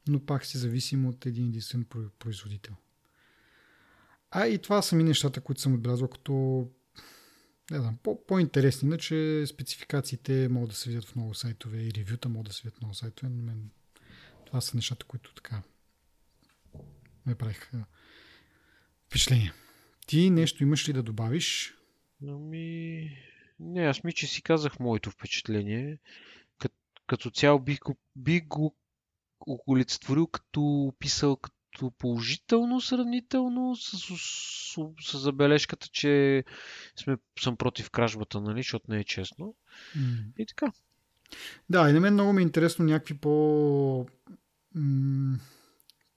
Но 0.08 0.26
пак 0.26 0.44
си 0.44 0.58
зависим 0.58 1.06
от 1.06 1.26
един 1.26 1.46
единствен 1.46 1.86
производител. 2.18 2.74
А 4.30 4.46
и 4.46 4.58
това 4.58 4.82
са 4.82 4.96
ми 4.96 5.04
нещата, 5.04 5.40
които 5.40 5.60
съм 5.60 5.74
отбелязал 5.74 6.08
като 6.08 6.66
не 7.70 7.78
знам, 7.78 7.96
по- 8.02 8.26
по-интересни, 8.26 8.86
иначе 8.86 9.44
спецификациите 9.46 10.48
могат 10.48 10.70
да 10.70 10.76
се 10.76 10.88
видят 10.88 11.04
в 11.04 11.16
много 11.16 11.34
сайтове 11.34 11.78
и 11.78 11.94
ревюта 11.94 12.28
могат 12.28 12.46
да 12.46 12.52
се 12.52 12.62
видят 12.62 12.78
в 12.78 12.80
много 12.80 12.94
сайтове, 12.94 13.28
но 13.28 13.42
мен 13.42 13.70
това 14.46 14.60
са 14.60 14.76
нещата, 14.76 15.06
които 15.06 15.34
така 15.34 15.62
ме 17.26 17.34
правиха 17.34 17.84
впечатление. 19.06 19.52
Ти 20.06 20.30
нещо 20.30 20.62
имаш 20.62 20.88
ли 20.88 20.92
да 20.92 21.02
добавиш? 21.02 21.74
Ами... 22.28 23.10
Не, 23.60 23.80
аз 23.80 24.04
ми, 24.04 24.12
че 24.12 24.26
си 24.26 24.42
казах 24.42 24.80
моето 24.80 25.10
впечатление. 25.10 25.98
Кът, 26.58 26.72
като 27.06 27.30
цяло 27.30 27.58
бих 27.58 27.78
го, 27.80 27.96
бих 28.16 28.46
го 28.46 28.76
олицетворил 29.68 30.26
като 30.26 30.62
описал 30.62 31.36
като 31.36 31.90
положително 31.90 32.80
сравнително 32.80 33.76
с, 33.76 33.98
с, 33.98 34.16
с, 34.16 35.10
с 35.10 35.18
забележката, 35.18 35.88
че 35.88 36.44
сме, 36.96 37.16
съм 37.40 37.56
против 37.56 37.90
кражбата, 37.90 38.40
нали, 38.40 38.58
защото 38.58 38.90
не 38.90 38.98
е 38.98 39.04
честно. 39.04 39.54
Mm. 39.96 40.32
И 40.38 40.46
така. 40.46 40.72
Да, 41.70 41.90
и 41.90 41.92
на 41.92 42.00
мен 42.00 42.12
много 42.12 42.32
ми 42.32 42.42
е 42.42 42.42
интересно 42.42 42.84
някакви 42.84 43.14
по 43.18 44.06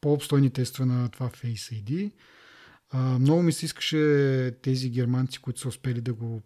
по-обстойни 0.01 0.49
тестове 0.49 0.85
на 0.85 1.09
това 1.09 1.29
Face 1.29 1.83
ID. 1.83 2.11
Много 2.93 3.43
ми 3.43 3.51
се 3.51 3.65
искаше 3.65 4.57
тези 4.61 4.89
германци, 4.89 5.39
които 5.39 5.59
са 5.59 5.67
успели 5.67 6.01
да 6.01 6.13
го 6.13 6.41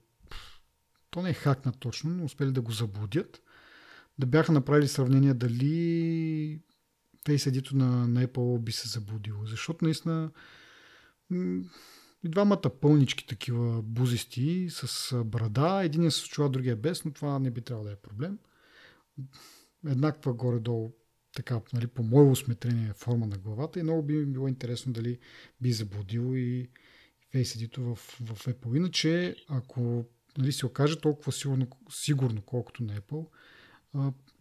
то 1.10 1.22
не 1.22 1.30
е 1.30 1.34
хакнат 1.34 1.80
точно, 1.80 2.10
но 2.10 2.26
успели 2.26 2.52
да 2.52 2.62
го 2.62 2.72
заблудят, 2.72 3.42
да 4.20 4.26
бяха 4.26 4.52
направили 4.52 4.88
сравнение 4.88 5.34
дали 5.34 6.60
Face 7.26 7.52
id 7.52 7.74
на, 7.74 8.08
на 8.08 8.28
Apple 8.28 8.60
би 8.60 8.72
се 8.72 8.88
заблудило. 8.88 9.46
Защото 9.46 9.86
наистина 9.86 10.32
и 12.24 12.30
двамата 12.30 12.70
пълнички 12.82 13.28
такива 13.28 13.82
бузисти 13.82 14.68
с 14.70 15.16
брада, 15.24 15.82
един 15.84 16.04
е 16.04 16.12
с 16.12 16.28
чула, 16.28 16.50
другия 16.50 16.76
без, 16.76 17.06
но 17.06 17.12
това 17.12 17.40
не 17.40 17.52
би 17.52 17.62
трябвало 17.62 17.88
да 17.88 17.94
е 17.94 17.96
проблем. 17.96 18.38
Еднаква 19.88 20.34
горе-долу 20.34 20.94
така, 21.36 21.62
нали, 21.74 21.88
по 21.88 22.04
мое 22.04 22.24
усметрение 22.24 22.94
форма 22.94 23.28
на 23.28 23.38
главата 23.38 23.80
и 23.80 23.84
много 23.84 24.04
би 24.04 24.14
ми 24.14 24.26
било 24.26 24.48
интересно 24.48 24.94
дали 24.94 25.20
би 25.62 25.72
заблудил 25.72 26.36
и 26.36 26.70
Face 27.34 27.68
ID 27.68 27.80
в, 27.80 27.96
в 27.96 28.46
Apple. 28.46 28.78
Иначе, 28.78 29.36
ако 29.50 30.06
нали, 30.38 30.52
се 30.52 30.66
окаже 30.66 31.00
толкова 31.00 31.32
сигурно, 31.32 31.68
сигурно 31.90 32.42
колкото 32.42 32.84
на 32.84 33.00
Apple, 33.00 33.28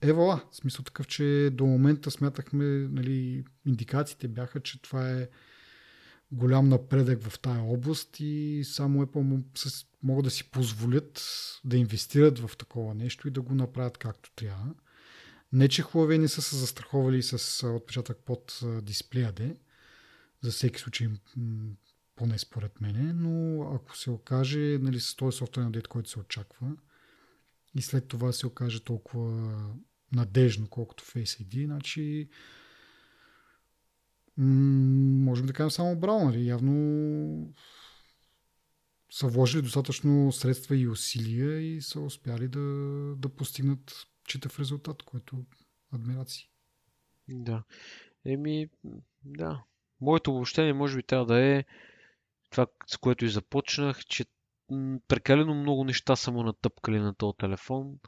евала. 0.01 0.43
В 0.51 0.57
смисъл 0.57 0.85
такъв, 0.85 1.07
че 1.07 1.51
до 1.53 1.67
момента 1.67 2.11
смятахме, 2.11 2.65
нали, 2.65 3.45
индикациите 3.67 4.29
бяха, 4.29 4.61
че 4.61 4.83
това 4.83 5.11
е 5.11 5.29
голям 6.33 6.69
напредък 6.69 7.23
в 7.23 7.41
тая 7.41 7.63
област 7.63 8.21
и 8.21 8.63
само 8.65 9.07
Apple 9.07 9.43
могат 10.03 10.25
да 10.25 10.31
си 10.31 10.51
позволят 10.51 11.25
да 11.65 11.77
инвестират 11.77 12.39
в 12.39 12.57
такова 12.57 12.95
нещо 12.95 13.29
и 13.29 13.31
да 13.31 13.41
го 13.41 13.55
направят 13.55 13.99
както 13.99 14.33
трябва. 14.35 14.75
Не, 15.53 15.69
че 15.69 15.83
Huawei 15.83 16.19
не 16.19 16.29
са 16.29 16.43
се 16.43 16.57
застраховали 16.57 17.23
с 17.23 17.67
отпечатък 17.69 18.19
под 18.19 18.61
дисплея 18.83 19.33
де, 19.33 19.57
за 20.41 20.51
всеки 20.51 20.81
случай 20.81 21.09
поне 22.17 22.39
според 22.39 22.81
мене, 22.81 23.13
но 23.13 23.63
ако 23.75 23.97
се 23.97 24.11
окаже 24.11 24.79
нали, 24.81 25.01
с 25.01 25.17
този 25.17 25.37
софтуерен 25.37 25.69
апдейт, 25.69 25.89
който 25.89 26.11
се 26.11 26.19
очаква 26.19 26.77
и 27.75 27.83
след 27.83 28.09
това 28.09 28.33
се 28.33 28.47
окаже 28.47 28.85
толкова 28.85 29.59
надежно, 30.13 30.69
колкото 30.69 31.05
Face 31.05 31.45
ID, 31.45 31.65
значи 31.65 32.29
можем 34.37 35.47
да 35.47 35.53
кажем 35.53 35.71
само 35.71 35.97
браво, 35.97 36.25
нали? 36.25 36.47
Явно 36.47 37.55
са 39.11 39.27
вложили 39.27 39.63
достатъчно 39.63 40.33
средства 40.33 40.77
и 40.77 40.89
усилия 40.89 41.77
и 41.77 41.83
са 41.83 42.01
успяли 42.01 42.49
да, 42.49 42.61
да 43.17 43.29
постигнат 43.29 44.07
читав 44.27 44.59
резултат, 44.59 45.03
който 45.03 45.45
адмирации. 45.93 46.49
Да. 47.29 47.63
Еми, 48.25 48.69
да. 49.25 49.63
Моето 50.01 50.31
обобщение 50.31 50.73
може 50.73 50.97
би 50.97 51.03
трябва 51.03 51.27
да 51.27 51.45
е 51.45 51.65
това, 52.51 52.67
с 52.87 52.97
което 52.97 53.25
и 53.25 53.31
започнах, 53.31 54.05
че 54.05 54.25
прекалено 55.09 55.55
много 55.55 55.85
неща 55.85 56.17
са 56.17 56.31
му 56.31 56.43
натъпкали 56.43 56.99
на 56.99 57.15
този 57.15 57.37
телефон. 57.39 57.99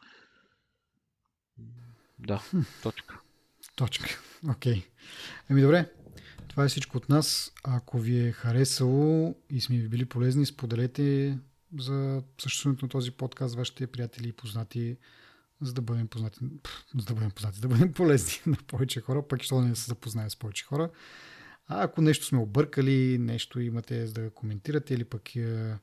Да, 2.19 2.43
точка. 2.83 3.21
Точка. 3.77 4.21
Окей. 4.51 4.75
Okay. 4.75 4.85
Еми 5.51 5.63
добре, 5.63 5.93
това 6.49 6.65
е 6.65 6.69
всичко 6.69 6.97
от 6.97 7.09
нас. 7.09 7.53
Ако 7.65 7.99
ви 7.99 8.27
е 8.27 8.33
харесало 8.33 9.37
и 9.51 9.61
сме 9.61 9.79
ви 9.79 9.89
били 9.89 10.05
полезни, 10.05 10.47
споделете 10.47 11.39
за 11.79 12.23
съществуването 12.41 12.85
на 12.85 12.91
този 12.91 13.11
подкаст 13.11 13.55
вашите 13.55 13.87
приятели 13.87 14.29
и 14.29 14.33
познати, 14.33 14.97
за 15.61 15.73
да 15.73 15.83
бъдем 15.83 16.09
познати, 16.09 16.39
за 16.99 17.05
да 17.05 17.15
бъдем 17.15 17.31
познати, 17.31 17.61
да 17.61 17.69
бъдем 17.69 17.93
полезни 17.93 18.33
на 18.47 18.57
повече 18.57 19.01
хора, 19.01 19.29
пък 19.29 19.43
ще 19.43 19.55
не 19.55 19.77
се 19.77 19.87
запознаем 19.87 20.31
с 20.31 20.37
повече 20.37 20.65
хора. 20.65 20.91
А 21.67 21.83
ако 21.83 22.01
нещо 22.01 22.27
сме 22.27 22.39
объркали, 22.39 23.19
нещо 23.19 23.61
имате 23.61 24.07
за 24.07 24.13
да 24.13 24.31
коментирате 24.31 24.95
или 24.95 25.05
пък 25.05 25.37
е, 25.37 25.75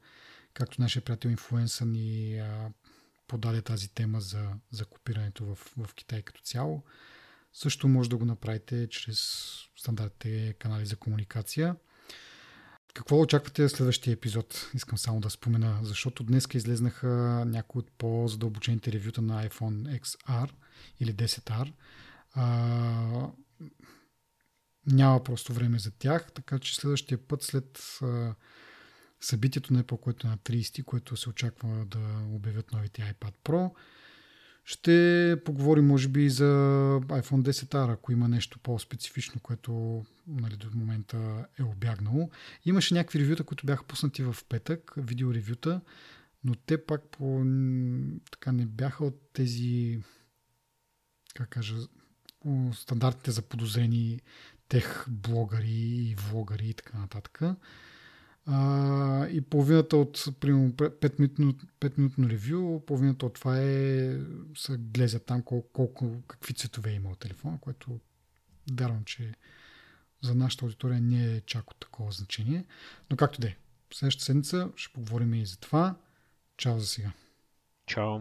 както 0.53 0.81
нашия 0.81 1.03
приятел 1.03 1.29
инфлуенса 1.29 1.85
ни 1.85 2.41
подаде 3.27 3.61
тази 3.61 3.89
тема 3.89 4.21
за, 4.21 4.49
за 4.71 4.85
копирането 4.85 5.45
в, 5.45 5.55
в 5.77 5.95
Китай 5.95 6.21
като 6.21 6.41
цяло, 6.41 6.83
също 7.53 7.87
може 7.87 8.09
да 8.09 8.17
го 8.17 8.25
направите 8.25 8.87
чрез 8.89 9.19
стандартните 9.75 10.53
канали 10.53 10.85
за 10.85 10.95
комуникация. 10.95 11.75
Какво 12.93 13.21
очаквате 13.21 13.69
следващия 13.69 14.13
епизод? 14.13 14.69
Искам 14.73 14.97
само 14.97 15.19
да 15.19 15.29
спомена, 15.29 15.79
защото 15.83 16.23
днес 16.23 16.47
излезнаха 16.53 17.07
някои 17.47 17.79
от 17.79 17.91
по-задълбочените 17.97 18.91
ревюта 18.91 19.21
на 19.21 19.49
iPhone 19.49 20.01
XR 20.01 20.49
или 20.99 21.13
10R. 21.13 21.73
А, 22.33 23.31
няма 24.87 25.23
просто 25.23 25.53
време 25.53 25.79
за 25.79 25.91
тях, 25.91 26.31
така 26.31 26.59
че 26.59 26.75
следващия 26.75 27.27
път 27.27 27.43
след 27.43 27.99
а, 28.01 28.35
събитието 29.21 29.73
не 29.73 29.83
по 29.83 29.97
което 29.97 30.27
е 30.27 30.29
на 30.29 30.37
30, 30.37 30.83
което 30.83 31.17
се 31.17 31.29
очаква 31.29 31.85
да 31.85 31.99
обявят 32.29 32.71
новите 32.71 33.01
iPad 33.01 33.33
Pro, 33.43 33.71
ще 34.65 35.37
поговорим, 35.45 35.87
може 35.87 36.07
би, 36.07 36.29
за 36.29 36.45
iPhone 37.01 37.51
10R, 37.51 37.93
ако 37.93 38.11
има 38.11 38.27
нещо 38.27 38.59
по-специфично, 38.59 39.41
което 39.41 40.03
нали, 40.27 40.55
до 40.55 40.67
момента 40.75 41.45
е 41.59 41.63
обягнало. 41.63 42.29
Имаше 42.65 42.93
някакви 42.93 43.19
ревюта, 43.19 43.43
които 43.43 43.65
бяха 43.65 43.83
пуснати 43.83 44.23
в 44.23 44.35
петък, 44.49 44.93
видеоревюта, 44.97 45.81
но 46.43 46.55
те 46.55 46.85
пак 46.85 47.01
по, 47.11 47.43
така 48.31 48.51
не 48.51 48.65
бяха 48.65 49.05
от 49.05 49.29
тези, 49.33 49.99
как 51.33 51.49
кажа, 51.49 51.75
стандартите 52.73 53.31
за 53.31 53.41
подозрени 53.41 54.19
тех 54.67 55.05
блогъри 55.09 56.07
и 56.09 56.15
влогари 56.15 56.69
и 56.69 56.73
така 56.73 56.97
нататък. 56.97 57.41
А, 58.53 59.27
и 59.27 59.41
половината 59.41 59.97
от, 59.97 60.25
примерно, 60.39 60.71
5 60.71 61.97
минутно, 61.97 62.29
ревю, 62.29 62.79
половината 62.79 63.25
от 63.25 63.33
това 63.33 63.59
е, 63.61 64.17
са 64.57 64.77
глезят 64.77 65.25
там 65.25 65.43
колко, 65.43 65.69
колко, 65.73 66.21
какви 66.27 66.53
цветове 66.53 66.91
има 66.91 67.09
от 67.09 67.19
телефона, 67.19 67.57
което 67.61 67.99
вярвам, 68.79 69.03
че 69.05 69.33
за 70.21 70.35
нашата 70.35 70.65
аудитория 70.65 71.01
не 71.01 71.35
е 71.35 71.41
чак 71.41 71.71
от 71.71 71.77
такова 71.79 72.11
значение. 72.11 72.65
Но 73.09 73.17
както 73.17 73.41
де, 73.41 73.57
следващата 73.93 74.25
седмица 74.25 74.69
ще 74.75 74.93
поговорим 74.93 75.33
и 75.33 75.45
за 75.45 75.57
това. 75.57 75.95
Чао 76.57 76.79
за 76.79 76.87
сега. 76.87 77.11
Чао. 77.85 78.19